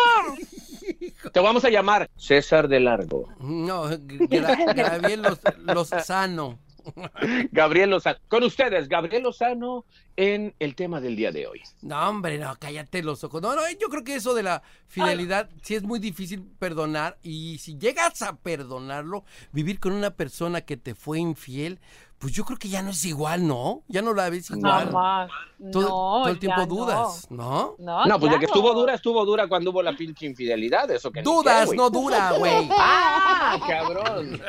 Te 1.33 1.41
vamos 1.41 1.65
a 1.65 1.71
llamar 1.71 2.09
César 2.17 2.69
de 2.69 2.79
Largo. 2.81 3.29
No, 3.41 3.85
Gabriel 3.89 5.23
los, 5.23 5.39
los 5.65 5.89
sano. 5.89 6.59
Gabriel 7.53 7.91
Lozano. 7.91 8.19
Con 8.29 8.43
ustedes, 8.45 8.89
Gabriel 8.89 9.23
Lozano 9.23 9.85
en 10.17 10.55
el 10.59 10.75
tema 10.75 11.01
del 11.01 11.17
día 11.17 11.33
de 11.33 11.47
hoy. 11.47 11.63
No, 11.81 12.09
hombre, 12.09 12.39
no, 12.39 12.55
cállate 12.59 13.03
los 13.03 13.25
ojos. 13.25 13.41
No, 13.41 13.55
no, 13.55 13.63
yo 13.81 13.89
creo 13.89 14.05
que 14.05 14.17
eso 14.17 14.35
de 14.35 14.43
la 14.43 14.63
fidelidad 14.87 15.49
sí 15.63 15.75
es 15.75 15.83
muy 15.83 15.99
difícil 15.99 16.43
perdonar 16.59 17.19
y 17.23 17.59
si 17.59 17.79
llegas 17.79 18.23
a 18.23 18.37
perdonarlo, 18.37 19.25
vivir 19.53 19.81
con 19.81 19.93
una 19.93 20.11
persona 20.11 20.61
que 20.61 20.77
te 20.77 20.95
fue 20.95 21.19
infiel, 21.19 21.81
pues 22.23 22.33
yo 22.35 22.45
creo 22.45 22.57
que 22.57 22.69
ya 22.69 22.83
no 22.85 22.91
es 22.91 23.05
igual, 23.05 23.49
¿no? 23.49 23.83
Ya 23.89 24.01
no 24.01 24.15
la 24.15 24.31
ves 24.31 24.49
igual. 24.53 24.87
Jamás. 24.87 25.29
Todo, 25.73 25.83
No, 25.83 25.89
todo 25.89 26.29
el 26.29 26.39
tiempo 26.39 26.67
dudas, 26.67 27.27
¿no? 27.31 27.75
No, 27.81 28.07
No, 28.07 28.21
pues 28.21 28.31
ya 28.31 28.39
de 28.39 28.39
que 28.39 28.47
estuvo 28.47 28.73
dura, 28.73 28.95
estuvo 28.95 29.25
dura 29.25 29.49
cuando 29.49 29.71
hubo 29.71 29.83
la 29.83 29.97
pinche 29.97 30.27
infidelidad, 30.27 30.89
eso 30.93 31.11
que 31.11 31.21
ni 31.21 31.25
Dudas, 31.25 31.69
qué, 31.71 31.77
no 31.77 31.91
dura, 31.91 32.31
güey. 32.39 32.69
¡Ah, 32.79 33.59
cabrón! 33.67 34.41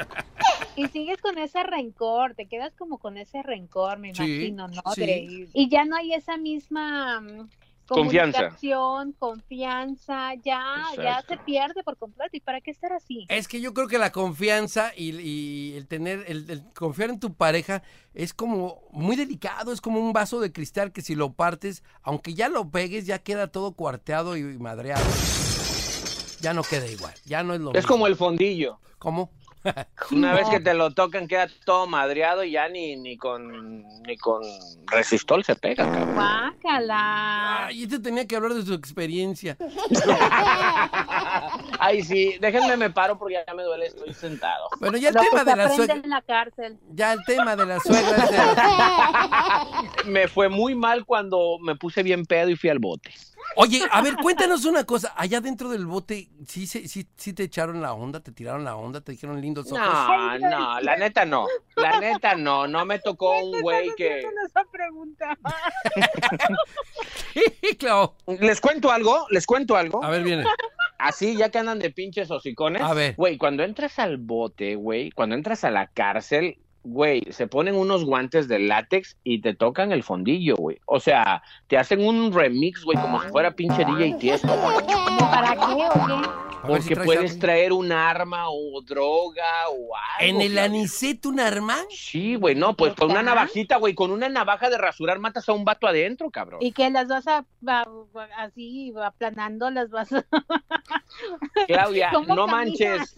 Y 0.76 0.88
sigues 0.90 1.20
con 1.20 1.40
ese 1.40 1.64
rencor, 1.64 2.36
te 2.36 2.46
quedas 2.48 2.74
como 2.78 3.00
con 3.00 3.18
ese 3.18 3.42
rencor, 3.42 3.98
me 3.98 4.14
Sí, 4.14 4.22
imagino, 4.24 4.68
¿no? 4.68 4.82
sí. 4.94 5.02
De- 5.02 5.50
y 5.52 5.68
ya 5.70 5.84
no 5.84 5.96
hay 5.96 6.14
esa 6.14 6.38
misma 6.38 7.22
mm, 7.22 7.50
Confianza. 7.94 8.38
comunicación, 8.40 9.14
confianza, 9.20 10.34
ya, 10.36 10.84
ya 10.98 11.22
se 11.28 11.38
pierde 11.38 11.84
por 11.84 11.98
completo. 11.98 12.32
¿Y 12.36 12.40
para 12.40 12.62
qué 12.62 12.72
estar 12.72 12.92
así? 12.94 13.26
Es 13.30 13.48
que 13.48 13.62
yo 13.62 13.74
creo 13.74 13.88
que 13.88 13.98
la 13.98 14.12
confianza 14.12 14.92
y, 14.96 15.12
y 15.20 15.74
el 15.76 15.88
tener, 15.88 16.26
el, 16.28 16.50
el 16.50 16.64
confiar 16.74 17.10
en 17.12 17.20
tu 17.20 17.34
pareja 17.34 17.84
es 18.14 18.34
como 18.34 18.82
muy 18.92 19.16
delicado, 19.16 19.72
es 19.72 19.82
como 19.82 20.00
un 20.00 20.14
vaso 20.14 20.40
de 20.40 20.52
cristal 20.52 20.92
que 20.92 21.02
si 21.02 21.16
lo 21.16 21.34
partes, 21.34 21.84
aunque 22.02 22.34
ya 22.34 22.50
lo 22.50 22.70
pegues, 22.70 23.06
ya 23.06 23.20
queda 23.20 23.48
todo 23.48 23.74
cuarteado 23.74 24.36
y, 24.38 24.42
y 24.42 24.58
madreado. 24.60 25.04
Ya 26.42 26.54
no 26.54 26.62
queda 26.64 26.88
igual, 26.88 27.14
ya 27.26 27.42
no 27.44 27.54
es 27.54 27.62
lo 27.62 27.70
Es 27.72 27.78
mismo. 27.78 27.88
como 27.90 28.08
el 28.08 28.16
fondillo. 28.18 28.80
¿Cómo? 29.00 29.32
Una 30.12 30.34
vez 30.34 30.48
que 30.50 30.60
te 30.60 30.74
lo 30.74 30.92
tocan 30.92 31.28
queda 31.28 31.48
todo 31.66 31.88
madreado 31.88 32.44
y 32.44 32.52
ya 32.52 32.68
ni, 32.70 32.96
ni 32.98 33.18
con 33.18 33.84
ni 34.04 34.18
con 34.18 34.42
resistol 34.88 35.44
se 35.44 35.56
pega, 35.56 35.86
cabrón. 35.86 36.16
Guácala. 36.16 37.68
Ay, 37.68 37.84
este 37.84 38.00
tenía 38.00 38.26
que 38.28 38.36
hablar 38.36 38.54
de 38.54 38.64
su 38.64 38.74
experiencia. 38.74 39.58
Ay, 41.80 42.04
sí, 42.04 42.36
déjenme 42.40 42.78
me 42.78 42.90
paro 42.90 43.18
porque 43.18 43.44
ya 43.46 43.54
me 43.54 43.64
duele, 43.64 43.88
estoy 43.88 44.14
sentado. 44.14 44.70
Bueno, 44.80 44.98
ya 44.98 45.10
el 45.10 45.16
Lo 45.16 45.22
que 45.22 45.28
tema 45.30 45.44
se 45.44 45.50
de 45.50 45.56
la 45.56 45.70
suegra, 45.70 45.96
en 45.96 46.10
la 46.10 46.22
cárcel. 46.22 46.80
ya 46.92 47.14
el 47.14 47.20
tema 47.26 47.56
de 47.56 47.66
la 47.66 47.80
suegra 47.80 49.68
Me 50.06 50.28
fue 50.28 50.50
muy 50.50 50.76
mal 50.76 51.06
cuando 51.06 51.58
me 51.62 51.76
puse 51.76 52.04
bien 52.04 52.26
pedo 52.26 52.50
y 52.50 52.56
fui 52.56 52.70
al 52.70 52.80
bote. 52.80 53.12
Oye, 53.56 53.82
a 53.92 54.02
ver, 54.02 54.16
cuéntanos 54.16 54.66
una 54.66 54.84
cosa. 54.84 55.14
Allá 55.16 55.42
dentro 55.42 55.70
del 55.70 55.86
bote, 55.86 56.30
¿sí, 56.48 56.66
se- 56.68 56.88
sí, 56.88 57.08
sí 57.16 57.34
te 57.34 57.44
echaron 57.44 57.82
la 57.82 57.94
onda? 57.94 58.20
¿Te 58.20 58.32
tiraron 58.32 58.64
la 58.64 58.76
onda? 58.76 59.02
¿Te 59.02 59.12
dijeron 59.12 59.40
lindos 59.42 59.72
ojos? 59.72 59.80
No, 59.80 60.40
no, 60.40 60.80
la 60.82 60.98
neta 60.98 61.26
no. 61.26 61.48
La 61.76 62.00
neta 62.00 62.36
no, 62.36 62.68
no 62.68 62.86
me 62.86 63.00
tocó 63.00 63.40
un 63.40 63.62
güey 63.62 63.92
que... 63.96 64.20
esa 64.20 64.64
pregunta. 64.72 65.38
claro. 67.78 68.16
Les 68.40 68.62
cuento 68.62 68.92
algo, 68.92 69.28
les 69.30 69.46
cuento 69.46 69.76
algo. 69.76 70.04
A 70.04 70.10
ver, 70.10 70.24
viene. 70.24 70.46
Así, 70.98 71.36
ya 71.36 71.50
que 71.50 71.58
andan 71.60 71.80
de 71.80 71.90
pinches 71.92 72.32
hocicones. 72.32 72.82
A 72.82 72.94
ver. 72.94 73.16
Güey, 73.16 73.38
cuando 73.38 73.64
entras 73.64 74.00
al 74.00 74.18
bote, 74.18 74.76
güey, 74.76 75.12
cuando 75.12 75.36
entras 75.36 75.64
a 75.64 75.72
la 75.72 75.88
cárcel, 75.88 76.58
güey, 76.84 77.24
se 77.30 77.48
ponen 77.48 77.76
unos 77.76 78.04
guantes 78.06 78.48
de 78.48 78.60
látex 78.60 79.18
y 79.24 79.42
te 79.42 79.54
tocan 79.54 79.92
el 79.92 80.04
fondillo, 80.04 80.56
güey. 80.56 80.80
O 80.86 81.00
sea, 81.00 81.42
te 81.68 81.78
hacen 81.78 82.06
un 82.06 82.32
remix, 82.32 82.84
güey, 82.84 82.98
como 82.98 83.22
si 83.22 83.30
fuera 83.30 83.52
pinche 83.52 83.86
DJ 83.86 84.16
Tiesto. 84.20 84.48
¿Para 84.48 85.56
qué 85.56 85.88
o 85.88 86.22
qué? 86.22 86.53
Si 86.64 86.68
Porque 86.70 86.96
puedes 86.96 87.32
algo. 87.32 87.42
traer 87.42 87.74
un 87.74 87.92
arma 87.92 88.46
o 88.50 88.82
droga 88.82 89.68
o 89.70 89.96
algo. 89.96 90.20
¿En 90.22 90.36
el 90.42 90.54
Claudia. 90.54 90.64
aniceto 90.64 91.28
un 91.28 91.42
arma? 91.42 91.78
Sí, 91.90 92.36
güey, 92.36 92.56
no, 92.56 92.74
pues 92.78 92.94
con 92.94 93.12
una 93.12 93.22
navajita, 93.22 93.76
güey, 93.76 93.94
con 93.94 94.12
una 94.12 94.30
navaja 94.30 94.70
de 94.70 94.78
rasurar 94.78 95.20
matas 95.20 95.50
a 95.50 95.54
un 95.54 95.66
vato 95.66 95.88
adentro, 95.88 96.30
cabrón. 96.32 96.62
Y 96.62 96.72
que 96.72 96.90
las 96.90 97.10
vas 97.10 97.28
a, 97.28 97.46
a- 97.68 97.86
así 98.38 98.94
aplanando, 99.04 99.70
las 99.72 99.90
vas 99.90 100.14
a... 100.14 100.24
Claudia, 101.68 102.12
¿Cómo 102.14 102.34
no 102.34 102.46
caminas? 102.48 102.80
manches. 102.80 103.16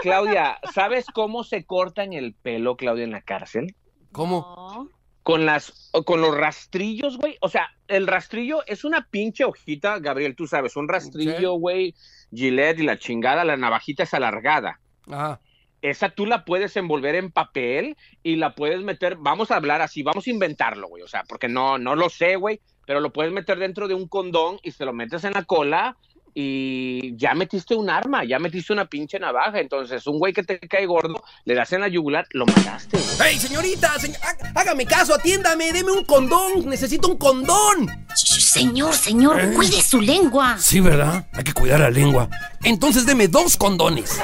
Claudia, 0.00 0.58
¿sabes 0.72 1.06
cómo 1.12 1.44
se 1.44 1.64
cortan 1.64 2.12
el 2.14 2.32
pelo, 2.34 2.76
Claudia, 2.76 3.04
en 3.04 3.10
la 3.12 3.20
cárcel? 3.20 3.74
¿Cómo? 4.12 4.88
Con 5.26 5.44
las, 5.44 5.90
con 6.04 6.20
los 6.20 6.36
rastrillos, 6.36 7.18
güey. 7.18 7.36
O 7.40 7.48
sea, 7.48 7.68
el 7.88 8.06
rastrillo 8.06 8.64
es 8.68 8.84
una 8.84 9.08
pinche 9.10 9.42
hojita, 9.42 9.98
Gabriel, 9.98 10.36
tú 10.36 10.46
sabes, 10.46 10.76
un 10.76 10.86
rastrillo, 10.86 11.54
güey, 11.54 11.96
Gillette 12.32 12.78
y 12.78 12.84
la 12.84 12.96
chingada, 12.96 13.44
la 13.44 13.56
navajita 13.56 14.04
es 14.04 14.14
alargada. 14.14 14.78
Ajá. 15.10 15.40
Esa 15.82 16.10
tú 16.10 16.26
la 16.26 16.44
puedes 16.44 16.76
envolver 16.76 17.16
en 17.16 17.32
papel 17.32 17.96
y 18.22 18.36
la 18.36 18.54
puedes 18.54 18.82
meter, 18.82 19.16
vamos 19.16 19.50
a 19.50 19.56
hablar 19.56 19.82
así, 19.82 20.04
vamos 20.04 20.28
a 20.28 20.30
inventarlo, 20.30 20.86
güey, 20.86 21.02
o 21.02 21.08
sea, 21.08 21.24
porque 21.28 21.48
no, 21.48 21.76
no 21.76 21.96
lo 21.96 22.08
sé, 22.08 22.36
güey, 22.36 22.60
pero 22.86 23.00
lo 23.00 23.12
puedes 23.12 23.32
meter 23.32 23.58
dentro 23.58 23.88
de 23.88 23.94
un 23.94 24.06
condón 24.06 24.58
y 24.62 24.70
se 24.70 24.84
lo 24.84 24.92
metes 24.92 25.24
en 25.24 25.32
la 25.32 25.42
cola 25.42 25.96
y 26.38 27.16
ya 27.16 27.32
metiste 27.32 27.74
un 27.74 27.88
arma, 27.88 28.22
ya 28.22 28.38
metiste 28.38 28.70
una 28.74 28.84
pinche 28.84 29.18
navaja, 29.18 29.58
entonces 29.58 30.06
un 30.06 30.18
güey 30.18 30.34
que 30.34 30.42
te 30.42 30.58
cae 30.60 30.84
gordo, 30.84 31.24
le 31.46 31.54
das 31.54 31.72
en 31.72 31.80
la 31.80 31.88
yugular, 31.88 32.26
lo 32.32 32.44
mataste, 32.44 32.98
güey. 32.98 33.30
¡Ey, 33.32 33.38
señorita! 33.38 33.94
señ- 33.94 34.18
há- 34.22 34.60
hágame 34.60 34.84
caso, 34.84 35.14
atiéndame, 35.14 35.72
deme 35.72 35.92
un 35.92 36.04
condón. 36.04 36.66
Necesito 36.68 37.08
un 37.08 37.16
condón. 37.16 37.88
Señor, 38.14 38.92
señor, 38.92 39.40
¿Eh? 39.40 39.52
cuide 39.54 39.80
su 39.80 39.98
lengua. 40.02 40.58
Sí, 40.58 40.80
¿verdad? 40.80 41.26
Hay 41.32 41.42
que 41.42 41.54
cuidar 41.54 41.80
la 41.80 41.88
lengua. 41.90 42.28
Entonces 42.64 43.06
deme 43.06 43.28
dos 43.28 43.56
condones. 43.56 44.20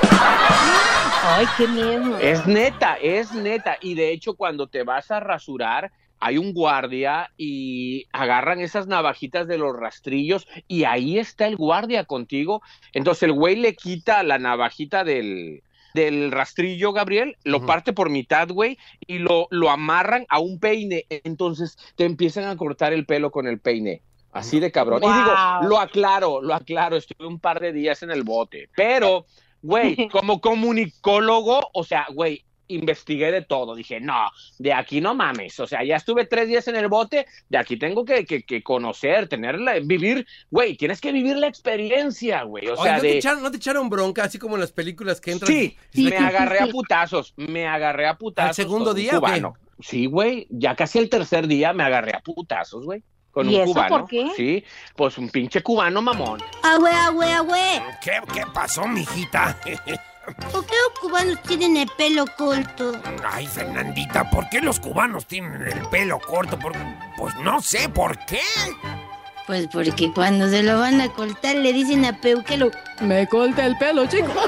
Ay, 1.24 1.46
qué 1.56 1.66
miedo. 1.66 2.18
Es 2.18 2.46
neta, 2.46 2.96
es 3.00 3.32
neta. 3.32 3.76
Y 3.80 3.94
de 3.94 4.12
hecho, 4.12 4.34
cuando 4.34 4.66
te 4.68 4.82
vas 4.82 5.10
a 5.10 5.18
rasurar, 5.20 5.90
hay 6.24 6.38
un 6.38 6.52
guardia 6.52 7.32
y 7.36 8.06
agarran 8.12 8.60
esas 8.60 8.86
navajitas 8.86 9.48
de 9.48 9.58
los 9.58 9.76
rastrillos 9.76 10.46
y 10.68 10.84
ahí 10.84 11.18
está 11.18 11.48
el 11.48 11.56
guardia 11.56 12.04
contigo. 12.04 12.62
Entonces 12.92 13.24
el 13.24 13.32
güey 13.32 13.56
le 13.56 13.74
quita 13.74 14.22
la 14.22 14.38
navajita 14.38 15.02
del, 15.02 15.64
del 15.94 16.30
rastrillo, 16.30 16.92
Gabriel, 16.92 17.36
lo 17.42 17.66
parte 17.66 17.92
por 17.92 18.08
mitad, 18.08 18.48
güey, 18.48 18.78
y 19.04 19.18
lo, 19.18 19.48
lo 19.50 19.68
amarran 19.68 20.24
a 20.28 20.38
un 20.38 20.60
peine. 20.60 21.06
Entonces 21.10 21.76
te 21.96 22.04
empiezan 22.04 22.44
a 22.44 22.56
cortar 22.56 22.92
el 22.92 23.04
pelo 23.04 23.32
con 23.32 23.48
el 23.48 23.58
peine. 23.58 24.02
Así 24.30 24.60
de 24.60 24.70
cabrón. 24.70 25.02
Y 25.02 25.06
digo, 25.06 25.34
lo 25.62 25.80
aclaro, 25.80 26.40
lo 26.40 26.54
aclaro, 26.54 26.96
estuve 26.96 27.26
un 27.26 27.40
par 27.40 27.58
de 27.58 27.72
días 27.72 28.04
en 28.04 28.12
el 28.12 28.22
bote, 28.22 28.70
pero, 28.76 29.26
güey, 29.60 30.08
como 30.12 30.40
comunicólogo, 30.40 31.68
o 31.74 31.82
sea, 31.82 32.06
güey, 32.14 32.44
investigué 32.74 33.30
de 33.30 33.42
todo, 33.42 33.74
dije, 33.74 34.00
no, 34.00 34.30
de 34.58 34.72
aquí 34.72 35.00
no 35.00 35.14
mames, 35.14 35.58
o 35.60 35.66
sea, 35.66 35.84
ya 35.84 35.96
estuve 35.96 36.26
tres 36.26 36.48
días 36.48 36.66
en 36.68 36.76
el 36.76 36.88
bote, 36.88 37.26
de 37.48 37.58
aquí 37.58 37.76
tengo 37.76 38.04
que, 38.04 38.24
que, 38.24 38.42
que 38.42 38.62
conocer, 38.62 39.28
tenerla, 39.28 39.74
vivir, 39.82 40.26
güey, 40.50 40.76
tienes 40.76 41.00
que 41.00 41.12
vivir 41.12 41.36
la 41.36 41.46
experiencia, 41.46 42.42
güey, 42.42 42.68
o 42.68 42.74
Oye, 42.74 42.82
sea, 42.82 42.94
¿no, 42.96 43.00
te 43.00 43.06
de... 43.06 43.18
echaron, 43.18 43.42
¿no 43.42 43.50
te 43.50 43.56
echaron 43.56 43.88
bronca 43.88 44.24
así 44.24 44.38
como 44.38 44.54
en 44.54 44.60
las 44.60 44.72
películas 44.72 45.20
que 45.20 45.32
entran? 45.32 45.52
Sí, 45.52 45.76
me 45.94 46.16
agarré 46.16 46.60
a 46.60 46.66
putazos, 46.66 47.34
me 47.36 47.66
agarré 47.66 48.06
a 48.06 48.16
putazos. 48.16 48.48
¿Al 48.50 48.54
segundo 48.54 48.94
día 48.94 49.18
o 49.18 49.20
cubano. 49.20 49.54
Sí, 49.80 50.06
güey, 50.06 50.46
ya 50.50 50.76
casi 50.76 50.98
el 50.98 51.08
tercer 51.08 51.46
día 51.46 51.72
me 51.72 51.82
agarré 51.82 52.12
a 52.14 52.20
putazos, 52.20 52.84
güey. 52.84 53.02
Con 53.32 53.50
¿Y 53.50 53.56
un 53.56 53.62
eso 53.62 53.72
cubano. 53.72 53.98
por 53.98 54.08
qué? 54.08 54.30
Sí, 54.36 54.64
pues 54.94 55.16
un 55.16 55.30
pinche 55.30 55.62
cubano 55.62 56.02
mamón. 56.02 56.40
Agüe, 56.62 56.90
agüe, 56.90 57.32
agüe. 57.32 57.82
¿Qué, 58.04 58.20
qué 58.32 58.42
pasó, 58.52 58.86
mijita? 58.86 59.58
¿Por 60.52 60.64
qué 60.66 60.74
los 60.88 60.98
cubanos 61.00 61.42
tienen 61.42 61.76
el 61.76 61.88
pelo 61.96 62.24
corto? 62.36 62.92
Ay, 63.24 63.46
Fernandita, 63.46 64.28
¿por 64.30 64.48
qué 64.48 64.60
los 64.60 64.78
cubanos 64.80 65.26
tienen 65.26 65.62
el 65.62 65.88
pelo 65.88 66.18
corto? 66.20 66.58
Por- 66.58 66.74
Pues 67.16 67.34
no 67.36 67.60
sé 67.60 67.88
por 67.88 68.16
qué. 68.26 68.40
Pues 69.46 69.66
porque 69.72 70.12
cuando 70.14 70.48
se 70.48 70.62
lo 70.62 70.78
van 70.78 71.00
a 71.00 71.08
cortar 71.12 71.56
le 71.56 71.72
dicen 71.72 72.04
a 72.04 72.20
Peuquelo, 72.20 72.70
me 73.00 73.26
corta 73.26 73.66
el 73.66 73.76
pelo, 73.78 74.06
chico. 74.06 74.32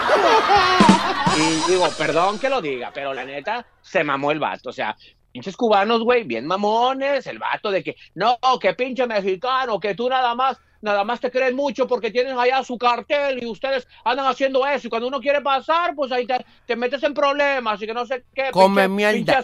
Y 1.36 1.70
digo, 1.72 1.88
perdón 1.98 2.38
que 2.38 2.48
lo 2.48 2.60
diga, 2.62 2.92
pero 2.94 3.12
la 3.12 3.24
neta, 3.24 3.66
se 3.82 4.04
mamó 4.04 4.30
el 4.30 4.38
vato. 4.38 4.68
O 4.70 4.72
sea, 4.72 4.94
pinches 5.32 5.56
cubanos, 5.56 6.02
güey, 6.04 6.22
bien 6.22 6.46
mamones. 6.46 7.26
El 7.26 7.40
vato 7.40 7.72
de 7.72 7.82
que, 7.82 7.96
no, 8.14 8.38
que 8.60 8.72
pinche 8.74 9.04
mexicano, 9.08 9.80
que 9.80 9.96
tú 9.96 10.08
nada 10.08 10.36
más, 10.36 10.56
nada 10.84 11.02
más 11.02 11.18
te 11.20 11.30
crees 11.30 11.54
mucho 11.54 11.86
porque 11.88 12.10
tienen 12.10 12.38
allá 12.38 12.62
su 12.62 12.76
cartel 12.78 13.42
y 13.42 13.46
ustedes 13.46 13.88
andan 14.04 14.26
haciendo 14.26 14.64
eso. 14.66 14.86
Y 14.86 14.90
cuando 14.90 15.08
uno 15.08 15.20
quiere 15.20 15.40
pasar, 15.40 15.94
pues 15.96 16.12
ahí 16.12 16.26
te, 16.26 16.44
te 16.66 16.76
metes 16.76 17.02
en 17.02 17.14
problemas 17.14 17.80
y 17.82 17.86
que 17.86 17.94
no 17.94 18.06
sé 18.06 18.24
qué. 18.34 18.50
Come 18.52 18.86
mierda. 18.88 19.38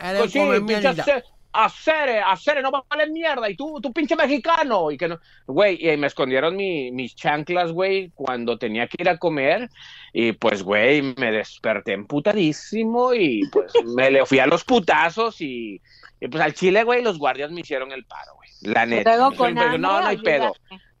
Eres 0.00 0.18
pues 0.20 0.32
sí, 0.32 0.38
mierda. 0.62 0.90
acere, 0.90 1.24
acere, 1.52 2.20
acere, 2.20 2.62
no 2.62 2.70
vale 2.70 3.08
mierda. 3.08 3.50
Y 3.50 3.56
tú, 3.56 3.80
tú 3.80 3.92
pinche 3.92 4.14
mexicano. 4.14 4.90
Y 4.90 4.96
que 4.96 5.08
no, 5.08 5.18
güey, 5.46 5.78
y 5.86 5.96
me 5.96 6.06
escondieron 6.06 6.54
mi- 6.56 6.90
mis 6.92 7.16
chanclas, 7.16 7.72
güey, 7.72 8.10
cuando 8.14 8.56
tenía 8.58 8.86
que 8.86 8.96
ir 9.02 9.08
a 9.08 9.18
comer. 9.18 9.68
Y 10.12 10.32
pues, 10.32 10.62
güey, 10.62 11.02
me 11.02 11.32
desperté 11.32 11.92
emputadísimo 11.94 13.12
y 13.12 13.42
pues 13.50 13.72
me 13.84 14.10
le 14.10 14.24
fui 14.24 14.38
a 14.38 14.46
los 14.46 14.64
putazos 14.64 15.40
y, 15.40 15.80
y, 16.20 16.28
pues 16.28 16.42
al 16.42 16.54
chile, 16.54 16.84
güey, 16.84 17.02
los 17.02 17.18
guardias 17.18 17.50
me 17.50 17.60
hicieron 17.62 17.90
el 17.92 18.04
paro. 18.04 18.32
La 18.62 18.86
neta. 18.86 19.16
Luego 19.16 19.36
con 19.36 19.54
Pero 19.54 19.66
hambre, 19.66 19.78
no, 19.78 20.00
no 20.00 20.06
hay 20.06 20.18
pedo. 20.18 20.52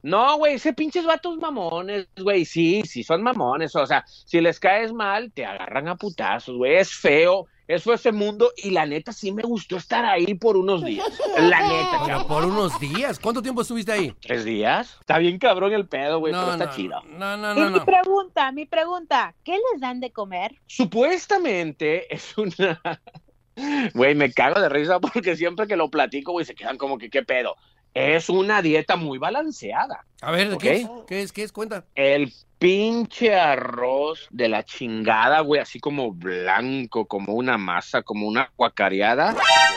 No, 0.02 0.36
güey, 0.36 0.54
ese 0.54 0.72
pinches 0.72 1.04
vatos 1.04 1.36
mamones, 1.36 2.06
güey, 2.16 2.44
sí, 2.44 2.82
sí 2.86 3.02
son 3.02 3.22
mamones, 3.24 3.74
o 3.74 3.84
sea, 3.84 4.04
si 4.06 4.40
les 4.40 4.60
caes 4.60 4.92
mal, 4.92 5.32
te 5.32 5.44
agarran 5.44 5.88
a 5.88 5.96
putazos, 5.96 6.56
güey, 6.56 6.76
es 6.76 6.94
feo, 6.94 7.48
eso 7.66 7.92
ese 7.92 8.12
mundo, 8.12 8.52
y 8.56 8.70
la 8.70 8.86
neta 8.86 9.12
sí 9.12 9.32
me 9.32 9.42
gustó 9.42 9.76
estar 9.76 10.04
ahí 10.04 10.34
por 10.34 10.56
unos 10.56 10.84
días, 10.84 11.08
la 11.36 11.60
neta, 11.68 12.02
Pero 12.06 12.26
por 12.28 12.44
unos 12.44 12.78
días. 12.78 13.18
¿Cuánto 13.18 13.42
tiempo 13.42 13.62
estuviste 13.62 13.90
ahí? 13.90 14.14
¿Tres 14.20 14.44
días? 14.44 14.96
Está 15.00 15.18
bien 15.18 15.40
cabrón 15.40 15.72
el 15.72 15.88
pedo, 15.88 16.20
güey, 16.20 16.32
No, 16.32 16.38
pero 16.40 16.52
está 16.52 16.66
no, 16.66 16.72
chido. 16.72 17.02
No, 17.02 17.36
no, 17.36 17.56
y 17.56 17.58
no, 17.58 17.70
mi 17.70 17.78
no. 17.80 17.84
pregunta, 17.84 18.52
mi 18.52 18.66
pregunta, 18.66 19.34
¿qué 19.42 19.58
les 19.72 19.80
dan 19.80 19.98
de 19.98 20.12
comer? 20.12 20.54
Supuestamente 20.66 22.14
es 22.14 22.38
una... 22.38 22.80
Güey, 23.94 24.14
me 24.14 24.32
cago 24.32 24.60
de 24.60 24.68
risa 24.68 25.00
porque 25.00 25.36
siempre 25.36 25.66
que 25.66 25.76
lo 25.76 25.90
platico, 25.90 26.32
güey, 26.32 26.44
se 26.44 26.54
quedan 26.54 26.76
como 26.76 26.98
que, 26.98 27.10
¿qué 27.10 27.22
pedo? 27.22 27.56
Es 27.94 28.28
una 28.28 28.60
dieta 28.60 28.96
muy 28.96 29.16
balanceada. 29.16 30.04
A 30.20 30.30
ver, 30.30 30.50
¿de 30.50 30.58
qué 30.58 30.72
es? 30.76 30.88
¿Qué 31.06 31.22
es? 31.22 31.32
¿Qué 31.32 31.42
es? 31.42 31.52
Cuenta. 31.52 31.86
El 31.94 32.30
pinche 32.58 33.34
arroz 33.34 34.28
de 34.30 34.48
la 34.48 34.64
chingada, 34.64 35.40
güey, 35.40 35.60
así 35.62 35.80
como 35.80 36.12
blanco, 36.12 37.06
como 37.06 37.32
una 37.32 37.56
masa, 37.56 38.02
como 38.02 38.26
una 38.26 38.50
guacareada, 38.56 39.34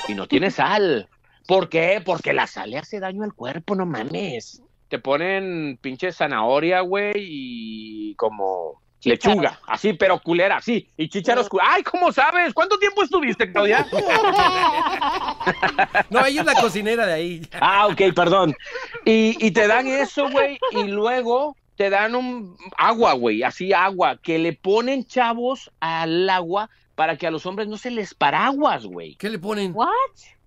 y 0.07 0.15
no 0.15 0.27
tiene 0.27 0.51
sal. 0.51 1.07
¿Por 1.47 1.69
qué? 1.69 2.01
Porque 2.03 2.33
la 2.33 2.47
sal 2.47 2.71
le 2.71 2.77
hace 2.77 2.99
daño 2.99 3.23
al 3.23 3.33
cuerpo, 3.33 3.75
no 3.75 3.85
mames. 3.85 4.61
Te 4.89 4.99
ponen 4.99 5.79
pinche 5.81 6.11
zanahoria, 6.11 6.81
güey, 6.81 7.13
y 7.15 8.15
como 8.15 8.81
lechuga, 9.03 9.59
así, 9.67 9.93
pero 9.93 10.19
culera, 10.19 10.57
así, 10.57 10.87
y 10.97 11.07
chícharos 11.09 11.47
cu- 11.47 11.59
¡Ay, 11.61 11.83
cómo 11.83 12.11
sabes! 12.11 12.53
¿Cuánto 12.53 12.77
tiempo 12.77 13.03
estuviste, 13.03 13.51
Claudia? 13.51 13.85
No, 16.09 16.25
ella 16.25 16.41
es 16.41 16.45
la 16.45 16.55
cocinera 16.55 17.05
de 17.05 17.13
ahí. 17.13 17.41
Ah, 17.59 17.87
ok, 17.87 18.01
perdón. 18.15 18.55
Y, 19.05 19.35
y 19.45 19.51
te 19.51 19.67
dan 19.67 19.87
eso, 19.87 20.29
güey, 20.29 20.59
y 20.71 20.83
luego 20.83 21.55
te 21.75 21.89
dan 21.89 22.15
un 22.15 22.57
agua, 22.77 23.13
güey, 23.13 23.43
así 23.43 23.73
agua, 23.73 24.17
que 24.21 24.37
le 24.37 24.53
ponen 24.53 25.05
chavos 25.05 25.71
al 25.79 26.29
agua 26.29 26.69
para 26.95 27.17
que 27.17 27.27
a 27.27 27.31
los 27.31 27.45
hombres 27.45 27.67
no 27.67 27.77
se 27.77 27.91
les 27.91 28.13
paraguas, 28.13 28.85
güey. 28.85 29.15
¿Qué 29.15 29.29
le 29.29 29.39
ponen? 29.39 29.71
¿What? 29.73 29.87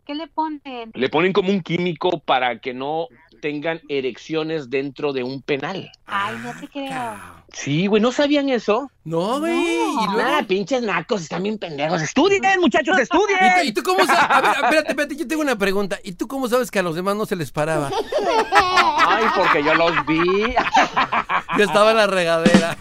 ¿Qué 0.04 0.14
le 0.14 0.26
ponen? 0.26 0.90
Le 0.94 1.08
ponen 1.08 1.32
como 1.32 1.50
un 1.50 1.62
químico 1.62 2.18
para 2.20 2.58
que 2.58 2.74
no 2.74 3.06
tengan 3.42 3.80
erecciones 3.88 4.70
dentro 4.70 5.12
de 5.12 5.24
un 5.24 5.42
penal. 5.42 5.90
Ay, 6.06 6.36
no 6.44 6.54
te 6.58 6.68
creo. 6.68 7.14
Sí, 7.52 7.88
güey, 7.88 8.00
¿no 8.00 8.12
sabían 8.12 8.48
eso? 8.48 8.88
No, 9.04 9.40
güey. 9.40 9.84
Nada, 10.16 10.44
pinches 10.44 10.80
nacos, 10.80 11.22
están 11.22 11.42
bien 11.42 11.58
pendejos. 11.58 12.00
Estudien, 12.00 12.40
muchachos, 12.60 12.96
¿Y 12.98 13.02
estudien. 13.02 13.38
y 13.64 13.72
tú 13.72 13.82
cómo 13.82 14.06
sabes? 14.06 14.22
A 14.30 14.40
ver, 14.40 14.50
espérate, 14.54 14.90
espérate, 14.90 15.16
yo 15.16 15.26
tengo 15.26 15.42
una 15.42 15.58
pregunta. 15.58 15.98
¿Y 16.04 16.12
tú 16.12 16.28
cómo 16.28 16.48
sabes 16.48 16.70
que 16.70 16.78
a 16.78 16.82
los 16.82 16.94
demás 16.94 17.16
no 17.16 17.26
se 17.26 17.34
les 17.34 17.50
paraba? 17.50 17.90
Ay, 19.06 19.24
porque 19.34 19.64
yo 19.64 19.74
los 19.74 20.06
vi. 20.06 20.20
Yo 21.58 21.64
estaba 21.64 21.90
en 21.90 21.98
la 21.98 22.06
regadera. 22.06 22.78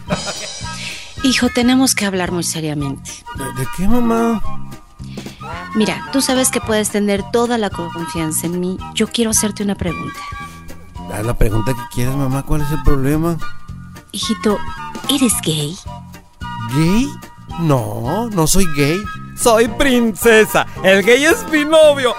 Hijo, 1.24 1.48
tenemos 1.50 1.94
que 1.94 2.06
hablar 2.06 2.32
muy 2.32 2.42
seriamente. 2.42 3.10
¿De, 3.34 3.66
qué, 3.76 3.86
mamá? 3.86 4.42
Mira, 5.74 6.08
tú 6.12 6.22
sabes 6.22 6.50
que 6.50 6.60
puedes 6.60 6.90
tener 6.90 7.22
toda 7.32 7.58
la 7.58 7.68
confianza 7.68 8.46
en 8.46 8.60
mí. 8.60 8.78
Yo 8.94 9.08
quiero 9.08 9.32
hacerte 9.32 9.62
una 9.62 9.74
pregunta. 9.74 10.18
Haz 11.12 11.26
la 11.26 11.34
pregunta 11.34 11.74
que 11.74 11.94
quieras, 11.94 12.16
mamá. 12.16 12.42
¿Cuál 12.42 12.62
es 12.62 12.70
el 12.72 12.82
problema? 12.82 13.36
Hijito, 14.12 14.58
¿eres 15.10 15.34
gay? 15.44 15.74
¿Gay? 16.74 17.06
No, 17.60 18.30
no 18.30 18.46
soy 18.46 18.66
gay. 18.74 18.98
Soy 19.36 19.68
princesa. 19.68 20.66
El 20.82 21.02
gay 21.02 21.24
es 21.24 21.46
mi 21.50 21.66
novio. 21.66 22.14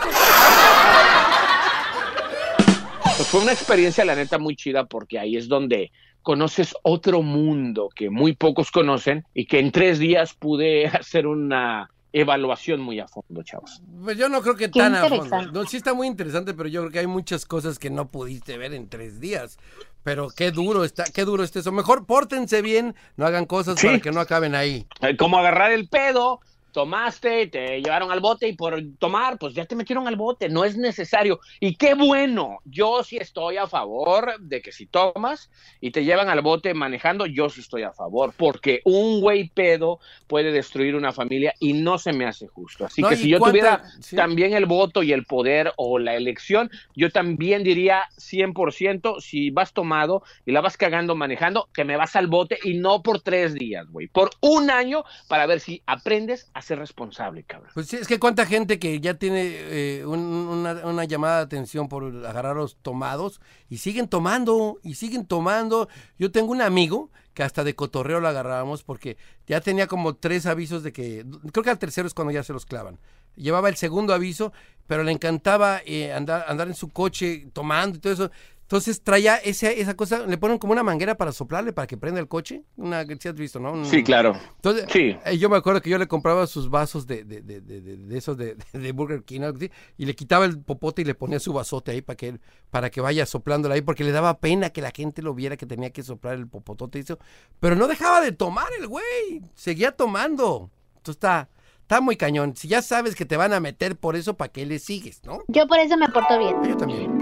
Pues 3.17 3.27
fue 3.27 3.41
una 3.41 3.51
experiencia, 3.51 4.05
la 4.05 4.15
neta, 4.15 4.37
muy 4.37 4.55
chida 4.55 4.85
porque 4.85 5.17
ahí 5.17 5.37
es 5.37 5.47
donde 5.47 5.91
conoces 6.21 6.75
otro 6.83 7.23
mundo 7.23 7.89
que 7.95 8.11
muy 8.11 8.33
pocos 8.33 8.69
conocen 8.69 9.25
y 9.33 9.45
que 9.45 9.59
en 9.59 9.71
tres 9.71 9.97
días 9.97 10.35
pude 10.35 10.85
hacer 10.93 11.25
una 11.25 11.89
evaluación 12.13 12.79
muy 12.79 12.99
a 12.99 13.07
fondo, 13.07 13.43
chavos. 13.43 13.81
Pues 14.03 14.17
yo 14.17 14.29
no 14.29 14.41
creo 14.41 14.55
que 14.55 14.69
Qué 14.71 14.79
tan 14.79 14.95
a 14.95 15.09
fondo. 15.09 15.51
No, 15.51 15.65
sí 15.65 15.77
está 15.77 15.93
muy 15.93 16.07
interesante, 16.07 16.53
pero 16.53 16.69
yo 16.69 16.81
creo 16.81 16.91
que 16.91 16.99
hay 16.99 17.07
muchas 17.07 17.45
cosas 17.45 17.79
que 17.79 17.89
no 17.89 18.07
pudiste 18.07 18.57
ver 18.57 18.73
en 18.73 18.87
tres 18.87 19.19
días. 19.19 19.57
Pero 20.03 20.27
qué 20.29 20.51
duro 20.51 20.83
está, 20.83 21.05
qué 21.05 21.25
duro 21.25 21.43
está 21.43 21.59
eso. 21.59 21.71
Mejor 21.71 22.05
pórtense 22.05 22.61
bien, 22.61 22.93
no 23.17 23.25
hagan 23.25 23.45
cosas 23.45 23.79
Sí. 23.79 23.87
para 23.87 23.99
que 23.99 24.11
no 24.11 24.19
acaben 24.19 24.53
ahí. 24.53 24.85
Eh, 25.01 25.17
Como 25.17 25.37
agarrar 25.37 25.71
el 25.71 25.87
pedo, 25.89 26.39
tomaste, 26.73 27.47
te 27.47 27.81
llevaron 27.81 28.11
al 28.11 28.19
bote 28.19 28.47
y 28.47 28.53
por 28.53 28.75
tomar, 28.99 29.37
pues 29.37 29.53
ya 29.53 29.65
te 29.65 29.75
metieron 29.75 30.07
al 30.07 30.15
bote, 30.17 30.49
no 30.49 30.65
es 30.65 30.75
necesario. 30.75 31.39
Y 31.61 31.75
qué 31.75 31.93
bueno, 31.93 32.57
yo 32.65 33.03
sí 33.03 33.17
estoy 33.17 33.57
a 33.57 33.67
favor 33.67 34.33
de 34.39 34.61
que 34.61 34.71
si 34.73 34.87
tomas 34.87 35.49
y 35.79 35.91
te 35.91 36.03
llevan 36.03 36.29
al 36.29 36.41
bote 36.41 36.73
manejando, 36.73 37.25
yo 37.27 37.47
sí 37.49 37.61
estoy 37.61 37.83
a 37.83 37.93
favor, 37.93 38.33
porque 38.35 38.81
un 38.85 39.21
güey 39.21 39.49
pedo 39.49 39.99
puede 40.27 40.51
destruir 40.51 40.95
una 40.95 41.13
familia 41.13 41.53
y 41.59 41.73
no 41.73 41.97
se 41.97 42.11
me 42.11 42.25
hace 42.25 42.47
justo. 42.47 42.85
Así 42.85 43.01
No, 43.01 43.09
que 43.09 43.15
¿y 43.15 43.17
si 43.19 43.29
yo 43.29 43.37
cuánta- 43.39 43.51
tuviera 43.51 43.83
sí. 44.01 44.15
también 44.15 44.53
el 44.53 44.65
voto 44.65 45.03
y 45.03 45.13
el 45.13 45.25
poder 45.25 45.71
o 45.77 45.99
la 45.99 46.15
elección, 46.15 46.69
yo 46.95 47.11
también 47.11 47.63
diría 47.63 48.03
100%, 48.17 49.21
si 49.21 49.51
vas 49.51 49.73
tomado 49.73 50.23
y 50.45 50.51
la 50.51 50.61
vas 50.61 50.75
cagando 50.75 51.15
manejando, 51.15 51.69
que 51.71 51.85
me 51.85 51.97
vas 51.97 52.15
al 52.15 52.25
bote 52.27 52.57
y 52.63 52.73
no 52.79 53.03
por 53.03 53.21
tres 53.21 53.53
días, 53.53 53.87
güey, 53.91 54.07
por 54.07 54.31
un 54.41 54.71
año 54.71 55.03
para 55.27 55.45
ver 55.45 55.59
si 55.59 55.83
aprendes 55.85 56.49
a 56.55 56.62
ser 56.63 56.79
responsable, 56.79 57.43
cabrón. 57.43 57.69
Pues 57.73 57.87
sí, 57.87 57.97
es 57.97 58.07
que 58.07 58.19
cuánta 58.19 58.45
gente 58.45 58.79
que 58.79 58.99
ya 58.99 59.13
tiene 59.15 59.41
eh, 59.45 60.05
un- 60.05 60.19
una, 60.19 61.03
llamada 61.05 61.37
de 61.37 61.43
atención 61.43 61.87
por 61.89 62.03
agarrar 62.25 62.55
los 62.55 62.77
tomados 62.77 63.41
y 63.69 63.77
siguen 63.77 64.07
tomando 64.07 64.79
y 64.83 64.95
siguen 64.95 65.25
tomando. 65.25 65.87
Yo 66.17 66.31
tengo 66.31 66.51
un 66.51 66.61
amigo 66.61 67.11
que 67.33 67.43
hasta 67.43 67.63
de 67.63 67.75
cotorreo 67.75 68.19
lo 68.19 68.27
agarrábamos 68.27 68.83
porque 68.83 69.17
ya 69.47 69.59
tenía 69.61 69.87
como 69.87 70.15
tres 70.15 70.45
avisos 70.45 70.83
de 70.83 70.93
que, 70.93 71.25
creo 71.51 71.63
que 71.63 71.69
al 71.69 71.79
tercero 71.79 72.07
es 72.07 72.13
cuando 72.13 72.31
ya 72.31 72.43
se 72.43 72.53
los 72.53 72.65
clavan. 72.65 72.99
Llevaba 73.35 73.69
el 73.69 73.75
segundo 73.75 74.13
aviso, 74.13 74.53
pero 74.87 75.03
le 75.03 75.11
encantaba 75.11 75.81
eh, 75.85 76.13
andar, 76.13 76.45
andar 76.47 76.67
en 76.67 76.75
su 76.75 76.89
coche 76.89 77.47
tomando 77.53 77.97
y 77.97 77.99
todo 77.99 78.13
eso. 78.13 78.31
Entonces 78.73 79.03
traía 79.03 79.35
esa, 79.35 79.69
esa 79.69 79.93
cosa, 79.95 80.25
le 80.25 80.35
ponen 80.39 80.57
como 80.57 80.73
una 80.73 80.81
manguera 80.81 81.15
para 81.15 81.31
soplarle 81.31 81.73
para 81.73 81.85
que 81.85 81.95
prenda 81.95 82.19
el 82.19 82.27
coche. 82.27 82.63
Una 82.75 83.05
que 83.05 83.15
sí 83.17 83.27
has 83.27 83.35
visto, 83.35 83.59
¿no? 83.59 83.71
Un- 83.71 83.85
Sí, 83.85 84.01
claro. 84.01 84.35
entonces, 84.55 84.87
Sí. 84.91 85.15
eh, 85.25 85.37
yo 85.37 85.47
me 85.47 85.57
acuerdo 85.57 85.79
que 85.79 85.91
yo 85.91 85.99
le 85.99 86.07
compraba 86.07 86.47
sus 86.47 86.71
vasos 86.71 87.05
de, 87.05 87.23
de, 87.23 87.41
de, 87.41 87.61
de, 87.61 87.81
de- 87.81 87.97
de 87.97 88.17
esos 88.17 88.35
de, 88.35 88.55
de 88.73 88.91
Burger 88.91 89.21
King 89.25 89.41
algo 89.41 89.57
así, 89.57 89.69
y 89.95 90.07
le 90.07 90.15
quitaba 90.15 90.45
el 90.45 90.57
popote 90.59 91.03
y 91.03 91.05
le 91.05 91.13
ponía 91.13 91.39
su 91.39 91.53
vasote 91.53 91.91
ahí 91.91 92.01
para 92.01 92.17
que, 92.17 92.39
para 92.71 92.89
que 92.89 92.99
vaya 92.99 93.27
soplándolo 93.27 93.75
ahí, 93.75 93.81
porque 93.81 94.03
le 94.03 94.11
daba 94.11 94.39
pena 94.39 94.71
que 94.71 94.81
la 94.81 94.89
gente 94.89 95.21
lo 95.21 95.35
viera 95.35 95.55
que 95.55 95.67
tenía 95.67 95.91
que 95.91 96.01
soplar 96.01 96.33
el 96.33 96.47
popotote 96.47 96.97
y 96.97 97.01
eso. 97.03 97.19
Pero 97.59 97.75
no 97.75 97.87
dejaba 97.87 98.21
de 98.21 98.31
tomar 98.31 98.69
el 98.79 98.87
güey, 98.87 99.43
seguía 99.53 99.91
tomando. 99.91 100.71
Entonces 100.97 101.17
está, 101.17 101.47
está 101.81 102.01
muy 102.01 102.17
cañón. 102.17 102.55
Si 102.55 102.67
ya 102.67 102.81
sabes 102.81 103.13
que 103.13 103.25
te 103.25 103.37
van 103.37 103.53
a 103.53 103.59
meter 103.59 103.95
por 103.97 104.15
eso, 104.15 104.33
¿para 104.35 104.51
qué 104.51 104.65
le 104.65 104.79
sigues, 104.79 105.21
no? 105.25 105.43
Yo 105.47 105.67
por 105.67 105.77
eso 105.77 105.95
me 105.95 106.09
porto 106.09 106.39
bien. 106.39 106.55
Yo 106.67 106.75
también. 106.75 107.21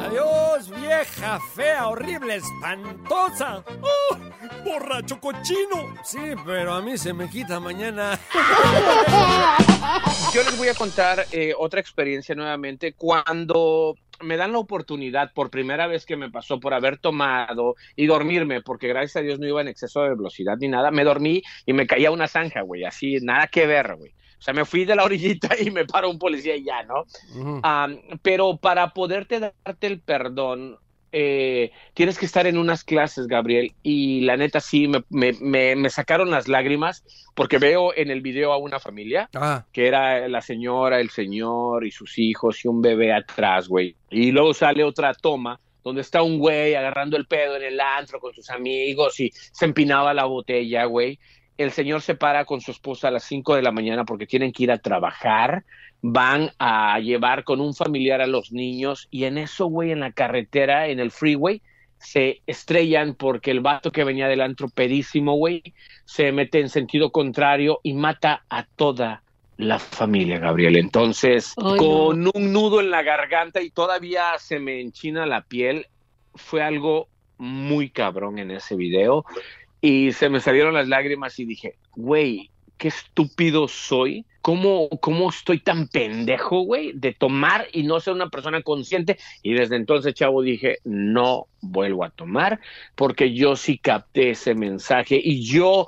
Adiós, 0.00 0.47
vieja, 0.66 1.38
fea, 1.54 1.88
horrible, 1.88 2.36
espantosa. 2.36 3.62
¡Oh! 3.80 4.16
¡Borracho 4.64 5.20
cochino! 5.20 5.94
Sí, 6.02 6.18
pero 6.44 6.74
a 6.74 6.82
mí 6.82 6.98
se 6.98 7.12
me 7.12 7.28
quita 7.28 7.60
mañana. 7.60 8.18
Yo 10.34 10.42
les 10.42 10.58
voy 10.58 10.68
a 10.68 10.74
contar 10.74 11.26
eh, 11.30 11.54
otra 11.56 11.80
experiencia 11.80 12.34
nuevamente 12.34 12.94
cuando 12.94 13.94
me 14.20 14.36
dan 14.36 14.52
la 14.52 14.58
oportunidad 14.58 15.32
por 15.32 15.50
primera 15.50 15.86
vez 15.86 16.04
que 16.04 16.16
me 16.16 16.30
pasó 16.30 16.58
por 16.58 16.74
haber 16.74 16.98
tomado 16.98 17.76
y 17.94 18.06
dormirme, 18.06 18.62
porque 18.62 18.88
gracias 18.88 19.16
a 19.16 19.20
Dios 19.20 19.38
no 19.38 19.46
iba 19.46 19.60
en 19.60 19.68
exceso 19.68 20.02
de 20.02 20.10
velocidad 20.10 20.56
ni 20.58 20.66
nada, 20.66 20.90
me 20.90 21.04
dormí 21.04 21.42
y 21.66 21.72
me 21.72 21.86
caía 21.86 22.10
una 22.10 22.26
zanja, 22.26 22.62
güey, 22.62 22.84
así, 22.84 23.18
nada 23.22 23.46
que 23.46 23.66
ver, 23.66 23.94
güey. 23.96 24.12
O 24.38 24.42
sea, 24.42 24.54
me 24.54 24.64
fui 24.64 24.84
de 24.84 24.94
la 24.96 25.04
orillita 25.04 25.50
y 25.60 25.70
me 25.70 25.84
paró 25.84 26.10
un 26.10 26.18
policía 26.18 26.54
y 26.56 26.64
ya, 26.64 26.82
¿no? 26.84 27.04
Ah, 27.64 27.88
pero 28.22 28.56
para 28.56 28.90
poderte 28.94 29.40
darte 29.40 29.86
el 29.86 30.00
perdón, 30.00 30.78
eh, 31.10 31.70
tienes 31.94 32.18
que 32.18 32.26
estar 32.26 32.46
en 32.46 32.58
unas 32.58 32.84
clases, 32.84 33.26
Gabriel, 33.28 33.72
y 33.82 34.20
la 34.20 34.36
neta 34.36 34.60
sí, 34.60 34.86
me, 34.88 35.02
me- 35.08 35.32
me- 35.40 35.74
me 35.74 35.88
sacaron 35.90 36.30
las 36.30 36.48
lágrimas 36.48 37.02
porque 37.34 37.58
veo 37.58 37.92
en 37.96 38.10
el 38.10 38.20
video 38.20 38.52
a 38.52 38.58
una 38.58 38.78
familia 38.78 39.28
Ah, 39.34 39.64
que 39.72 39.86
era 39.88 40.28
la 40.28 40.42
señora, 40.42 41.00
el 41.00 41.08
señor 41.10 41.86
y 41.86 41.90
sus 41.90 42.18
hijos 42.18 42.62
y 42.64 42.68
un 42.68 42.82
bebé 42.82 43.12
atrás, 43.12 43.68
güey. 43.68 43.96
Y 44.10 44.32
luego 44.32 44.52
sale 44.54 44.84
otra 44.84 45.14
toma 45.14 45.58
donde 45.82 46.02
está 46.02 46.22
un 46.22 46.38
güey 46.38 46.74
agarrando 46.74 47.16
el 47.16 47.26
pedo 47.26 47.56
en 47.56 47.62
el 47.62 47.80
antro 47.80 48.20
con 48.20 48.34
sus 48.34 48.50
amigos 48.50 49.18
y 49.20 49.30
se 49.32 49.64
empinaba 49.64 50.12
la 50.12 50.26
botella, 50.26 50.84
güey. 50.84 51.18
El 51.58 51.72
señor 51.72 52.00
se 52.02 52.14
para 52.14 52.44
con 52.44 52.60
su 52.60 52.70
esposa 52.70 53.08
a 53.08 53.10
las 53.10 53.24
5 53.24 53.56
de 53.56 53.62
la 53.62 53.72
mañana 53.72 54.04
porque 54.04 54.26
tienen 54.26 54.52
que 54.52 54.62
ir 54.62 54.70
a 54.70 54.78
trabajar. 54.78 55.64
Van 56.00 56.50
a 56.58 56.98
llevar 57.00 57.44
con 57.44 57.60
un 57.60 57.74
familiar 57.74 58.20
a 58.20 58.26
los 58.26 58.52
niños 58.52 59.08
y 59.10 59.24
en 59.24 59.36
eso, 59.38 59.66
güey, 59.66 59.90
en 59.90 60.00
la 60.00 60.12
carretera, 60.12 60.86
en 60.86 61.00
el 61.00 61.10
freeway, 61.10 61.60
se 61.98 62.42
estrellan 62.46 63.14
porque 63.14 63.50
el 63.50 63.60
vato 63.60 63.90
que 63.90 64.04
venía 64.04 64.28
del 64.28 64.40
antro 64.40 64.68
pedísimo, 64.68 65.34
güey, 65.34 65.62
se 66.04 66.30
mete 66.32 66.60
en 66.60 66.68
sentido 66.68 67.10
contrario 67.10 67.80
y 67.82 67.94
mata 67.94 68.44
a 68.48 68.64
toda 68.64 69.22
la 69.56 69.80
familia, 69.80 70.38
Gabriel. 70.38 70.76
Entonces, 70.76 71.54
con 71.56 72.30
un 72.32 72.52
nudo 72.52 72.80
en 72.80 72.90
la 72.90 73.02
garganta 73.02 73.60
y 73.60 73.70
todavía 73.70 74.38
se 74.38 74.60
me 74.60 74.80
enchina 74.80 75.26
la 75.26 75.42
piel, 75.42 75.86
fue 76.36 76.62
algo 76.62 77.08
muy 77.36 77.90
cabrón 77.90 78.38
en 78.38 78.52
ese 78.52 78.76
video 78.76 79.24
y 79.80 80.12
se 80.12 80.28
me 80.28 80.40
salieron 80.40 80.74
las 80.74 80.88
lágrimas 80.88 81.38
y 81.38 81.44
dije, 81.44 81.76
güey, 81.94 82.50
qué 82.76 82.88
estúpido 82.88 83.68
soy. 83.68 84.24
¿Cómo, 84.40 84.88
¿Cómo 85.00 85.28
estoy 85.28 85.60
tan 85.60 85.88
pendejo, 85.88 86.60
güey, 86.62 86.92
de 86.94 87.12
tomar 87.12 87.66
y 87.72 87.82
no 87.82 88.00
ser 88.00 88.14
una 88.14 88.30
persona 88.30 88.62
consciente? 88.62 89.18
Y 89.42 89.52
desde 89.52 89.76
entonces, 89.76 90.14
chavo, 90.14 90.40
dije, 90.42 90.78
no 90.84 91.48
vuelvo 91.60 92.04
a 92.04 92.10
tomar 92.10 92.60
porque 92.94 93.34
yo 93.34 93.56
sí 93.56 93.76
capté 93.78 94.30
ese 94.30 94.54
mensaje 94.54 95.20
y 95.22 95.44
yo 95.44 95.86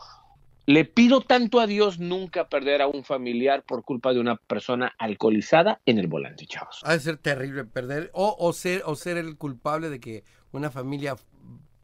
le 0.66 0.84
pido 0.84 1.22
tanto 1.22 1.58
a 1.58 1.66
Dios 1.66 1.98
nunca 2.00 2.48
perder 2.48 2.82
a 2.82 2.86
un 2.86 3.02
familiar 3.02 3.62
por 3.62 3.82
culpa 3.82 4.12
de 4.12 4.20
una 4.20 4.36
persona 4.36 4.94
alcoholizada 4.98 5.80
en 5.86 5.98
el 5.98 6.06
volante, 6.06 6.46
chavos. 6.46 6.80
Ha 6.84 6.92
de 6.92 7.00
ser 7.00 7.16
terrible 7.16 7.64
perder 7.64 8.10
o, 8.12 8.36
o 8.38 8.52
ser 8.52 8.82
o 8.84 8.94
ser 8.94 9.16
el 9.16 9.36
culpable 9.38 9.88
de 9.88 10.00
que 10.00 10.24
una 10.52 10.70
familia 10.70 11.16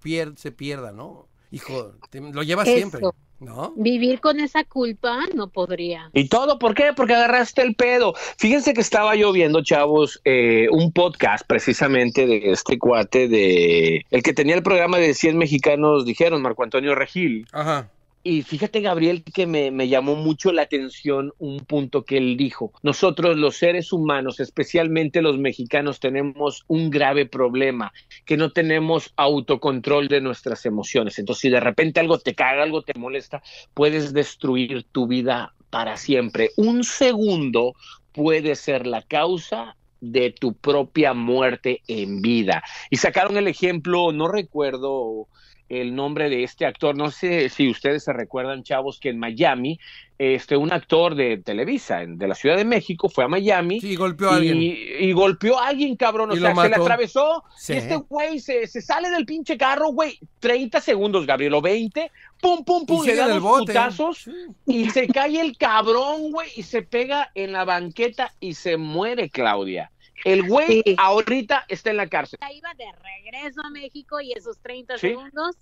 pier- 0.03 0.37
se 0.37 0.53
pierda, 0.53 0.93
¿no? 0.93 1.29
Hijo, 1.57 1.93
te- 2.11 2.21
lo 2.21 2.43
lleva 2.43 2.63
Eso. 2.65 2.77
siempre, 2.77 3.01
¿no? 3.41 3.73
Vivir 3.77 4.21
con 4.21 4.41
esa 4.41 4.65
culpa 4.65 5.19
no 5.35 5.49
podría. 5.49 6.11
¿Y 6.13 6.29
todo 6.29 6.59
por 6.59 6.75
qué? 6.75 6.93
Porque 6.95 7.15
agarraste 7.15 7.63
el 7.63 7.75
pedo. 7.75 8.15
Fíjense 8.39 8.73
que 8.75 8.81
estaba 8.81 9.15
yo 9.17 9.33
viendo, 9.33 9.63
chavos, 9.63 10.21
eh, 10.25 10.69
un 10.71 10.93
podcast 10.93 11.47
precisamente 11.47 12.27
de 12.27 12.53
este 12.53 12.79
cuate 12.79 13.29
de... 13.29 14.05
El 14.11 14.23
que 14.23 14.33
tenía 14.33 14.55
el 14.55 14.63
programa 14.63 14.99
de 14.99 15.15
100 15.15 15.37
mexicanos, 15.39 16.05
dijeron, 16.05 16.43
Marco 16.43 16.63
Antonio 16.63 16.95
Regil. 16.95 17.47
Ajá. 17.53 17.91
Y 18.29 18.43
fíjate, 18.43 18.81
Gabriel, 18.81 19.23
que 19.23 19.47
me, 19.47 19.87
llamó 19.87 20.17
mucho 20.17 20.51
la 20.51 20.63
atención 20.63 21.33
un 21.39 21.61
punto 21.61 22.05
que 22.05 22.17
él 22.17 22.37
dijo. 22.37 22.73
Nosotros, 22.83 23.37
los 23.37 23.57
seres 23.57 23.93
humanos, 23.93 24.41
especialmente 24.41 25.23
los 25.23 25.39
mexicanos, 25.39 26.01
tenemos 26.01 26.65
un 26.67 26.91
grave 26.91 27.27
problema, 27.27 27.93
que 28.25 28.37
no 28.37 28.51
tenemos 28.51 29.13
autocontrol 29.15 30.09
de 30.09 30.21
nuestras 30.21 30.67
emociones. 30.67 31.21
Entonces, 31.21 31.43
si 31.43 31.51
de 31.51 31.61
repente 31.61 32.01
algo 32.01 32.19
te 32.19 32.35
caga, 32.35 32.65
algo 32.65 32.83
te 32.83 32.99
molesta, 32.99 33.45
puedes 33.75 34.13
destruir 34.13 34.83
tu 34.91 35.07
vida 35.07 35.55
para 35.71 35.97
siempre. 35.97 36.51
Un 36.57 36.83
segundo 36.83 37.75
puede 38.11 38.57
ser 38.57 38.89
la 38.89 39.03
causa 39.03 39.77
de 40.01 40.33
tu 40.33 40.53
propia 40.57 41.15
muerte 41.15 41.81
en 41.87 42.23
vida. 42.23 42.65
Y 42.91 42.97
sacaron 42.97 43.37
el 43.37 43.47
ejemplo, 43.47 44.11
no 44.11 44.27
recuerdo 44.27 45.29
el 45.69 45.95
nombre 45.95 46.29
de 46.31 46.45
este 46.45 46.67
actor. 46.67 46.97
No 46.97 47.11
sé 47.11 47.49
si 47.49 47.69
ustedes 47.69 48.05
se 48.05 48.13
recuerdan, 48.13 48.63
chavos, 48.63 49.01
que 49.01 49.09
en 49.11 49.19
Miami, 49.19 49.79
este, 50.19 50.57
un 50.57 50.73
actor 50.73 51.15
de 51.15 51.39
Televisa, 51.39 52.05
de 52.07 52.29
la 52.29 52.35
Ciudad 52.35 52.57
de 52.57 52.65
México, 52.65 53.09
fue 53.09 53.25
a 53.25 53.29
Miami. 53.29 53.81
Sí, 53.81 53.97
golpeó 53.97 54.31
a 54.31 54.35
y, 54.35 54.49
alguien. 54.49 54.77
y 55.01 55.13
golpeó 55.13 55.59
a 55.59 55.69
alguien, 55.69 55.97
cabrón. 55.97 56.31
O 56.31 56.35
Y 56.35 56.39
sea, 56.41 56.55
se 56.55 56.69
le 56.69 56.77
atravesó. 56.77 57.45
Sí. 57.57 57.73
Y 57.75 57.77
este 57.77 57.97
güey 57.97 58.39
se, 58.39 58.67
se 58.67 58.81
sale 58.81 59.11
del 59.11 59.27
pinche 59.27 59.59
carro, 59.59 59.89
güey. 59.89 60.19
30 60.41 60.81
segundos, 60.81 61.27
Gabriel, 61.27 61.55
o 61.55 61.61
20. 61.61 62.11
Pum, 62.41 62.65
pum, 62.65 62.87
pum. 62.87 63.03
Y 63.03 63.07
Le 63.07 63.13
sigue 63.13 63.17
da 63.17 63.25
en 63.25 63.37
el 63.37 63.41
dos 63.43 63.51
bote. 63.51 63.73
putazos. 63.73 64.31
Y 64.67 64.91
se 64.91 65.09
cae 65.09 65.41
el 65.41 65.57
cabrón, 65.57 66.31
güey. 66.33 66.49
Y 66.57 66.63
se 66.63 66.83
pega 66.83 67.31
en 67.35 67.53
la 67.53 67.65
banqueta 67.65 68.33
y 68.41 68.55
se 68.55 68.77
muere, 68.77 69.29
Claudia. 69.31 69.91
El 70.27 70.49
güey 70.49 70.83
ahorita 70.99 71.65
está 71.69 71.91
en 71.91 71.97
la 71.99 72.09
cárcel. 72.09 72.39
Ya 72.43 72.53
iba 72.53 72.75
de 72.75 72.87
regreso 72.93 73.61
a 73.65 73.71
México 73.71 74.21
y 74.21 74.33
esos 74.33 74.59
30 74.61 74.99
Sí. 74.99 75.09
segundos, 75.09 75.57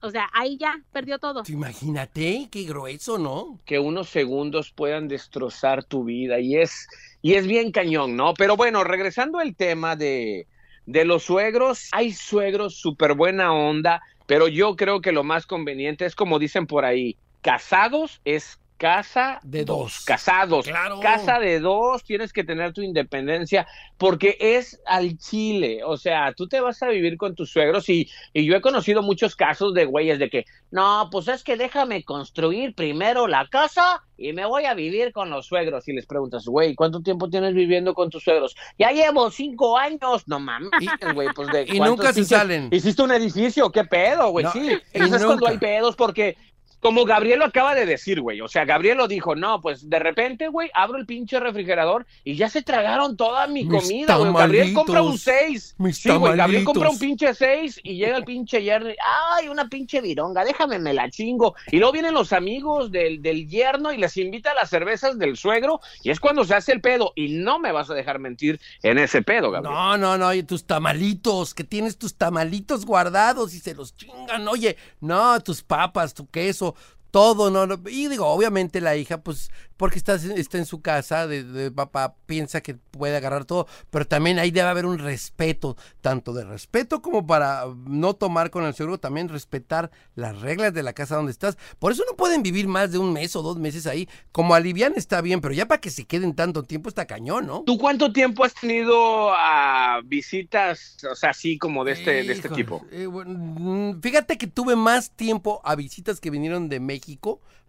o 0.00 0.10
sea, 0.10 0.28
ahí 0.32 0.56
ya 0.58 0.80
perdió 0.92 1.18
todo. 1.18 1.42
Imagínate, 1.48 2.48
qué 2.50 2.62
grueso, 2.64 3.18
¿no? 3.18 3.58
que 3.64 3.78
unos 3.78 4.08
segundos 4.08 4.70
puedan 4.70 5.08
destrozar 5.08 5.84
tu 5.84 6.04
vida 6.04 6.38
y 6.40 6.56
es 6.56 6.86
y 7.22 7.34
es 7.34 7.46
bien 7.46 7.72
cañón, 7.72 8.16
¿no? 8.16 8.34
Pero 8.34 8.56
bueno, 8.56 8.84
regresando 8.84 9.38
al 9.38 9.56
tema 9.56 9.96
de 9.96 10.46
de 10.86 11.04
los 11.06 11.22
suegros, 11.24 11.88
hay 11.92 12.12
suegros 12.12 12.76
súper 12.78 13.14
buena 13.14 13.52
onda, 13.54 14.02
pero 14.26 14.46
yo 14.48 14.76
creo 14.76 15.00
que 15.00 15.12
lo 15.12 15.24
más 15.24 15.46
conveniente 15.46 16.04
es 16.04 16.14
como 16.14 16.38
dicen 16.38 16.66
por 16.66 16.84
ahí, 16.84 17.16
casados 17.40 18.20
es 18.24 18.58
casa 18.76 19.40
De 19.42 19.64
dos. 19.64 20.04
casados, 20.04 20.66
Claro. 20.66 21.00
casa 21.00 21.38
de 21.38 21.60
dos, 21.60 22.02
tienes 22.04 22.32
que 22.32 22.44
tener 22.44 22.72
tu 22.72 22.82
independencia 22.82 23.66
porque 23.98 24.36
es 24.40 24.80
al 24.86 25.16
chile, 25.16 25.82
o 25.84 25.96
sea, 25.96 26.32
tú 26.34 26.48
te 26.48 26.60
vas 26.60 26.82
a 26.82 26.88
vivir 26.88 27.16
con 27.16 27.34
tus 27.34 27.50
suegros 27.50 27.88
y, 27.88 28.10
y 28.32 28.44
yo 28.44 28.56
he 28.56 28.60
conocido 28.60 29.02
muchos 29.02 29.36
casos 29.36 29.72
de 29.74 29.84
güeyes 29.84 30.18
de 30.18 30.28
que, 30.28 30.44
no, 30.70 31.08
pues 31.10 31.28
es 31.28 31.44
que 31.44 31.56
déjame 31.56 32.02
construir 32.04 32.74
primero 32.74 33.28
la 33.28 33.46
casa 33.48 34.02
y 34.16 34.32
me 34.32 34.44
voy 34.44 34.64
a 34.64 34.74
vivir 34.74 35.12
con 35.12 35.30
los 35.30 35.46
suegros 35.46 35.86
y 35.88 35.92
les 35.92 36.06
preguntas, 36.06 36.44
güey, 36.44 36.74
¿cuánto 36.74 37.00
tiempo 37.00 37.30
tienes 37.30 37.54
viviendo 37.54 37.94
con 37.94 38.10
tus 38.10 38.24
suegros? 38.24 38.54
Ya 38.78 38.90
llevo 38.90 39.30
cinco 39.30 39.78
años, 39.78 40.26
no 40.26 40.40
mames, 40.40 40.70
güey, 41.14 41.28
pues 41.34 41.48
de 41.50 41.64
Y 41.72 41.80
nunca 41.80 42.12
se 42.12 42.24
salen. 42.24 42.68
¿Hiciste 42.72 43.02
un 43.02 43.12
edificio? 43.12 43.70
¿Qué 43.70 43.84
pedo, 43.84 44.30
güey? 44.30 44.44
No, 44.44 44.52
sí, 44.52 44.78
y 44.92 45.00
eso 45.00 45.16
es 45.16 45.24
cuando 45.24 45.46
hay 45.48 45.58
pedos 45.58 45.96
porque 45.96 46.36
como 46.84 47.06
Gabriel 47.06 47.38
lo 47.38 47.46
acaba 47.46 47.74
de 47.74 47.86
decir, 47.86 48.20
güey. 48.20 48.42
O 48.42 48.48
sea, 48.48 48.66
Gabriel 48.66 48.98
lo 48.98 49.08
dijo, 49.08 49.34
no, 49.34 49.62
pues 49.62 49.88
de 49.88 49.98
repente, 49.98 50.48
güey, 50.48 50.70
abro 50.74 50.98
el 50.98 51.06
pinche 51.06 51.40
refrigerador 51.40 52.04
y 52.24 52.36
ya 52.36 52.50
se 52.50 52.60
tragaron 52.60 53.16
toda 53.16 53.46
mi 53.46 53.64
Mis 53.64 53.80
comida, 53.80 54.16
güey. 54.16 54.30
Gabriel 54.34 54.74
compra 54.74 55.00
un 55.00 55.18
tamalitos. 55.18 55.22
seis. 55.22 55.74
Mis 55.78 55.96
Sí, 55.96 56.10
güey, 56.10 56.36
Gabriel 56.36 56.62
compra 56.64 56.90
un 56.90 56.98
pinche 56.98 57.32
seis 57.32 57.80
y 57.82 57.96
llega 57.96 58.18
el 58.18 58.24
pinche 58.24 58.62
yerno 58.62 58.90
y, 58.90 58.96
ay, 59.32 59.48
una 59.48 59.66
pinche 59.70 60.02
vironga, 60.02 60.44
déjame, 60.44 60.78
me 60.78 60.92
la 60.92 61.08
chingo. 61.08 61.54
Y 61.70 61.78
luego 61.78 61.92
vienen 61.94 62.12
los 62.12 62.34
amigos 62.34 62.90
del, 62.92 63.22
del 63.22 63.48
yerno 63.48 63.90
y 63.90 63.96
les 63.96 64.18
invita 64.18 64.50
a 64.50 64.54
las 64.54 64.68
cervezas 64.68 65.18
del 65.18 65.38
suegro 65.38 65.80
y 66.02 66.10
es 66.10 66.20
cuando 66.20 66.44
se 66.44 66.54
hace 66.54 66.72
el 66.72 66.82
pedo. 66.82 67.14
Y 67.16 67.28
no 67.28 67.58
me 67.60 67.72
vas 67.72 67.88
a 67.88 67.94
dejar 67.94 68.18
mentir 68.18 68.60
en 68.82 68.98
ese 68.98 69.22
pedo, 69.22 69.50
Gabriel. 69.50 69.74
No, 69.74 69.96
no, 69.96 70.18
no, 70.18 70.26
oye, 70.26 70.42
tus 70.42 70.66
tamalitos, 70.66 71.54
que 71.54 71.64
tienes 71.64 71.96
tus 71.96 72.16
tamalitos 72.16 72.84
guardados 72.84 73.54
y 73.54 73.60
se 73.60 73.74
los 73.74 73.96
chingan, 73.96 74.46
oye, 74.48 74.76
no, 75.00 75.40
tus 75.40 75.62
papas, 75.62 76.12
tu 76.12 76.26
queso, 76.26 76.73
todo, 77.14 77.48
no, 77.48 77.64
no. 77.64 77.78
Y 77.88 78.08
digo, 78.08 78.26
obviamente 78.26 78.80
la 78.80 78.96
hija, 78.96 79.22
pues, 79.22 79.48
porque 79.76 79.98
está, 79.98 80.14
está 80.16 80.58
en 80.58 80.66
su 80.66 80.82
casa 80.82 81.28
de, 81.28 81.44
de 81.44 81.70
papá, 81.70 82.16
piensa 82.26 82.60
que 82.60 82.74
puede 82.74 83.16
agarrar 83.16 83.44
todo, 83.44 83.68
pero 83.90 84.04
también 84.04 84.40
ahí 84.40 84.50
debe 84.50 84.68
haber 84.68 84.84
un 84.84 84.98
respeto, 84.98 85.76
tanto 86.00 86.32
de 86.32 86.44
respeto 86.44 87.02
como 87.02 87.24
para 87.24 87.66
no 87.86 88.14
tomar 88.14 88.50
con 88.50 88.64
el 88.64 88.74
seguro, 88.74 88.98
también 88.98 89.28
respetar 89.28 89.92
las 90.16 90.40
reglas 90.40 90.74
de 90.74 90.82
la 90.82 90.92
casa 90.92 91.14
donde 91.14 91.30
estás. 91.30 91.56
Por 91.78 91.92
eso 91.92 92.02
no 92.10 92.16
pueden 92.16 92.42
vivir 92.42 92.66
más 92.66 92.90
de 92.90 92.98
un 92.98 93.12
mes 93.12 93.36
o 93.36 93.42
dos 93.42 93.58
meses 93.58 93.86
ahí. 93.86 94.08
Como 94.32 94.56
alivian 94.56 94.94
está 94.96 95.20
bien, 95.20 95.40
pero 95.40 95.54
ya 95.54 95.68
para 95.68 95.80
que 95.80 95.90
se 95.90 96.06
queden 96.06 96.34
tanto 96.34 96.64
tiempo 96.64 96.88
está 96.88 97.06
cañón, 97.06 97.46
¿no? 97.46 97.62
¿Tú 97.64 97.78
cuánto 97.78 98.12
tiempo 98.12 98.42
has 98.42 98.54
tenido 98.54 99.32
a 99.32 100.00
visitas, 100.04 100.96
o 101.08 101.14
sea, 101.14 101.30
así 101.30 101.58
como 101.58 101.84
de 101.84 101.92
este, 101.92 102.10
de 102.24 102.32
este 102.32 102.48
tipo? 102.48 102.84
eh, 102.90 103.06
bueno, 103.06 103.30
mm, 103.38 104.00
fíjate 104.00 104.36
que 104.36 104.48
tuve 104.48 104.74
más 104.74 105.12
tiempo 105.12 105.60
a 105.64 105.76
visitas 105.76 106.18
que 106.20 106.30
vinieron 106.30 106.68
de 106.68 106.80
México, 106.80 107.03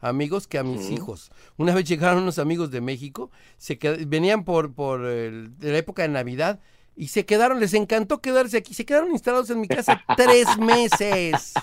amigos, 0.01 0.47
que 0.47 0.57
a 0.57 0.63
mis 0.63 0.89
hijos. 0.91 1.31
Una 1.57 1.73
vez 1.73 1.85
llegaron 1.85 2.23
unos 2.23 2.39
amigos 2.39 2.69
de 2.71 2.81
México, 2.81 3.31
se 3.57 3.79
qued- 3.79 4.07
venían 4.07 4.43
por, 4.43 4.73
por 4.73 5.05
el- 5.05 5.57
de 5.57 5.71
la 5.71 5.77
época 5.79 6.01
de 6.03 6.09
Navidad 6.09 6.59
y 6.95 7.07
se 7.07 7.25
quedaron, 7.25 7.59
les 7.59 7.73
encantó 7.73 8.21
quedarse 8.21 8.57
aquí, 8.57 8.73
se 8.73 8.85
quedaron 8.85 9.11
instalados 9.11 9.49
en 9.49 9.59
mi 9.61 9.67
casa 9.67 10.01
tres 10.15 10.47
meses. 10.59 11.53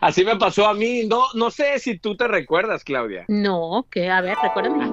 Así 0.00 0.24
me 0.24 0.36
pasó 0.36 0.66
a 0.66 0.74
mí. 0.74 1.04
No, 1.06 1.22
no 1.34 1.50
sé 1.50 1.78
si 1.78 1.98
tú 1.98 2.16
te 2.16 2.26
recuerdas, 2.26 2.82
Claudia. 2.84 3.24
No, 3.28 3.86
que 3.90 4.10
a 4.10 4.20
ver, 4.20 4.36
recuérdame. 4.42 4.90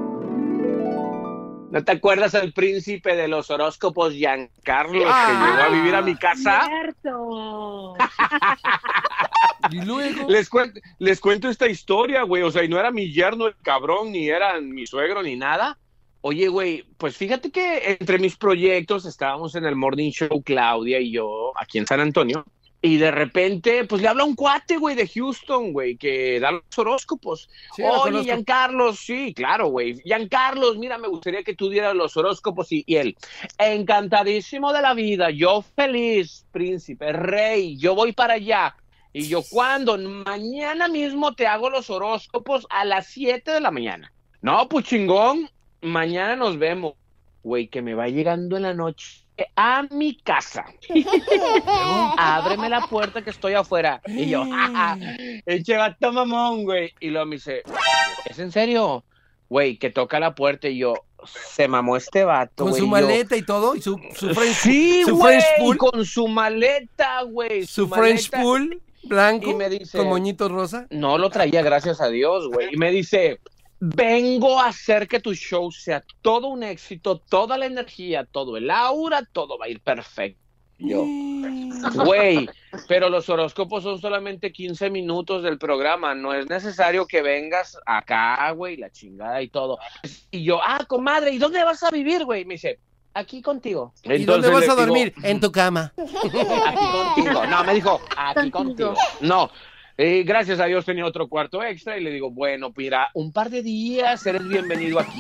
¿No 1.72 1.84
te 1.84 1.92
acuerdas 1.92 2.32
del 2.32 2.52
príncipe 2.52 3.16
de 3.16 3.28
los 3.28 3.52
horóscopos, 3.52 4.14
Giancarlo, 4.14 5.04
Ah. 5.08 5.26
que 5.28 5.34
llegó 5.34 5.64
a 5.64 5.70
vivir 5.70 5.96
a 5.96 6.02
mi 6.02 6.16
casa? 6.16 6.66
Cierto. 6.66 7.94
Y 9.72 9.82
luego... 9.82 10.30
Les, 10.30 10.50
cuen- 10.50 10.82
les 11.00 11.20
cuento 11.20 11.50
esta 11.50 11.68
historia, 11.68 12.24
güey. 12.24 12.44
O 12.44 12.52
sea, 12.52 12.64
y 12.64 12.68
no 12.68 12.80
era 12.80 12.92
mi 12.92 13.12
yerno 13.12 13.48
el 13.48 13.56
cabrón, 13.62 14.12
ni 14.12 14.30
era 14.30 14.60
mi 14.62 14.86
suegro, 14.86 15.24
ni 15.24 15.36
nada. 15.36 15.78
Oye, 16.22 16.50
güey, 16.50 16.84
pues 16.98 17.16
fíjate 17.16 17.50
que 17.50 17.96
entre 18.00 18.20
mis 18.20 18.36
proyectos 18.36 19.06
estábamos 19.06 19.56
en 19.56 19.66
el 19.66 19.76
Morning 19.76 20.12
Show, 20.12 20.44
Claudia 20.44 21.00
y 21.00 21.12
yo, 21.12 21.54
aquí 21.56 21.78
en 21.78 21.88
San 21.88 22.02
Antonio. 22.02 22.46
Y 22.82 22.96
de 22.96 23.12
repente, 23.12 23.84
pues 23.84 24.02
le 24.02 24.08
habla 24.08 24.24
un 24.24 24.36
cuate, 24.36 24.78
güey, 24.78 24.96
de 24.96 25.06
Houston, 25.06 25.74
güey, 25.74 25.98
que 25.98 26.40
da 26.40 26.52
los 26.52 26.64
horóscopos. 26.78 27.50
Sí, 27.76 27.84
Oye. 27.84 28.24
Giancarlos, 28.24 29.00
sí, 29.00 29.34
claro, 29.34 29.68
güey. 29.68 30.00
Giancarlos, 30.04 30.78
mira, 30.78 30.98
me 30.98 31.10
gustaría 31.10 31.44
que 31.44 31.56
tú 31.56 31.70
dieras 31.70 31.94
los 31.94 32.16
horóscopos 32.16 32.72
y, 32.72 32.84
y 32.88 32.96
él, 32.96 33.18
encantadísimo 33.58 34.72
de 34.74 34.82
la 34.82 34.94
vida, 34.94 35.30
yo 35.30 35.62
feliz, 35.76 36.46
príncipe, 36.52 37.12
rey, 37.12 37.78
yo 37.78 37.96
voy 37.96 38.14
para 38.14 38.36
allá. 38.36 38.76
Y 39.14 39.28
yo, 39.28 39.42
¿cuándo? 39.50 39.98
Mañana 39.98 40.88
mismo 40.88 41.34
te 41.34 41.48
hago 41.48 41.70
los 41.70 41.90
horóscopos 41.90 42.68
a 42.70 42.86
las 42.86 43.08
7 43.08 43.52
de 43.52 43.60
la 43.62 43.72
mañana. 43.72 44.12
No, 44.42 44.70
pues 44.70 44.86
chingón, 44.86 45.50
mañana 45.82 46.36
nos 46.36 46.58
vemos. 46.60 46.94
Güey, 47.44 47.68
que 47.68 47.82
me 47.82 47.94
va 47.96 48.08
llegando 48.08 48.58
en 48.58 48.64
la 48.64 48.74
noche 48.74 49.26
a 49.56 49.84
mi 49.92 50.16
casa. 50.18 50.66
Ábreme 52.18 52.70
la 52.70 52.82
puerta 52.88 53.22
que 53.22 53.30
estoy 53.30 53.54
afuera. 53.54 54.02
Y 54.08 54.30
yo, 54.30 54.46
jaja, 54.50 54.98
eche 55.46 55.78
vato 55.78 56.12
mamón, 56.12 56.64
güey. 56.64 56.94
Y 57.00 57.10
luego 57.10 57.26
me 57.26 57.36
dice, 57.38 57.64
¿es 58.26 58.40
en 58.40 58.52
serio? 58.52 59.04
Güey, 59.50 59.78
que 59.78 59.90
toca 59.90 60.20
la 60.20 60.36
puerta 60.36 60.68
y 60.68 60.78
yo, 60.80 60.94
se 61.26 61.68
mamó 61.68 61.98
este 61.98 62.24
vato, 62.24 62.66
Con 62.66 62.74
su 62.74 62.82
Yo- 62.82 62.88
maleta 62.88 63.36
y 63.36 63.42
todo, 63.42 63.76
y 63.76 63.82
su, 63.82 64.00
su 64.16 64.34
French, 64.36 64.54
Sí, 64.56 65.04
su 65.06 65.18
güey, 65.18 65.40
French 65.42 65.58
pool, 65.60 65.78
con 65.78 66.06
su 66.06 66.28
maleta, 66.28 67.24
güey. 67.24 67.66
su 67.66 67.88
French 67.88 68.30
maleta. 68.32 68.42
pool 68.44 68.82
blanco, 69.04 69.52
Y 69.52 69.56
me 69.56 69.70
dice- 69.70 69.98
con 69.98 70.08
moñitos 70.08 70.52
rosa. 70.52 70.88
No 70.90 71.18
lo 71.18 71.30
traía, 71.30 71.62
gracias 71.62 72.02
a 72.02 72.10
Dios, 72.10 72.48
güey. 72.48 72.74
Y 72.74 72.78
me 72.78 72.92
dice, 72.92 73.40
vengo 73.80 74.60
a 74.60 74.68
hacer 74.68 75.08
que 75.08 75.20
tu 75.20 75.34
show 75.34 75.72
sea 75.72 76.04
todo 76.22 76.48
un 76.48 76.64
éxito, 76.64 77.18
toda 77.20 77.58
la 77.58 77.66
energía, 77.66 78.26
todo 78.26 78.58
el 78.58 78.70
aura, 78.70 79.24
todo 79.32 79.58
va 79.58 79.66
a 79.66 79.70
ir 79.70 79.82
perfecto. 79.82 80.40
Yo, 80.82 81.04
güey, 82.06 82.48
pero 82.88 83.10
los 83.10 83.28
horóscopos 83.30 83.84
son 83.84 84.00
solamente 84.00 84.54
15 84.54 84.90
minutos 84.90 85.44
del 85.44 85.58
programa, 85.58 86.16
no 86.16 86.34
es 86.34 86.48
necesario 86.50 87.06
que 87.06 87.22
vengas 87.22 87.78
acá, 87.86 88.50
güey, 88.52 88.78
la 88.78 88.90
chingada 88.90 89.42
y 89.42 89.50
todo. 89.50 89.78
Y 90.32 90.44
yo, 90.46 90.62
ah, 90.64 90.86
comadre, 90.88 91.32
¿y 91.32 91.38
dónde 91.38 91.62
vas 91.66 91.84
a 91.84 91.92
vivir, 91.92 92.24
güey? 92.24 92.46
Me 92.46 92.54
dice, 92.54 92.80
aquí 93.20 93.42
contigo. 93.42 93.94
¿Y 94.04 94.24
dónde 94.26 94.48
Entonces 94.48 94.52
vas 94.52 94.62
a 94.62 94.66
digo, 94.66 94.76
dormir? 94.76 95.14
En 95.24 95.40
tu 95.40 95.52
cama. 95.52 95.94
Aquí 95.98 96.86
contigo. 96.92 97.46
No, 97.46 97.64
me 97.64 97.74
dijo, 97.74 98.02
aquí 98.16 98.50
contigo. 98.52 98.94
No. 99.22 99.50
eh, 99.98 100.24
gracias 100.26 100.60
a 100.60 100.66
Dios 100.66 100.86
tenía 100.86 101.06
otro 101.06 101.28
cuarto 101.28 101.62
extra 101.64 101.98
y 101.98 102.04
le 102.04 102.12
digo, 102.12 102.32
bueno, 102.32 102.74
mira, 102.76 103.10
un 103.14 103.32
par 103.32 103.50
de 103.50 103.62
días 103.62 104.26
eres 104.26 104.48
bienvenido 104.48 105.00
aquí. 105.00 105.20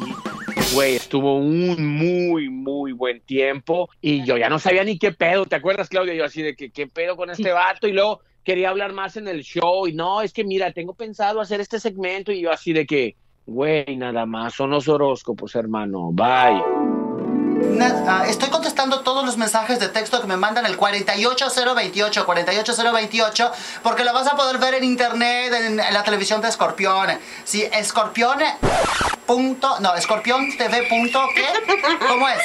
Güey, 0.73 0.95
estuvo 0.95 1.37
un 1.37 1.85
muy, 1.97 2.49
muy 2.49 2.91
buen 2.91 3.21
tiempo 3.21 3.89
y 4.01 4.23
yo 4.23 4.37
ya 4.37 4.49
no 4.49 4.59
sabía 4.59 4.83
ni 4.83 4.97
qué 4.99 5.11
pedo. 5.11 5.45
¿Te 5.45 5.55
acuerdas, 5.55 5.89
Claudia? 5.89 6.13
Yo 6.13 6.25
así 6.25 6.41
de 6.41 6.55
que 6.55 6.69
qué 6.69 6.85
pedo 6.87 7.15
con 7.17 7.29
este 7.29 7.51
vato 7.51 7.87
y 7.87 7.91
luego 7.91 8.21
quería 8.43 8.69
hablar 8.69 8.93
más 8.93 9.17
en 9.17 9.27
el 9.27 9.41
show 9.41 9.87
y 9.87 9.93
no, 9.93 10.21
es 10.21 10.31
que 10.31 10.43
mira, 10.43 10.71
tengo 10.71 10.93
pensado 10.93 11.41
hacer 11.41 11.59
este 11.59 11.79
segmento 11.79 12.31
y 12.31 12.41
yo 12.41 12.51
así 12.51 12.71
de 12.73 12.85
que, 12.85 13.15
güey, 13.47 13.95
nada 13.97 14.25
más, 14.27 14.53
son 14.53 14.69
los 14.69 14.87
horóscopos, 14.87 15.55
hermano. 15.55 16.11
Bye. 16.11 16.98
Na- 17.61 18.03
ah, 18.21 18.25
estoy 18.27 18.49
contestando 18.49 19.01
todos 19.01 19.25
los 19.25 19.37
mensajes 19.37 19.79
de 19.79 19.87
texto 19.89 20.21
que 20.21 20.27
me 20.27 20.37
mandan 20.37 20.65
el 20.65 20.77
48028, 20.77 22.25
48028, 22.25 23.51
porque 23.83 24.03
lo 24.03 24.13
vas 24.13 24.27
a 24.27 24.35
poder 24.35 24.57
ver 24.57 24.75
en 24.75 24.83
internet, 24.83 25.53
en, 25.53 25.79
en 25.79 25.93
la 25.93 26.03
televisión 26.03 26.41
de 26.41 26.49
Escorpión. 26.49 27.07
Sí, 27.43 27.63
Escorpión. 27.71 28.37
Punto, 29.25 29.79
no, 29.79 29.93
escorpión 29.95 30.57
TV. 30.57 30.83
Punto, 30.89 31.21
¿qué? 31.35 31.45
¿Cómo 32.07 32.27
es? 32.29 32.39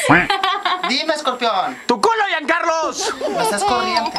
Dime, 0.88 1.14
Escorpión. 1.14 1.78
¡Tu 1.86 1.98
culo, 2.00 2.22
Giancarlos! 2.28 3.14
No 3.30 3.40
estás 3.40 3.64
corriente. 3.64 4.18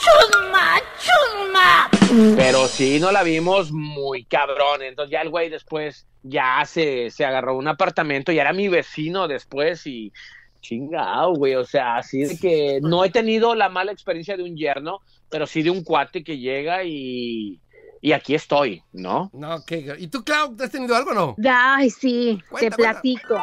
¡Chusma! 0.00 0.80
¡Chusma! 0.98 1.88
Pero 2.36 2.66
sí, 2.66 2.98
no 2.98 3.12
la 3.12 3.22
vimos 3.22 3.70
muy 3.70 4.24
cabrón. 4.24 4.82
Entonces 4.82 5.12
ya 5.12 5.20
el 5.20 5.30
güey 5.30 5.48
después 5.48 6.06
ya 6.22 6.64
se, 6.64 7.10
se 7.10 7.24
agarró 7.24 7.56
un 7.56 7.68
apartamento 7.68 8.32
y 8.32 8.38
era 8.38 8.52
mi 8.52 8.68
vecino 8.68 9.28
después 9.28 9.86
y 9.86 10.12
chingado, 10.60 11.34
güey. 11.34 11.54
O 11.54 11.64
sea, 11.64 11.96
así 11.96 12.22
de 12.24 12.38
que 12.38 12.80
no 12.80 13.04
he 13.04 13.10
tenido 13.10 13.54
la 13.54 13.68
mala 13.68 13.92
experiencia 13.92 14.36
de 14.36 14.44
un 14.44 14.56
yerno, 14.56 15.00
pero 15.28 15.46
sí 15.46 15.62
de 15.62 15.70
un 15.70 15.84
cuate 15.84 16.24
que 16.24 16.38
llega 16.38 16.84
y, 16.84 17.60
y 18.00 18.12
aquí 18.12 18.34
estoy, 18.34 18.82
¿no? 18.92 19.30
No, 19.32 19.64
qué. 19.66 19.94
¿Y 19.98 20.08
tú, 20.08 20.24
Clau, 20.24 20.56
has 20.60 20.70
tenido 20.70 20.96
algo 20.96 21.10
o 21.10 21.14
no? 21.14 21.36
Ay, 21.48 21.90
sí, 21.90 22.40
Cuenta, 22.48 22.70
te 22.70 22.82
platico. 22.82 23.34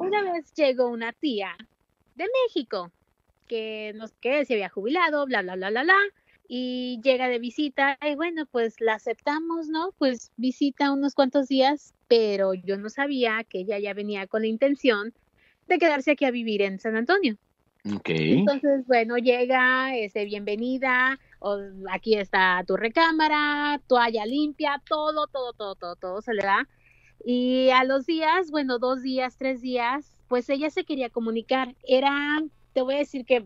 Una 0.00 0.22
vez 0.32 0.52
llegó 0.54 0.88
una 0.88 1.12
tía 1.12 1.56
de 2.14 2.26
México 2.44 2.90
que 3.48 3.92
no 3.94 4.06
sé 4.06 4.14
qué, 4.20 4.44
se 4.44 4.54
había 4.54 4.68
jubilado, 4.68 5.26
bla, 5.26 5.42
bla, 5.42 5.56
bla, 5.56 5.70
bla, 5.70 5.82
bla, 5.82 5.96
y 6.54 7.00
llega 7.02 7.30
de 7.30 7.38
visita, 7.38 7.96
y 8.06 8.14
bueno, 8.14 8.44
pues 8.44 8.78
la 8.78 8.92
aceptamos, 8.92 9.68
¿no? 9.68 9.94
Pues 9.96 10.32
visita 10.36 10.92
unos 10.92 11.14
cuantos 11.14 11.48
días, 11.48 11.94
pero 12.08 12.52
yo 12.52 12.76
no 12.76 12.90
sabía 12.90 13.42
que 13.42 13.60
ella 13.60 13.78
ya 13.78 13.94
venía 13.94 14.26
con 14.26 14.42
la 14.42 14.48
intención 14.48 15.14
de 15.66 15.78
quedarse 15.78 16.10
aquí 16.10 16.26
a 16.26 16.30
vivir 16.30 16.60
en 16.60 16.78
San 16.78 16.94
Antonio. 16.94 17.38
Ok. 17.90 18.10
Entonces, 18.10 18.86
bueno, 18.86 19.16
llega, 19.16 19.96
este, 19.96 20.26
bienvenida, 20.26 21.18
o- 21.38 21.58
aquí 21.90 22.16
está 22.16 22.62
tu 22.66 22.76
recámara, 22.76 23.80
toalla 23.86 24.26
limpia, 24.26 24.82
todo, 24.86 25.28
todo, 25.28 25.54
todo, 25.54 25.74
todo, 25.74 25.96
todo 25.96 26.20
se 26.20 26.34
le 26.34 26.42
da. 26.42 26.68
Y 27.24 27.70
a 27.70 27.82
los 27.84 28.04
días, 28.04 28.50
bueno, 28.50 28.78
dos 28.78 29.00
días, 29.00 29.38
tres 29.38 29.62
días, 29.62 30.12
pues 30.28 30.50
ella 30.50 30.68
se 30.68 30.84
quería 30.84 31.08
comunicar. 31.08 31.74
Era, 31.82 32.42
te 32.74 32.82
voy 32.82 32.96
a 32.96 32.98
decir 32.98 33.24
que 33.24 33.42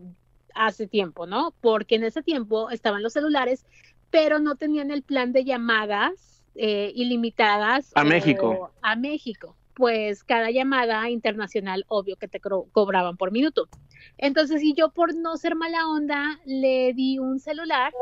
hace 0.57 0.87
tiempo, 0.87 1.27
¿no? 1.27 1.53
Porque 1.61 1.95
en 1.97 2.05
ese 2.05 2.23
tiempo 2.23 2.71
estaban 2.71 3.03
los 3.03 3.13
celulares, 3.13 3.67
pero 4.11 4.39
no 4.39 4.57
tenían 4.57 4.91
el 4.91 5.03
plan 5.03 5.33
de 5.33 5.45
llamadas 5.45 6.43
eh, 6.55 6.91
ilimitadas. 6.95 7.93
A 7.95 8.03
o- 8.03 8.05
México. 8.05 8.71
A 8.83 8.97
México. 8.97 9.57
Pues 9.75 10.25
cada 10.25 10.51
llamada 10.51 11.11
internacional, 11.11 11.85
obvio 11.89 12.17
que 12.17 12.29
te 12.29 12.41
cobraban 12.41 13.19
por 13.19 13.31
minuto. 13.31 13.69
Entonces, 14.17 14.63
y 14.63 14.73
yo 14.73 14.89
por 14.91 15.15
no 15.15 15.37
ser 15.37 15.55
mala 15.55 15.87
onda, 15.89 16.41
le 16.47 16.95
di 16.95 17.19
un 17.19 17.39
celular, 17.41 17.93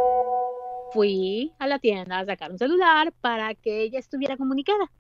fui 0.92 1.52
a 1.58 1.66
la 1.66 1.80
tienda 1.80 2.20
a 2.20 2.24
sacar 2.24 2.52
un 2.52 2.58
celular 2.58 3.12
para 3.20 3.54
que 3.56 3.82
ella 3.82 3.98
estuviera 3.98 4.36
comunicada 4.36 4.90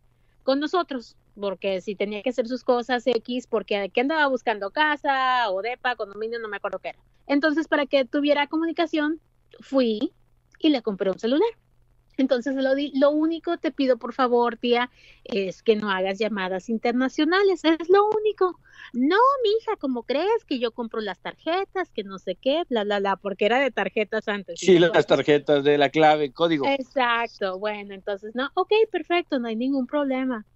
con 0.42 0.58
nosotros, 0.58 1.16
porque 1.38 1.80
si 1.80 1.94
tenía 1.94 2.22
que 2.22 2.30
hacer 2.30 2.46
sus 2.46 2.64
cosas 2.64 3.06
X, 3.06 3.46
porque 3.46 3.76
aquí 3.76 4.00
andaba 4.00 4.26
buscando 4.28 4.70
casa 4.70 5.50
o 5.50 5.62
depa, 5.62 5.96
condominio, 5.96 6.38
no 6.38 6.48
me 6.48 6.56
acuerdo 6.56 6.78
qué 6.78 6.90
era. 6.90 6.98
Entonces, 7.26 7.68
para 7.68 7.86
que 7.86 8.04
tuviera 8.04 8.46
comunicación, 8.46 9.20
fui 9.60 10.12
y 10.58 10.68
le 10.68 10.82
compré 10.82 11.10
un 11.10 11.18
celular. 11.18 11.48
Entonces 12.16 12.54
lo, 12.54 12.74
di, 12.74 12.92
lo 12.94 13.10
único 13.10 13.56
te 13.58 13.72
pido 13.72 13.96
por 13.96 14.12
favor, 14.12 14.56
tía, 14.56 14.90
es 15.24 15.62
que 15.62 15.76
no 15.76 15.90
hagas 15.90 16.18
llamadas 16.18 16.68
internacionales, 16.68 17.64
es 17.64 17.88
lo 17.88 18.08
único. 18.08 18.60
No, 18.92 19.16
mi 19.42 19.50
hija, 19.60 19.76
¿cómo 19.80 20.04
crees 20.04 20.44
que 20.46 20.58
yo 20.58 20.70
compro 20.70 21.00
las 21.00 21.18
tarjetas, 21.18 21.90
que 21.90 22.04
no 22.04 22.18
sé 22.18 22.36
qué, 22.36 22.62
bla, 22.68 22.84
bla, 22.84 23.00
bla, 23.00 23.16
porque 23.16 23.46
era 23.46 23.58
de 23.58 23.72
tarjetas 23.72 24.28
antes. 24.28 24.60
Sí, 24.60 24.78
no 24.78 24.88
las 24.88 25.06
tarjetas 25.06 25.64
de 25.64 25.76
la 25.76 25.90
clave, 25.90 26.32
código. 26.32 26.66
Exacto, 26.68 27.58
bueno, 27.58 27.94
entonces 27.94 28.34
no, 28.34 28.48
ok, 28.54 28.70
perfecto, 28.92 29.40
no 29.40 29.48
hay 29.48 29.56
ningún 29.56 29.86
problema. 29.86 30.46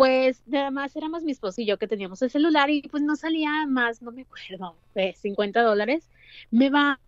Pues 0.00 0.42
nada 0.46 0.70
más 0.70 0.96
éramos 0.96 1.24
mi 1.24 1.32
esposo 1.32 1.60
y 1.60 1.66
yo 1.66 1.76
que 1.76 1.86
teníamos 1.86 2.22
el 2.22 2.30
celular 2.30 2.70
y 2.70 2.80
pues 2.88 3.02
no 3.02 3.16
salía 3.16 3.66
más, 3.66 4.00
no 4.00 4.12
me 4.12 4.22
acuerdo, 4.22 4.74
de 4.94 5.12
50 5.12 5.60
dólares. 5.62 6.08
Me 6.50 6.70
va 6.70 6.98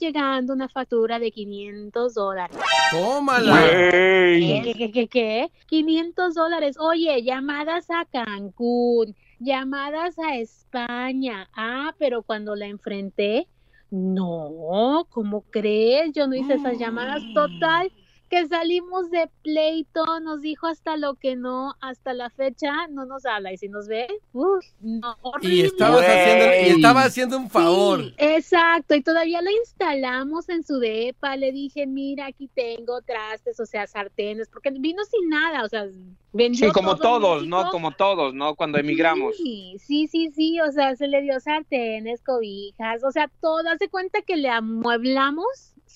llegando 0.00 0.52
una 0.52 0.68
factura 0.68 1.20
de 1.20 1.30
500 1.30 2.14
dólares. 2.14 2.56
Tómala. 2.90 3.80
¿Qué, 3.80 4.60
qué, 4.64 4.74
qué, 4.74 4.90
qué, 4.90 5.06
qué? 5.06 5.50
500 5.66 6.34
dólares. 6.34 6.76
Oye, 6.80 7.22
llamadas 7.22 7.90
a 7.90 8.04
Cancún, 8.06 9.14
llamadas 9.38 10.18
a 10.18 10.34
España. 10.34 11.48
Ah, 11.54 11.94
pero 11.96 12.24
cuando 12.24 12.56
la 12.56 12.66
enfrenté, 12.66 13.46
no, 13.92 15.06
¿cómo 15.10 15.42
crees? 15.42 16.12
Yo 16.12 16.26
no 16.26 16.34
hice 16.34 16.54
esas 16.54 16.76
llamadas. 16.76 17.22
Total, 17.34 17.92
que 18.28 18.46
salimos 18.46 19.10
de 19.10 19.28
pleito, 19.42 20.04
nos 20.20 20.40
dijo 20.42 20.66
hasta 20.66 20.96
lo 20.96 21.14
que 21.14 21.36
no, 21.36 21.74
hasta 21.80 22.12
la 22.12 22.30
fecha 22.30 22.86
no 22.88 23.06
nos 23.06 23.24
habla. 23.26 23.52
Y 23.52 23.58
si 23.58 23.68
nos 23.68 23.88
ve, 23.88 24.06
uff, 24.32 24.64
no, 24.80 24.98
Y 25.00 25.18
horrible. 25.22 25.66
estabas 25.66 26.04
haciendo, 26.04 26.44
y 26.46 26.76
estaba 26.76 27.02
haciendo 27.04 27.36
un 27.38 27.50
favor. 27.50 28.04
Sí, 28.04 28.14
exacto, 28.18 28.94
y 28.94 29.02
todavía 29.02 29.42
la 29.42 29.52
instalamos 29.52 30.48
en 30.48 30.62
su 30.64 30.78
depa, 30.78 31.36
le 31.36 31.52
dije, 31.52 31.86
mira, 31.86 32.26
aquí 32.26 32.48
tengo 32.54 33.00
trastes, 33.02 33.60
o 33.60 33.66
sea, 33.66 33.86
sartenes, 33.86 34.48
porque 34.48 34.70
vino 34.70 35.02
sin 35.04 35.28
nada, 35.28 35.64
o 35.64 35.68
sea, 35.68 35.86
vendió 36.32 36.68
Sí, 36.68 36.72
como 36.72 36.96
todo 36.96 37.20
todos, 37.20 37.46
¿no? 37.46 37.70
Como 37.70 37.92
todos, 37.92 38.34
¿no? 38.34 38.54
Cuando 38.56 38.78
emigramos. 38.78 39.36
Sí, 39.36 39.76
sí, 39.80 40.06
sí, 40.08 40.30
sí, 40.34 40.60
o 40.60 40.70
sea, 40.72 40.96
se 40.96 41.08
le 41.08 41.22
dio 41.22 41.38
sartenes, 41.40 42.22
cobijas, 42.22 43.04
o 43.04 43.10
sea, 43.10 43.30
todo, 43.40 43.68
hace 43.70 43.88
cuenta 43.88 44.20
que 44.22 44.36
le 44.36 44.50
amueblamos 44.50 45.46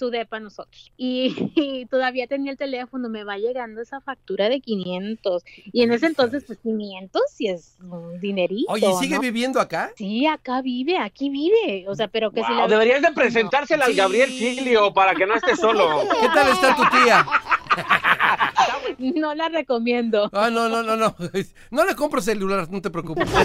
su 0.01 0.11
depa 0.11 0.39
a 0.39 0.41
nosotros. 0.41 0.93
Y, 0.97 1.53
y 1.55 1.87
todavía 1.87 2.27
tenía 2.27 2.51
el 2.51 2.59
teléfono, 2.59 3.09
me 3.09 3.23
va 3.23 3.37
llegando 3.37 3.81
esa 3.81 4.01
factura 4.01 4.49
de 4.49 4.61
500. 4.61 5.45
Y 5.73 5.83
en 5.83 5.93
ese 5.93 6.07
entonces, 6.07 6.43
pues 6.45 6.59
500 6.59 7.23
sí 7.33 7.47
es 7.47 7.77
un 7.83 8.19
dinerito. 8.19 8.73
Oye, 8.73 8.93
¿sigue 8.99 9.17
¿no? 9.17 9.21
viviendo 9.21 9.61
acá? 9.61 9.93
Sí, 9.97 10.27
acá 10.27 10.63
vive, 10.63 10.99
aquí 10.99 11.29
vive. 11.31 11.87
O 11.89 11.95
sea, 11.95 12.09
pero 12.09 12.33
que 12.33 12.43
si 12.43 12.49
Wow, 12.49 12.63
la... 12.63 12.69
deberías 12.69 13.03
de 13.03 13.13
presentársela 13.13 13.85
al 13.85 13.95
Gabriel 13.95 14.31
Silio 14.31 14.93
para 14.93 15.15
que 15.15 15.27
no 15.27 15.35
esté 15.35 15.55
solo. 15.55 16.09
¿Qué 16.21 16.29
tal 16.35 16.49
está 16.51 16.75
tu 16.75 16.83
tía? 16.91 17.27
No 18.99 19.35
la 19.35 19.49
recomiendo. 19.49 20.29
Ah, 20.33 20.51
no, 20.51 20.69
no, 20.69 20.83
no, 20.83 20.97
no. 20.97 21.15
No 21.71 21.85
le 21.85 21.95
compro 21.95 22.21
celular, 22.21 22.69
no 22.71 22.83
te 22.83 22.91
preocupes. 22.91 23.29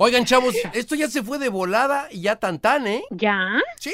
Oigan, 0.00 0.24
chavos, 0.24 0.54
esto 0.74 0.94
ya 0.94 1.08
se 1.08 1.24
fue 1.24 1.38
de 1.38 1.48
volada 1.48 2.06
y 2.12 2.20
ya 2.20 2.36
tan 2.36 2.60
tan, 2.60 2.86
¿eh? 2.86 3.02
¿Ya? 3.10 3.60
Sí, 3.80 3.92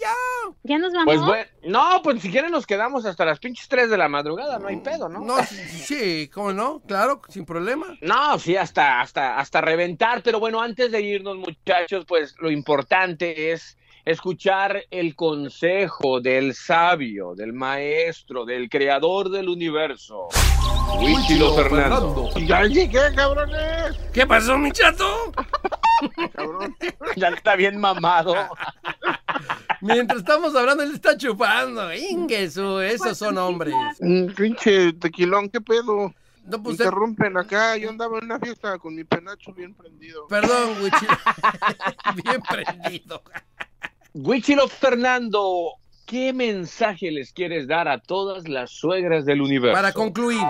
ya. 0.00 0.14
¿Ya 0.62 0.78
nos 0.78 0.94
vamos? 0.94 1.04
Pues 1.04 1.20
bueno, 1.20 1.44
no, 1.64 2.00
pues 2.02 2.22
si 2.22 2.30
quieren 2.30 2.50
nos 2.50 2.66
quedamos 2.66 3.04
hasta 3.04 3.26
las 3.26 3.38
pinches 3.38 3.68
3 3.68 3.90
de 3.90 3.98
la 3.98 4.08
madrugada, 4.08 4.58
no 4.58 4.68
hay 4.68 4.78
pedo, 4.78 5.10
¿no? 5.10 5.20
No, 5.20 5.36
sí, 5.44 6.30
¿cómo 6.32 6.54
no? 6.54 6.80
Claro, 6.86 7.20
sin 7.28 7.44
problema. 7.44 7.98
No, 8.00 8.38
sí, 8.38 8.56
hasta, 8.56 9.02
hasta, 9.02 9.38
hasta 9.38 9.60
reventar, 9.60 10.22
pero 10.22 10.40
bueno, 10.40 10.62
antes 10.62 10.90
de 10.90 11.02
irnos, 11.02 11.36
muchachos, 11.36 12.06
pues 12.06 12.34
lo 12.38 12.50
importante 12.50 13.52
es 13.52 13.76
escuchar 14.04 14.84
el 14.90 15.14
consejo 15.14 16.20
del 16.20 16.54
sabio, 16.54 17.34
del 17.34 17.52
maestro, 17.52 18.44
del 18.44 18.68
creador 18.68 19.30
del 19.30 19.48
universo, 19.48 20.28
Huichilo 21.00 21.54
Fernando. 21.54 22.30
Ya 22.46 22.64
llegué, 22.64 23.14
cabrones. 23.14 23.96
¿Qué 24.12 24.26
pasó, 24.26 24.58
mi 24.58 24.70
chato? 24.72 25.32
Ya 27.16 27.28
está 27.28 27.54
bien 27.54 27.78
mamado. 27.78 28.34
Mientras 29.80 30.18
estamos 30.18 30.54
hablando, 30.56 30.82
él 30.82 30.92
está 30.94 31.16
chupando. 31.16 31.94
Ingesu, 31.94 32.80
esos 32.80 33.16
son 33.16 33.38
hombres. 33.38 33.74
Mm, 34.00 34.26
Pinche 34.34 34.94
tequilón, 34.94 35.48
¿qué 35.48 35.60
pedo? 35.60 36.12
No, 36.44 36.60
pues, 36.60 36.80
eh. 36.80 36.82
Interrumpen 36.82 37.36
acá, 37.36 37.76
yo 37.76 37.88
andaba 37.88 38.18
en 38.18 38.24
una 38.24 38.40
fiesta 38.40 38.76
con 38.78 38.96
mi 38.96 39.04
penacho 39.04 39.52
bien 39.52 39.74
prendido. 39.74 40.26
Perdón, 40.26 40.82
Huichilo. 40.82 41.12
Bien 42.24 42.42
prendido. 42.42 43.22
Huichilo 44.14 44.68
Fernando, 44.68 45.72
¿qué 46.04 46.34
mensaje 46.34 47.10
les 47.10 47.32
quieres 47.32 47.66
dar 47.66 47.88
a 47.88 47.98
todas 47.98 48.46
las 48.46 48.70
suegras 48.70 49.24
del 49.24 49.40
universo? 49.40 49.74
Para 49.74 49.94
concluir. 49.94 50.42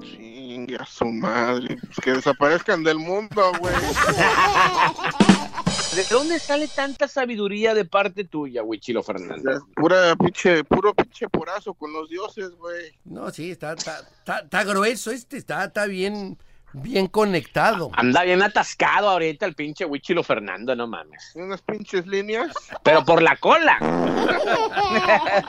Chingue 0.00 0.76
a 0.76 0.86
su 0.86 1.04
madre. 1.04 1.76
Pues 1.76 1.98
que 2.02 2.12
desaparezcan 2.12 2.82
del 2.82 2.98
mundo, 2.98 3.52
güey. 3.58 3.74
¿De 5.94 6.02
dónde 6.04 6.38
sale 6.38 6.66
tanta 6.66 7.08
sabiduría 7.08 7.74
de 7.74 7.84
parte 7.84 8.24
tuya, 8.24 8.62
Huichilo 8.62 9.02
Fernando? 9.02 9.66
Pura 9.74 10.16
pinche, 10.16 10.64
puro 10.64 10.94
pinche 10.94 11.28
porazo 11.28 11.74
con 11.74 11.92
los 11.92 12.08
dioses, 12.08 12.52
güey. 12.52 12.98
No, 13.04 13.30
sí, 13.30 13.50
está, 13.50 13.74
está, 13.74 13.98
está, 13.98 14.38
está 14.38 14.64
grueso 14.64 15.10
este, 15.10 15.36
está, 15.36 15.64
está 15.64 15.84
bien, 15.84 16.38
bien 16.72 17.06
conectado. 17.06 17.90
Anda 17.94 18.22
bien 18.22 18.42
atascado 18.42 19.10
ahorita 19.10 19.46
el 19.46 19.54
pinche 19.54 19.84
Huichilo 19.84 20.22
Fernando, 20.22 20.74
no 20.76 20.86
mames. 20.86 21.32
Unas 21.34 21.62
pinches 21.62 22.06
líneas. 22.06 22.52
Pero 22.82 23.04
por 23.04 23.22
la 23.22 23.36
cola. 23.36 23.78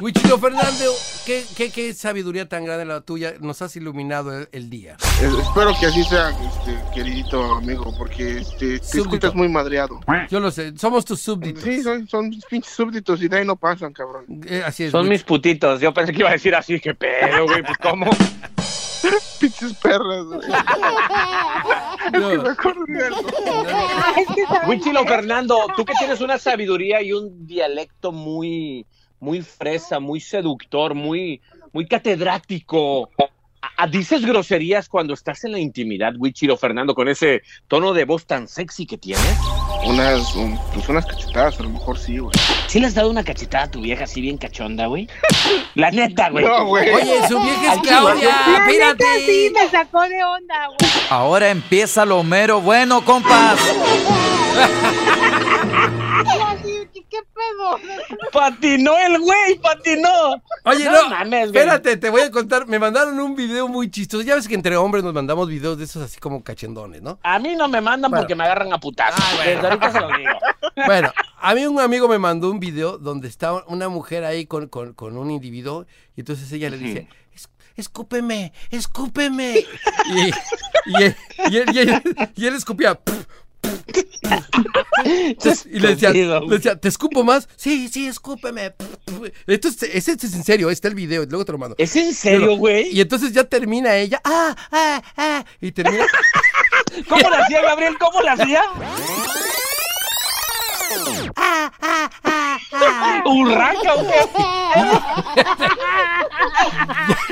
Huichilo 0.00 0.38
Fernando, 0.38 0.92
¿qué, 1.26 1.44
qué, 1.56 1.70
qué 1.70 1.94
sabiduría 1.94 2.48
tan 2.48 2.64
grande 2.64 2.84
la 2.84 3.00
tuya. 3.00 3.34
Nos 3.40 3.62
has 3.62 3.74
iluminado 3.76 4.36
el, 4.38 4.48
el 4.52 4.70
día. 4.70 4.96
Eh, 5.20 5.30
espero 5.40 5.72
que 5.78 5.86
así 5.86 6.04
sea, 6.04 6.30
este, 6.30 6.78
queridito 6.94 7.56
amigo, 7.56 7.94
porque 7.96 8.38
este, 8.38 8.78
te 8.78 8.84
Súbdito. 8.84 9.02
escuchas 9.02 9.34
muy 9.34 9.48
madreado. 9.48 10.00
Yo 10.30 10.40
lo 10.40 10.50
sé, 10.50 10.76
somos 10.76 11.04
tus 11.04 11.20
súbditos. 11.20 11.62
Sí, 11.62 11.82
son, 11.82 12.06
son 12.06 12.30
pinches 12.48 12.72
súbditos 12.72 13.20
y 13.22 13.28
de 13.28 13.38
ahí 13.38 13.44
no 13.44 13.56
pasan, 13.56 13.92
cabrón. 13.92 14.24
Eh, 14.46 14.62
así 14.64 14.84
es. 14.84 14.92
Son 14.92 15.08
mis 15.08 15.24
putitos. 15.24 15.80
Yo 15.80 15.92
pensé 15.92 16.12
que 16.12 16.20
iba 16.20 16.28
a 16.28 16.32
decir 16.32 16.54
así, 16.54 16.78
que 16.80 16.94
pedo, 16.94 17.46
güey, 17.46 17.62
pues 17.62 17.78
cómo. 17.78 18.10
pinches 19.40 19.74
perras, 19.74 20.24
güey. 20.24 20.48
No. 20.48 20.48
Es 22.08 22.24
que 22.24 22.38
me 22.38 22.48
acordé 22.48 22.92
de 22.92 23.04
algo. 23.06 23.20
Huichilo 24.66 25.04
Fernando, 25.04 25.66
tú 25.76 25.84
que 25.84 25.92
tienes 25.98 26.20
una 26.20 26.38
sabiduría 26.38 27.02
y 27.02 27.12
un 27.12 27.46
dialecto 27.46 28.12
muy, 28.12 28.86
muy 29.20 29.42
fresa, 29.42 30.00
muy 30.00 30.20
seductor, 30.20 30.94
muy, 30.94 31.42
muy 31.72 31.86
catedrático. 31.86 33.10
¿A- 33.78 33.84
a- 33.84 33.86
¿Dices 33.86 34.24
groserías 34.26 34.88
cuando 34.88 35.14
estás 35.14 35.44
en 35.44 35.52
la 35.52 35.58
intimidad, 35.58 36.12
Huichilo 36.18 36.56
Fernando, 36.56 36.94
con 36.94 37.08
ese 37.08 37.42
tono 37.68 37.92
de 37.94 38.04
voz 38.04 38.26
tan 38.26 38.48
sexy 38.48 38.86
que 38.86 38.98
tienes? 38.98 39.24
Unas, 39.86 40.34
un- 40.34 40.58
pues 40.74 40.88
unas 40.88 41.06
cachetadas, 41.06 41.60
a 41.60 41.62
lo 41.62 41.70
mejor 41.70 41.96
sí, 41.98 42.18
güey. 42.18 42.32
¿Sí 42.66 42.80
le 42.80 42.88
has 42.88 42.94
dado 42.94 43.08
una 43.10 43.22
cachetada 43.22 43.64
a 43.64 43.70
tu 43.70 43.80
vieja 43.80 44.04
así 44.04 44.20
bien 44.20 44.36
cachonda, 44.36 44.86
güey? 44.86 45.08
La 45.76 45.90
neta, 45.92 46.28
güey. 46.30 46.44
No, 46.44 46.66
güey. 46.66 46.90
Oye, 46.92 47.28
su 47.28 47.40
vieja 47.40 47.74
es. 47.74 47.80
Claudia, 47.82 48.28
La 48.46 48.66
neta 48.66 49.04
sí 49.24 49.46
espérate. 49.46 49.50
me 49.52 49.68
sacó 49.70 50.02
de 50.08 50.24
onda, 50.24 50.66
güey. 50.66 50.90
Ahora 51.10 51.50
empieza 51.50 52.04
lo 52.04 52.22
mero 52.24 52.60
bueno, 52.60 53.04
compas. 53.04 53.58
¿Qué, 57.18 57.28
pedo? 57.34 58.28
Patinó 58.32 58.96
el 58.98 59.18
güey, 59.20 59.58
patinó. 59.58 60.42
Oye, 60.64 60.84
No 60.84 60.92
no, 61.02 61.08
mames, 61.10 61.50
güey. 61.52 61.62
espérate, 61.62 61.96
te 61.96 62.10
voy 62.10 62.22
a 62.22 62.30
contar. 62.30 62.66
Me 62.66 62.78
mandaron 62.78 63.18
un 63.18 63.34
video 63.34 63.68
muy 63.68 63.90
chistoso. 63.90 64.22
Ya 64.22 64.34
ves 64.34 64.46
que 64.48 64.54
entre 64.54 64.76
hombres 64.76 65.02
nos 65.04 65.14
mandamos 65.14 65.48
videos 65.48 65.78
de 65.78 65.84
esos 65.84 66.02
así 66.02 66.18
como 66.20 66.42
cachendones, 66.44 67.02
¿no? 67.02 67.18
A 67.22 67.38
mí 67.38 67.54
no 67.56 67.68
me 67.68 67.80
mandan 67.80 68.10
Bueno. 68.10 68.22
porque 68.22 68.34
me 68.34 68.44
agarran 68.44 68.72
a 68.72 68.78
putazos. 68.78 69.18
Ah, 69.22 69.32
bueno. 69.36 69.50
Desde 69.52 69.66
ahorita 69.66 69.92
se 69.92 70.00
lo 70.00 70.08
digo. 70.16 70.30
Bueno, 70.86 71.12
a 71.40 71.54
mí 71.54 71.66
un 71.66 71.80
amigo 71.80 72.06
me 72.08 72.18
mandó 72.18 72.50
un 72.50 72.60
video 72.60 72.98
donde 72.98 73.28
está 73.28 73.52
una 73.66 73.88
mujer 73.88 74.24
ahí 74.24 74.46
con, 74.46 74.68
con- 74.68 74.92
con 74.94 75.16
un 75.16 75.30
individuo 75.30 75.86
y 76.16 76.20
entonces 76.20 76.50
ella 76.52 76.70
le 76.70 76.78
dice, 76.78 77.08
"Es- 77.34 77.48
escúpeme, 77.76 78.52
escúpeme. 78.70 79.64
Y, 80.06 80.30
y 80.86 81.02
él, 81.02 81.16
y 81.50 81.56
él- 81.56 81.70
y 81.74 81.78
él- 81.80 82.02
y 82.36 82.46
él 82.46 82.54
escupía. 82.54 82.98
Entonces, 85.04 85.66
y 85.70 85.78
le 85.78 85.88
decía, 85.88 86.08
Estúpido, 86.08 86.40
le 86.40 86.56
decía, 86.56 86.76
¿te 86.76 86.88
escupo 86.88 87.24
más? 87.24 87.48
Sí, 87.56 87.88
sí, 87.88 88.06
escúpeme. 88.06 88.74
Esto 89.46 89.68
es, 89.68 89.82
ese 89.82 90.12
es 90.12 90.34
en 90.34 90.44
serio, 90.44 90.70
está 90.70 90.88
el 90.88 90.94
video, 90.94 91.24
luego 91.26 91.44
te 91.44 91.52
lo 91.52 91.58
mando. 91.58 91.74
¿Es 91.78 91.94
en 91.96 92.14
serio, 92.14 92.56
güey? 92.56 92.88
Y 92.92 93.00
entonces 93.00 93.32
ya 93.32 93.44
termina 93.44 93.96
ella, 93.96 94.20
ah, 94.24 94.54
ah, 94.70 95.02
ah, 95.16 95.44
y 95.60 95.72
termina... 95.72 96.06
¿Cómo 97.08 97.30
la 97.30 97.38
hacía, 97.38 97.62
Gabriel? 97.62 97.96
¿Cómo 97.98 98.22
la 98.22 98.32
hacía? 98.32 98.62
¿Urraca 103.24 103.94
o 103.94 104.06
qué? 104.06 104.14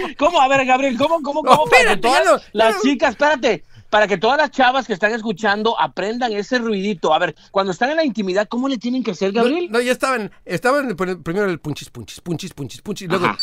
¿Cómo? 0.19 0.41
A 0.41 0.49
ver, 0.49 0.65
Gabriel, 0.67 0.97
¿cómo, 0.97 1.21
cómo, 1.23 1.43
No, 1.43 1.57
cómo? 1.57 1.71
para 1.71 2.01
todas 2.01 2.25
no, 2.25 2.39
las 2.53 2.77
no. 2.77 2.81
chicas, 2.83 3.11
espérate, 3.11 3.65
para 3.91 4.07
que 4.07 4.19
todas 4.19 4.39
las 4.39 4.51
chavas 4.51 4.87
que 4.87 4.93
están 4.93 5.13
escuchando 5.13 5.79
aprendan 5.81 6.33
ese 6.33 6.59
ruidito. 6.59 7.15
A 7.15 7.19
ver, 7.19 7.35
cuando 7.51 7.73
están 7.73 7.91
en 7.91 7.97
la 7.97 8.05
intimidad, 8.05 8.49
¿cómo 8.49 8.69
le 8.69 8.79
tienen 8.79 9.03
que 9.03 9.13
hacer, 9.13 9.33
No, 9.33 9.43
Gabriel? 9.43 9.69
no, 9.71 9.81
ya 9.81 9.93
estaban, 9.93 10.31
estaban 10.45 10.97
primero 10.97 11.47
el 11.51 11.59
punchis, 11.59 11.91
punchis, 11.91 12.21
punchis, 12.21 12.53
punchis, 12.53 12.83
punchis, 12.83 13.07
y 13.07 13.09
luego... 13.09 13.27
Ajá. 13.27 13.39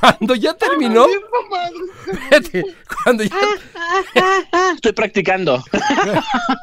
Cuando 0.00 0.34
ya 0.34 0.54
terminó, 0.54 1.06
espérate, 2.06 2.64
cuando 3.04 3.24
ya, 3.24 3.36
Estoy 4.74 4.92
practicando. 4.92 5.62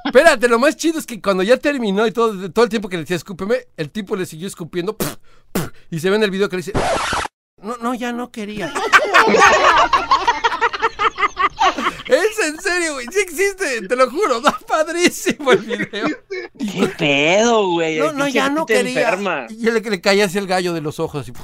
espérate, 0.05 0.47
lo 0.47 0.59
más 0.59 0.75
chido 0.77 0.99
es 0.99 1.05
que 1.05 1.21
cuando 1.21 1.43
ya 1.43 1.57
terminó 1.57 2.05
y 2.07 2.11
todo, 2.11 2.51
todo 2.51 2.65
el 2.65 2.69
tiempo 2.69 2.89
que 2.89 2.97
le 2.97 3.03
decía 3.03 3.15
escúpeme, 3.15 3.67
el 3.77 3.89
tipo 3.91 4.15
le 4.15 4.25
siguió 4.25 4.47
escupiendo 4.47 4.97
pf, 4.97 5.17
pf, 5.51 5.71
y 5.91 5.99
se 5.99 6.09
ve 6.09 6.15
en 6.15 6.23
el 6.23 6.31
video 6.31 6.49
que 6.49 6.57
le 6.57 6.63
dice, 6.63 6.73
no, 7.61 7.77
no, 7.77 7.93
ya 7.93 8.11
no 8.11 8.31
quería. 8.31 8.73
Es 12.07 12.39
en 12.47 12.59
serio, 12.61 12.93
güey, 12.93 13.07
sí 13.11 13.19
existe, 13.19 13.87
te 13.87 13.95
lo 13.95 14.09
juro, 14.11 14.39
da 14.41 14.57
padrísimo 14.67 15.51
el 15.51 15.59
video. 15.59 16.07
¿Qué 16.59 16.87
pedo, 16.97 17.69
güey? 17.71 17.97
No, 17.97 18.11
no, 18.13 18.25
Pinche 18.25 18.31
ya 18.39 18.49
no 18.49 18.65
quería. 18.65 19.01
enferma. 19.09 19.47
Y 19.49 19.69
le, 19.71 19.81
le 19.81 20.01
caía 20.01 20.25
así 20.25 20.37
el 20.37 20.45
gallo 20.47 20.73
de 20.73 20.81
los 20.81 20.99
ojos. 20.99 21.21
así. 21.27 21.33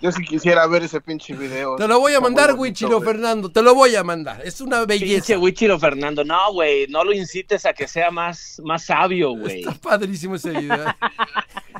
Yo 0.00 0.12
sí 0.12 0.22
quisiera 0.22 0.66
ver 0.66 0.82
ese 0.82 1.00
pinche 1.00 1.32
video. 1.34 1.76
Te 1.76 1.88
lo 1.88 1.98
voy 1.98 2.12
a 2.12 2.16
Está 2.16 2.20
mandar, 2.24 2.54
Wichiro. 2.56 3.00
Fernando, 3.00 3.50
te 3.50 3.62
lo 3.62 3.74
voy 3.74 3.96
a 3.96 4.04
mandar. 4.04 4.42
Es 4.44 4.60
una 4.60 4.86
Pinche 4.86 5.04
belleza. 5.06 5.38
Wichiro 5.38 5.78
Fernando. 5.78 6.24
No, 6.24 6.52
güey, 6.52 6.86
no 6.88 7.04
lo 7.04 7.14
incites 7.14 7.64
a 7.64 7.72
que 7.72 7.88
sea 7.88 8.10
más, 8.10 8.60
más 8.62 8.84
sabio, 8.84 9.30
güey. 9.30 9.60
Está 9.60 9.72
padrísimo 9.74 10.34
ese 10.36 10.50
video. 10.50 10.84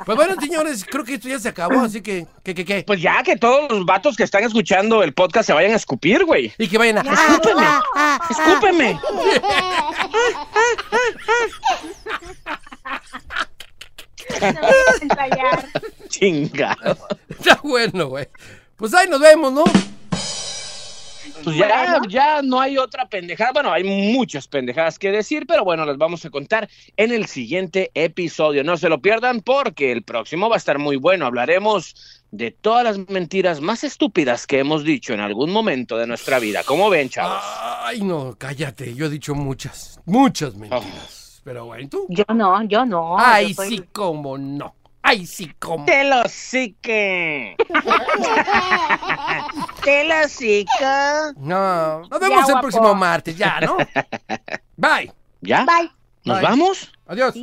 Pues 0.05 0.17
bueno, 0.17 0.35
señores, 0.41 0.85
creo 0.85 1.05
que 1.05 1.15
esto 1.15 1.29
ya 1.29 1.39
se 1.39 1.49
acabó, 1.49 1.81
así 1.81 2.03
que, 2.03 2.27
¿qué, 2.43 2.55
qué, 2.55 2.65
qué? 2.65 2.85
Pues 2.87 3.01
ya 3.01 3.23
que 3.23 3.37
todos 3.37 3.71
los 3.71 3.87
vatos 3.87 4.17
que 4.17 4.25
están 4.25 4.43
escuchando 4.45 5.03
el 5.03 5.15
podcast 5.15 5.47
se 5.47 5.53
vayan 5.53 5.73
a 5.73 5.77
escupir, 5.77 6.25
güey. 6.25 6.53
Y 6.59 6.69
que 6.69 6.79
vayan 6.79 6.99
a... 6.99 7.03
¡Escúpeme! 7.13 7.67
¡Escúpeme! 8.31 9.01
ensayar. 15.01 15.67
Chingado. 16.09 16.97
Está 17.29 17.61
bueno, 17.63 18.09
güey. 18.09 18.29
Pues 18.77 18.95
ahí 18.95 19.09
nos 19.09 19.21
vemos, 19.21 19.53
¿no? 19.53 19.65
Pues 21.43 21.57
ya, 21.57 22.01
ya 22.09 22.43
no 22.43 22.61
hay 22.61 22.79
otra 22.79 23.07
pendejada. 23.09 23.53
Bueno, 23.53 23.73
hay 23.73 23.85
muchas 23.85 24.49
pendejadas 24.49 24.99
que 24.99 25.11
decir, 25.11 25.47
pero 25.47 25.65
bueno, 25.65 25.85
las 25.85 25.99
vamos 25.99 26.25
a 26.25 26.31
contar 26.31 26.69
en 26.97 27.13
el 27.13 27.27
siguiente 27.27 27.91
episodio. 27.95 28.65
No 28.65 28.77
se 28.77 28.89
lo 28.89 29.01
pierdan 29.01 29.41
porque 29.41 29.93
el 29.93 30.03
próximo 30.03 30.49
va 30.49 30.57
a 30.57 30.59
estar 30.59 30.79
muy 30.79 30.97
bueno. 30.97 31.27
Hablaremos 31.27 32.23
de 32.31 32.51
todas 32.51 32.85
las 32.85 32.99
mentiras 33.11 33.61
más 33.61 33.85
estúpidas 33.85 34.47
que 34.47 34.59
hemos 34.59 34.85
dicho 34.85 35.13
en 35.15 35.21
algún 35.21 35.51
momento 35.51 35.97
de 35.97 36.07
nuestra 36.07 36.39
vida. 36.39 36.63
¿Cómo 36.65 36.91
ven, 36.91 37.09
chavos? 37.09 37.43
Ay, 37.85 38.01
no, 38.03 38.35
cállate. 38.39 38.95
Yo 38.95 39.07
he 39.07 39.11
dicho 39.11 39.35
muchas, 39.35 40.01
muchas 40.05 40.55
mentiras. 40.57 41.41
Pero 41.45 41.67
bueno, 41.67 41.89
¿tú? 41.91 42.07
Yo 42.09 42.25
no, 42.35 42.63
yo 42.65 42.87
no. 42.87 43.17
Ay, 43.19 43.49
yo 43.49 43.55
soy- 43.55 43.69
sí, 43.69 43.85
cómo 43.93 44.39
no. 44.39 44.75
Ay, 45.07 45.27
sí, 45.27 45.53
cómo. 45.59 45.85
¡Te 45.85 46.03
lo 46.05 46.23
que! 46.81 47.57
¡Te 49.85 50.05
lo 50.05 50.29
cico! 50.29 50.71
No, 51.37 52.01
nos 52.09 52.11
Ya, 52.11 52.19
vemos 52.19 52.39
el 52.49 52.53
guapo. 52.53 52.61
próximo 52.63 52.95
martes, 52.95 53.37
ya, 53.37 53.61
¿no? 53.61 53.77
Bye. 54.77 55.13
¿Ya? 55.43 55.67
Bye. 55.67 55.91
¿Nos 56.25 56.39
Bye. 56.41 56.49
vamos? 56.49 56.91
Adiós. 57.07 57.35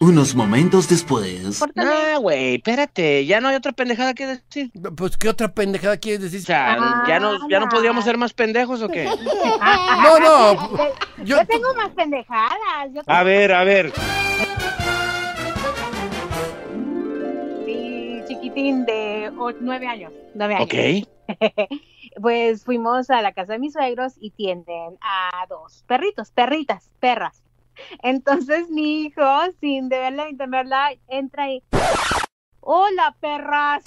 Unos 0.00 0.34
momentos 0.34 0.88
después. 0.88 1.62
No, 1.76 2.20
güey, 2.22 2.56
espérate, 2.56 3.24
ya 3.24 3.40
no 3.40 3.46
hay 3.48 3.54
otra 3.54 3.70
pendejada 3.70 4.12
que 4.12 4.26
decir. 4.26 4.72
Pues, 4.96 5.16
¿qué 5.16 5.28
otra 5.28 5.46
pendejada 5.54 5.96
quieres 5.98 6.22
decir? 6.22 6.40
O 6.40 6.44
sea, 6.44 7.04
¿ya 7.06 7.20
no, 7.20 7.48
¿ya 7.48 7.60
no 7.60 7.68
podríamos 7.68 8.04
ser 8.04 8.18
más 8.18 8.32
pendejos 8.32 8.82
o 8.82 8.88
qué? 8.88 9.04
No, 9.04 10.18
no. 10.18 10.68
Yo, 11.24 11.46
tengo 11.46 11.72
más 11.76 11.90
pendejadas. 11.90 12.56
Yo 12.92 13.02
A 13.06 13.22
ver, 13.22 13.52
a 13.52 13.62
ver. 13.62 13.92
Chiquitín 18.56 18.86
de 18.86 19.30
nueve 19.60 19.86
años. 19.86 20.12
Nueve 20.34 20.54
años. 20.54 20.66
Ok. 20.66 21.08
pues 22.22 22.64
fuimos 22.64 23.10
a 23.10 23.20
la 23.20 23.32
casa 23.32 23.54
de 23.54 23.58
mis 23.58 23.74
suegros 23.74 24.14
y 24.18 24.30
tienen 24.30 24.96
a 25.00 25.46
dos 25.48 25.84
perritos, 25.86 26.30
perritas, 26.30 26.90
perras. 27.00 27.42
Entonces 28.02 28.68
mi 28.70 29.02
hijo, 29.02 29.22
sin 29.60 29.88
deberla 29.88 30.26
ni 30.26 30.36
temerla, 30.36 30.92
entra 31.08 31.50
y... 31.50 31.62
¡Hola, 32.60 33.14
perras! 33.20 33.82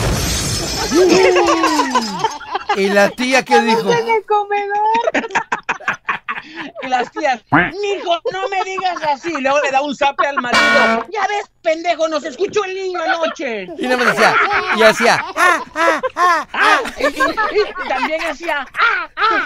¿Y 2.78 2.90
la 2.90 3.10
tía 3.10 3.44
qué 3.44 3.62
dijo? 3.62 3.92
En 3.92 4.08
el 4.08 4.26
comedor. 4.26 4.80
Y 6.84 6.88
las 6.88 7.12
tías, 7.12 7.42
mijo, 7.52 8.20
no 8.32 8.48
me 8.50 8.64
digas 8.64 8.98
así. 9.14 9.32
Luego 9.40 9.60
le 9.62 9.72
da 9.72 9.82
un 9.82 9.96
zape 9.96 10.26
al 10.28 10.36
marido. 10.42 11.06
Ya 11.12 11.22
ves, 11.28 11.50
pendejo, 11.62 12.08
nos 12.08 12.24
escuchó 12.24 12.64
el 12.64 12.74
niño 12.76 13.02
anoche. 13.02 13.68
Y 13.78 13.88
nada 13.88 13.98
más 13.98 14.08
hacía, 14.16 14.36
y 14.78 14.82
hacía, 14.84 15.26
Ah, 15.36 15.64
ah, 15.76 16.02
ah, 16.16 16.48
ah. 16.54 16.80
Y, 17.00 17.04
y- 17.06 17.08
y 17.08 17.90
también 17.90 18.22
hacía, 18.22 18.66
ah, 18.80 19.10
ah, 19.18 19.46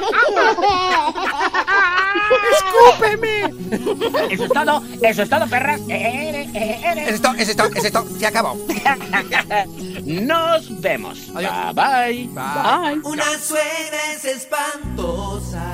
ah. 0.67 2.13
¡Escúpeme! 2.51 3.43
Eso 4.31 4.43
es 4.45 4.51
todo, 4.51 4.83
eso 5.01 5.21
es 5.23 5.29
todo, 5.29 5.47
perras. 5.47 5.79
Eh, 5.89 6.49
eh, 6.53 6.81
eh, 6.85 7.03
Eso 7.07 7.15
es 7.15 7.21
todo, 7.21 7.33
eso 7.33 7.51
es 7.51 7.57
todo, 7.57 7.67
eso 7.75 7.87
es 7.87 7.93
todo. 7.93 8.05
Se 8.19 8.27
acabó. 8.27 8.55
Nos 10.05 10.81
vemos. 10.81 11.33
Bye, 11.33 11.47
bye. 11.73 12.29
Bye. 12.33 12.99
Una 13.03 13.23
suegra 13.39 14.11
es 14.13 14.25
espantosa 14.25 15.72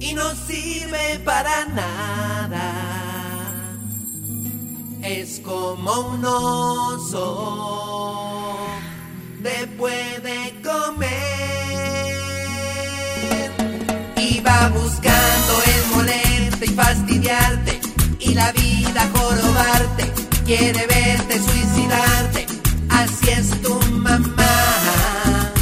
y 0.00 0.14
no 0.14 0.34
sirve 0.34 1.20
para 1.24 1.66
nada. 1.66 2.72
Es 5.02 5.40
como 5.40 6.00
un 6.12 6.24
oso 6.24 7.76
después 9.40 10.22
de 10.22 10.60
comer 10.62 11.10
y 14.16 14.40
va 14.40 14.68
buscando 14.68 15.62
el 15.66 15.86
molerte 15.94 16.66
y 16.66 16.68
fastidiarte 16.68 17.80
y 18.18 18.34
la 18.34 18.50
vida 18.52 19.08
jorobarte. 19.14 20.12
Quiere 20.44 20.86
verte 20.86 21.38
suicidarte, 21.38 22.46
así 22.88 23.30
es 23.30 23.62
tu 23.62 23.78
mamá. 23.92 25.52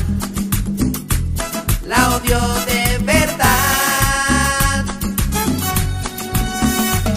La 1.86 2.16
odio 2.16 2.67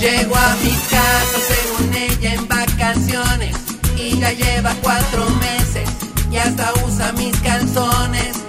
Llego 0.02 0.36
a 0.36 0.56
mi 0.64 0.72
casa 0.90 1.38
según 1.48 1.94
ella 1.94 2.34
en 2.34 2.48
vacaciones 2.48 3.56
y 3.96 4.18
ya 4.18 4.32
lleva 4.32 4.74
cuatro 4.82 5.30
meses 5.36 5.88
y 6.32 6.38
hasta 6.38 6.74
usa 6.84 7.12
mis 7.12 7.38
calzones. 7.42 8.41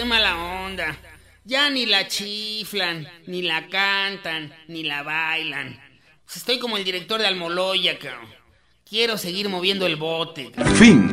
Qué 0.00 0.06
mala 0.06 0.34
onda. 0.64 0.96
Ya 1.44 1.68
ni 1.68 1.84
la 1.84 2.08
chiflan, 2.08 3.06
ni 3.26 3.42
la 3.42 3.68
cantan, 3.68 4.50
ni 4.66 4.82
la 4.82 5.02
bailan. 5.02 5.78
Pues 6.24 6.38
estoy 6.38 6.58
como 6.58 6.78
el 6.78 6.84
director 6.84 7.20
de 7.20 7.26
Almoloya, 7.26 7.98
ca. 7.98 8.18
Quiero 8.88 9.18
seguir 9.18 9.50
moviendo 9.50 9.86
el 9.86 9.96
bote. 9.96 10.52
Fin. 10.76 11.12